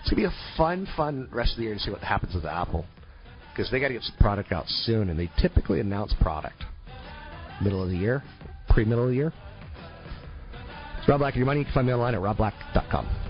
It's 0.00 0.10
gonna 0.10 0.22
be 0.22 0.24
a 0.26 0.56
fun, 0.56 0.86
fun 0.96 1.28
rest 1.32 1.52
of 1.52 1.58
the 1.58 1.64
year 1.64 1.74
to 1.74 1.80
see 1.80 1.90
what 1.90 2.02
happens 2.02 2.34
with 2.34 2.44
Apple 2.44 2.84
because 3.52 3.70
they 3.70 3.80
got 3.80 3.88
to 3.88 3.94
get 3.94 4.02
some 4.02 4.16
product 4.18 4.52
out 4.52 4.66
soon, 4.68 5.10
and 5.10 5.18
they 5.18 5.30
typically 5.40 5.80
announce 5.80 6.14
product 6.20 6.64
middle 7.62 7.82
of 7.82 7.90
the 7.90 7.96
year, 7.96 8.22
pre-middle 8.70 9.04
of 9.04 9.10
the 9.10 9.16
year. 9.16 9.32
It's 10.98 11.08
Rob 11.08 11.20
Black 11.20 11.36
your 11.36 11.46
money. 11.46 11.60
You 11.60 11.64
can 11.64 11.74
find 11.74 11.86
me 11.86 11.92
online 11.92 12.14
at 12.14 12.20
robblack.com. 12.20 13.29